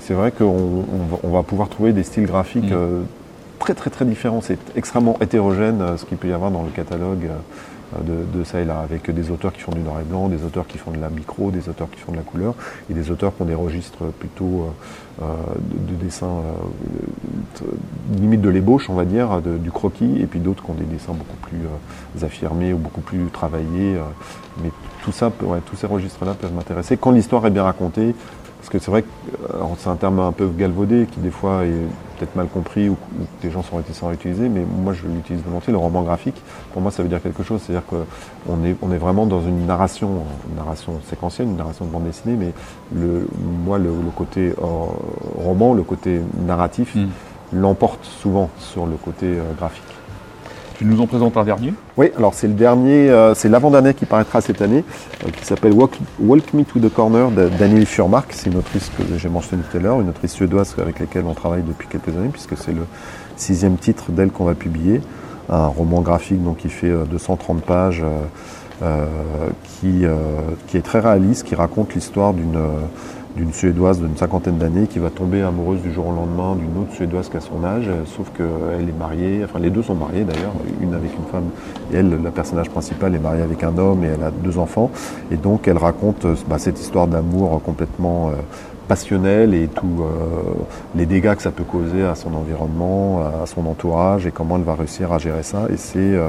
c'est 0.00 0.14
vrai 0.14 0.30
qu'on 0.30 0.84
on 1.22 1.28
va, 1.30 1.42
pouvoir 1.42 1.68
trouver 1.68 1.92
des 1.92 2.02
styles 2.02 2.26
graphiques 2.26 2.72
Mm. 2.72 3.21
Très 3.62 3.74
très 3.74 3.90
très 3.90 4.04
différents. 4.04 4.40
C'est 4.40 4.58
extrêmement 4.74 5.16
hétérogène 5.20 5.80
euh, 5.80 5.96
ce 5.96 6.04
qu'il 6.04 6.18
peut 6.18 6.28
y 6.28 6.32
avoir 6.32 6.50
dans 6.50 6.64
le 6.64 6.70
catalogue. 6.70 7.28
euh, 7.28 8.24
de, 8.34 8.42
ça 8.42 8.58
et 8.58 8.64
là, 8.64 8.80
avec 8.80 9.10
des 9.10 9.30
auteurs 9.30 9.52
qui 9.52 9.60
font 9.60 9.72
du 9.72 9.80
noir 9.80 10.00
et 10.00 10.04
blanc, 10.04 10.28
des 10.28 10.42
auteurs 10.44 10.66
qui 10.66 10.78
font 10.78 10.92
de 10.92 10.98
la 10.98 11.10
micro, 11.10 11.50
des 11.50 11.68
auteurs 11.68 11.90
qui 11.90 12.00
font 12.00 12.10
de 12.10 12.16
la 12.16 12.22
couleur, 12.22 12.54
et 12.90 12.94
des 12.94 13.10
auteurs 13.10 13.36
qui 13.36 13.42
ont 13.42 13.44
des 13.44 13.54
registres 13.54 14.04
plutôt 14.18 14.72
euh, 15.20 15.24
de, 15.58 15.92
de 15.92 16.02
dessins 16.02 16.40
limite 18.18 18.40
de 18.40 18.48
l'ébauche, 18.48 18.88
on 18.88 18.94
va 18.94 19.04
dire, 19.04 19.42
du 19.42 19.70
croquis, 19.70 20.22
et 20.22 20.26
puis 20.26 20.40
d'autres 20.40 20.64
qui 20.64 20.70
ont 20.70 20.74
des 20.74 20.86
dessins 20.86 21.12
beaucoup 21.12 21.36
plus 21.42 22.24
affirmés 22.24 22.72
ou 22.72 22.78
beaucoup 22.78 23.02
plus 23.02 23.26
travaillés. 23.30 23.98
mais 24.62 24.70
tout 25.04 25.12
ça, 25.12 25.30
tous 25.66 25.76
ces 25.76 25.86
registres-là 25.86 26.32
peuvent 26.32 26.54
m'intéresser 26.54 26.96
quand 26.96 27.10
l'histoire 27.10 27.46
est 27.46 27.50
bien 27.50 27.64
racontée. 27.64 28.14
Parce 28.62 28.70
que 28.70 28.78
c'est 28.78 28.92
vrai 28.92 29.02
que 29.02 29.08
euh, 29.54 29.58
c'est 29.76 29.88
un 29.88 29.96
terme 29.96 30.20
un 30.20 30.30
peu 30.30 30.46
galvaudé 30.46 31.08
qui 31.10 31.18
des 31.18 31.32
fois 31.32 31.64
est 31.64 31.72
peut-être 32.16 32.36
mal 32.36 32.46
compris 32.46 32.88
ou, 32.88 32.92
ou 32.92 33.24
que 33.24 33.42
des 33.42 33.50
gens 33.50 33.64
sont 33.64 33.76
réticents 33.76 34.06
à 34.08 34.12
utiliser, 34.14 34.48
mais 34.48 34.64
moi 34.64 34.92
je 34.92 35.04
l'utilise 35.08 35.42
volontiers, 35.42 35.72
le 35.72 35.78
roman 35.78 36.02
graphique. 36.02 36.40
Pour 36.72 36.80
moi 36.80 36.92
ça 36.92 37.02
veut 37.02 37.08
dire 37.08 37.20
quelque 37.20 37.42
chose, 37.42 37.60
c'est-à-dire 37.60 37.84
qu'on 37.86 38.64
est, 38.64 38.76
on 38.80 38.92
est 38.92 38.98
vraiment 38.98 39.26
dans 39.26 39.40
une 39.42 39.66
narration, 39.66 40.10
une 40.48 40.56
narration 40.56 41.00
séquentielle, 41.10 41.48
une 41.48 41.56
narration 41.56 41.84
de 41.86 41.90
bande 41.90 42.04
dessinée, 42.04 42.36
mais 42.38 42.52
le, 42.94 43.26
moi 43.66 43.78
le, 43.78 43.90
le 43.90 44.10
côté 44.14 44.50
euh, 44.50 44.64
roman, 45.44 45.74
le 45.74 45.82
côté 45.82 46.20
narratif, 46.46 46.94
Mm. 46.94 47.08
l'emporte 47.52 48.04
souvent 48.04 48.48
sur 48.58 48.86
le 48.86 48.96
côté 48.96 49.26
euh, 49.26 49.42
graphique. 49.58 49.82
Tu 50.78 50.84
nous 50.84 51.00
en 51.00 51.06
présentes 51.06 51.36
un 51.36 51.44
dernier 51.44 51.74
Oui, 51.96 52.10
alors 52.16 52.34
c'est 52.34 52.48
le 52.48 52.54
dernier, 52.54 53.10
euh, 53.10 53.34
c'est 53.34 53.48
l'avant-dernier 53.48 53.94
qui 53.94 54.06
paraîtra 54.06 54.40
cette 54.40 54.62
année, 54.62 54.84
euh, 55.24 55.30
qui 55.30 55.44
s'appelle 55.44 55.72
Walk, 55.72 55.98
Me 56.20 56.64
to 56.64 56.80
the 56.80 56.92
Corner 56.92 57.30
de 57.30 57.48
Daniel 57.58 57.86
Furmark. 57.86 58.32
C'est 58.32 58.50
une 58.50 58.56
autrice 58.56 58.90
que 58.96 59.02
j'ai 59.16 59.28
mentionnée 59.28 59.62
tout 59.70 59.76
à 59.76 59.80
l'heure, 59.80 60.00
une 60.00 60.08
autrice 60.08 60.32
suédoise 60.32 60.74
avec 60.78 61.00
laquelle 61.00 61.24
on 61.26 61.34
travaille 61.34 61.62
depuis 61.62 61.88
quelques 61.88 62.08
années, 62.08 62.30
puisque 62.32 62.56
c'est 62.56 62.72
le 62.72 62.82
sixième 63.36 63.76
titre 63.76 64.12
d'elle 64.12 64.30
qu'on 64.30 64.44
va 64.44 64.54
publier. 64.54 65.00
Un 65.48 65.66
roman 65.66 66.00
graphique 66.00 66.42
donc, 66.42 66.58
qui 66.58 66.68
fait 66.68 66.88
euh, 66.88 67.04
230 67.04 67.62
pages, 67.62 68.02
euh, 68.02 68.24
euh, 68.82 69.06
qui, 69.80 70.04
est 70.76 70.82
très 70.82 71.00
réaliste, 71.00 71.44
qui 71.46 71.54
raconte 71.54 71.94
l'histoire 71.94 72.32
d'une 72.34 72.58
d'une 73.36 73.52
Suédoise 73.52 74.00
d'une 74.00 74.16
cinquantaine 74.16 74.58
d'années 74.58 74.86
qui 74.86 74.98
va 74.98 75.10
tomber 75.10 75.42
amoureuse 75.42 75.80
du 75.82 75.92
jour 75.92 76.08
au 76.08 76.12
lendemain 76.12 76.54
d'une 76.54 76.82
autre 76.82 76.92
Suédoise 76.94 77.28
qu'à 77.28 77.40
son 77.40 77.64
âge, 77.64 77.86
euh, 77.88 78.04
sauf 78.06 78.30
qu'elle 78.36 78.88
est 78.88 78.98
mariée, 78.98 79.42
enfin 79.44 79.58
les 79.58 79.70
deux 79.70 79.82
sont 79.82 79.94
mariés 79.94 80.24
d'ailleurs, 80.24 80.52
une 80.80 80.94
avec 80.94 81.10
une 81.16 81.24
femme, 81.30 81.50
et 81.92 81.96
elle, 81.96 82.22
la 82.22 82.30
personnage 82.30 82.70
principal, 82.70 83.14
est 83.14 83.18
mariée 83.18 83.42
avec 83.42 83.62
un 83.62 83.76
homme 83.78 84.04
et 84.04 84.08
elle 84.08 84.22
a 84.22 84.30
deux 84.30 84.58
enfants. 84.58 84.90
Et 85.30 85.36
donc 85.36 85.68
elle 85.68 85.78
raconte 85.78 86.24
euh, 86.24 86.34
bah, 86.48 86.58
cette 86.58 86.80
histoire 86.80 87.06
d'amour 87.06 87.60
complètement 87.62 88.28
euh, 88.28 88.32
passionnel 88.88 89.54
et 89.54 89.68
tous 89.68 90.02
les 90.96 91.06
dégâts 91.06 91.34
que 91.34 91.42
ça 91.42 91.52
peut 91.52 91.64
causer 91.64 92.02
à 92.02 92.14
son 92.14 92.34
environnement, 92.34 93.22
à 93.42 93.46
son 93.46 93.64
entourage 93.66 94.26
et 94.26 94.32
comment 94.32 94.56
elle 94.56 94.64
va 94.64 94.74
réussir 94.74 95.12
à 95.12 95.18
gérer 95.18 95.44
ça. 95.44 95.66
Et 95.70 95.76
c'est 95.76 95.98
euh, 95.98 96.28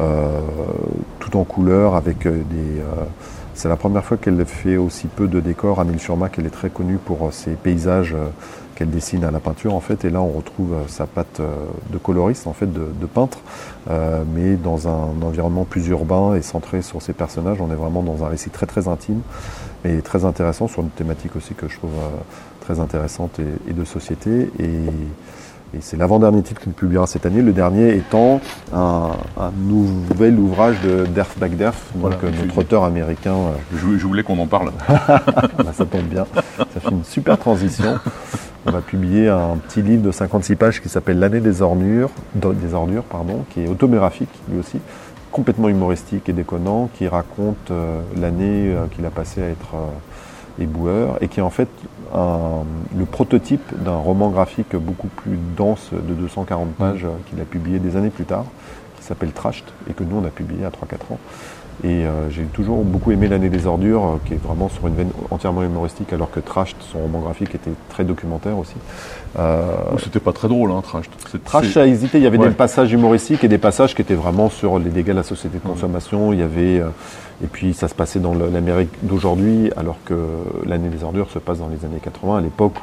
euh, 0.00 0.40
tout 1.18 1.36
en 1.36 1.44
couleur 1.44 1.94
avec 1.94 2.26
euh, 2.26 2.42
des... 2.50 2.82
c'est 3.54 3.68
la 3.68 3.76
première 3.76 4.04
fois 4.04 4.16
qu'elle 4.16 4.44
fait 4.46 4.76
aussi 4.76 5.06
peu 5.06 5.28
de 5.28 5.40
décors. 5.40 5.80
Anil 5.80 5.98
Furmak, 5.98 6.38
elle 6.38 6.46
est 6.46 6.50
très 6.50 6.70
connue 6.70 6.96
pour 6.96 7.26
euh, 7.26 7.30
ses 7.30 7.52
paysages 7.52 8.14
euh, 8.14 8.28
qu'elle 8.74 8.90
dessine 8.90 9.24
à 9.24 9.30
la 9.30 9.40
peinture 9.40 9.74
en 9.74 9.80
fait. 9.80 10.04
Et 10.04 10.10
là, 10.10 10.22
on 10.22 10.30
retrouve 10.30 10.72
euh, 10.72 10.88
sa 10.88 11.06
patte 11.06 11.40
de 11.90 11.98
coloriste 11.98 12.46
en 12.46 12.52
fait, 12.52 12.66
de, 12.72 13.06
peintre, 13.06 13.38
euh, 13.90 14.22
mais 14.34 14.56
dans 14.56 14.88
un 14.88 15.22
environnement 15.22 15.64
plus 15.64 15.88
urbain 15.88 16.34
et 16.34 16.42
centré 16.42 16.82
sur 16.82 17.02
ses 17.02 17.12
personnages. 17.12 17.60
On 17.60 17.70
est 17.70 17.76
vraiment 17.76 18.02
dans 18.02 18.24
un 18.24 18.28
récit 18.28 18.50
très 18.50 18.66
très 18.66 18.88
intime 18.88 19.20
et 19.84 20.00
très 20.00 20.24
intéressant 20.24 20.68
sur 20.68 20.82
une 20.82 20.90
thématique 20.90 21.36
aussi 21.36 21.54
que 21.54 21.68
je 21.68 21.76
trouve 21.76 21.92
très 22.60 22.80
intéressante 22.80 23.38
et, 23.40 23.70
et 23.70 23.72
de 23.72 23.84
société. 23.84 24.50
Et, 24.58 24.80
et 25.74 25.78
c'est 25.80 25.96
l'avant-dernier 25.96 26.42
titre 26.42 26.60
qu'il 26.60 26.72
publiera 26.72 27.06
cette 27.06 27.24
année, 27.26 27.40
le 27.42 27.52
dernier 27.52 27.94
étant 27.96 28.40
un, 28.74 29.10
un 29.38 29.50
nouvel 29.66 30.38
ouvrage 30.38 30.76
de 30.82 31.06
Derf 31.06 31.38
Bagderf, 31.38 31.76
donc 31.94 32.00
Voilà, 32.02 32.16
euh, 32.24 32.30
tu- 32.30 32.44
notre 32.46 32.58
auteur 32.58 32.84
américain. 32.84 33.32
euh, 33.34 33.52
je, 33.74 33.96
je 33.98 34.06
voulais 34.06 34.22
qu'on 34.22 34.38
en 34.38 34.46
parle. 34.46 34.70
bah, 34.88 35.72
ça 35.72 35.86
tombe 35.86 36.02
bien, 36.04 36.26
ça 36.56 36.80
fait 36.80 36.90
une 36.90 37.04
super 37.04 37.38
transition. 37.38 37.98
On 38.66 38.70
va 38.70 38.80
publier 38.80 39.28
un 39.28 39.56
petit 39.56 39.82
livre 39.82 40.02
de 40.02 40.12
56 40.12 40.54
pages 40.56 40.80
qui 40.82 40.88
s'appelle 40.88 41.18
L'année 41.18 41.40
des 41.40 41.62
ordures, 41.62 42.10
des 42.34 42.74
ordures 42.74 43.02
pardon, 43.04 43.44
qui 43.50 43.62
est 43.64 43.68
autobiographique 43.68 44.28
lui 44.50 44.60
aussi, 44.60 44.78
complètement 45.32 45.68
humoristique 45.68 46.28
et 46.28 46.32
déconnant 46.32 46.88
qui 46.94 47.08
raconte 47.08 47.72
l'année 48.20 48.72
qu'il 48.94 49.04
a 49.06 49.10
passé 49.10 49.42
à 49.42 49.46
être 49.48 49.74
éboueur 50.58 51.18
et 51.20 51.28
qui 51.28 51.40
est 51.40 51.42
en 51.42 51.50
fait 51.50 51.68
le 52.14 53.04
prototype 53.06 53.62
d'un 53.82 53.96
roman 53.96 54.28
graphique 54.28 54.76
beaucoup 54.76 55.08
plus 55.08 55.38
dense 55.56 55.90
de 55.92 56.14
240 56.14 56.74
pages 56.74 57.06
qu'il 57.28 57.40
a 57.40 57.44
publié 57.44 57.78
des 57.78 57.96
années 57.96 58.10
plus 58.10 58.24
tard, 58.24 58.44
qui 58.98 59.04
s'appelle 59.04 59.32
Trashed 59.32 59.64
et 59.88 59.94
que 59.94 60.04
nous 60.04 60.16
on 60.16 60.26
a 60.26 60.30
publié 60.30 60.64
à 60.64 60.68
3-4 60.68 61.12
ans. 61.12 61.18
Et 61.84 62.06
euh, 62.06 62.30
j'ai 62.30 62.42
toujours 62.44 62.84
beaucoup 62.84 63.10
aimé 63.10 63.26
L'année 63.26 63.48
des 63.48 63.66
ordures, 63.66 64.04
euh, 64.04 64.20
qui 64.24 64.34
est 64.34 64.40
vraiment 64.42 64.68
sur 64.68 64.86
une 64.86 64.94
veine 64.94 65.10
entièrement 65.30 65.62
humoristique, 65.62 66.12
alors 66.12 66.30
que 66.30 66.38
Trashed, 66.38 66.76
son 66.92 66.98
roman 66.98 67.20
graphique, 67.20 67.54
était 67.54 67.72
très 67.88 68.04
documentaire 68.04 68.56
aussi. 68.56 68.74
Euh, 69.38 69.74
C'était 69.98 70.20
pas 70.20 70.32
très 70.32 70.48
drôle, 70.48 70.70
hein, 70.70 70.82
Trashed. 70.82 71.10
Trashed 71.44 71.76
a 71.78 71.86
hésité, 71.86 72.18
il 72.18 72.24
y 72.24 72.26
avait 72.26 72.38
des 72.38 72.50
passages 72.50 72.92
humoristiques 72.92 73.42
et 73.42 73.48
des 73.48 73.58
passages 73.58 73.94
qui 73.94 74.02
étaient 74.02 74.14
vraiment 74.14 74.48
sur 74.48 74.78
les 74.78 74.90
dégâts 74.90 75.08
de 75.08 75.12
la 75.14 75.22
société 75.22 75.58
de 75.58 75.62
consommation. 75.62 76.32
Il 76.32 76.38
y 76.38 76.42
avait, 76.42 76.82
et 77.42 77.46
puis 77.46 77.74
ça 77.74 77.88
se 77.88 77.94
passait 77.94 78.20
dans 78.20 78.34
l'Amérique 78.34 78.90
d'aujourd'hui, 79.02 79.70
alors 79.76 79.98
que 80.04 80.14
L'année 80.64 80.88
des 80.88 81.02
ordures 81.02 81.30
se 81.30 81.38
passe 81.38 81.58
dans 81.58 81.68
les 81.68 81.84
années 81.84 82.00
80, 82.02 82.38
à 82.38 82.40
l'époque 82.40 82.74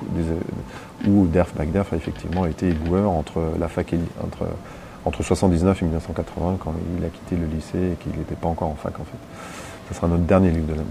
où 1.07 1.27
Derf 1.27 1.53
Bagderf 1.55 1.93
a 1.93 1.95
effectivement 1.95 2.45
été 2.45 2.69
éboueur 2.69 3.09
entre 3.09 3.41
la 3.59 3.67
fac 3.67 3.93
et 3.93 3.99
entre 4.23 4.45
entre 5.05 5.23
79 5.23 5.81
et 5.81 5.85
1980 5.85 6.57
quand 6.59 6.73
il 6.97 7.05
a 7.05 7.09
quitté 7.09 7.35
le 7.35 7.47
lycée 7.47 7.93
et 7.93 7.95
qu'il 8.03 8.17
n'était 8.17 8.35
pas 8.35 8.47
encore 8.47 8.69
en 8.69 8.75
fac 8.75 8.99
en 8.99 9.03
fait. 9.03 9.17
Ce 9.89 9.95
sera 9.95 10.07
notre 10.07 10.23
dernier 10.23 10.51
livre 10.51 10.67
de 10.67 10.73
l'année. 10.73 10.85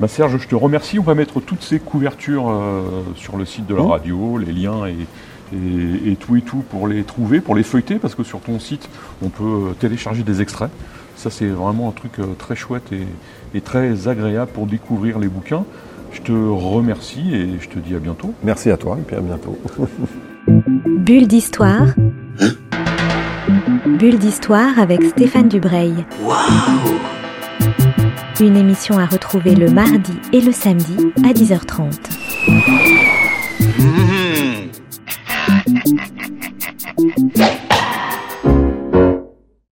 Bah 0.00 0.08
Serge, 0.08 0.38
je 0.38 0.46
te 0.46 0.54
remercie. 0.54 0.98
On 0.98 1.02
va 1.02 1.14
mettre 1.14 1.40
toutes 1.40 1.62
ces 1.62 1.78
couvertures 1.78 2.48
euh, 2.48 2.82
sur 3.16 3.36
le 3.36 3.44
site 3.44 3.66
de 3.66 3.74
la 3.74 3.82
mmh. 3.82 3.86
radio, 3.86 4.38
les 4.38 4.52
liens 4.52 4.86
et, 4.86 6.16
tout 6.16 6.36
et 6.36 6.42
tout 6.42 6.62
pour 6.68 6.86
les 6.86 7.04
trouver, 7.04 7.40
pour 7.40 7.54
les 7.54 7.62
feuilleter, 7.62 7.98
parce 7.98 8.14
que 8.14 8.22
sur 8.22 8.40
ton 8.40 8.60
site, 8.60 8.88
on 9.22 9.28
peut 9.28 9.44
euh, 9.44 9.72
télécharger 9.72 10.22
des 10.22 10.42
extraits. 10.42 10.70
Ça, 11.18 11.30
c'est 11.30 11.48
vraiment 11.48 11.88
un 11.88 11.92
truc 11.92 12.20
euh, 12.20 12.34
très 12.38 12.54
chouette 12.54 12.92
et, 12.92 13.04
et, 13.52 13.60
très 13.60 14.06
agréable 14.06 14.52
pour 14.52 14.66
découvrir 14.66 15.18
les 15.18 15.26
bouquins. 15.26 15.64
Je 16.12 16.20
te 16.20 16.30
remercie 16.30 17.34
et 17.34 17.58
je 17.60 17.68
te 17.68 17.80
dis 17.80 17.96
à 17.96 17.98
bientôt. 17.98 18.32
Merci 18.44 18.70
à 18.70 18.76
toi 18.76 18.96
et 19.00 19.02
puis 19.02 19.16
à 19.16 19.20
bientôt. 19.20 19.58
Bulle 20.46 21.26
d'histoire. 21.26 21.88
Bulle 23.84 24.18
d'histoire 24.18 24.78
avec 24.78 25.02
Stéphane 25.02 25.48
Dubreuil. 25.48 26.06
Une 28.40 28.56
émission 28.56 28.96
à 28.96 29.06
retrouver 29.06 29.56
le 29.56 29.70
mardi 29.70 30.14
et 30.32 30.40
le 30.40 30.52
samedi 30.52 31.12
à 31.24 31.32
10h30. 31.32 33.07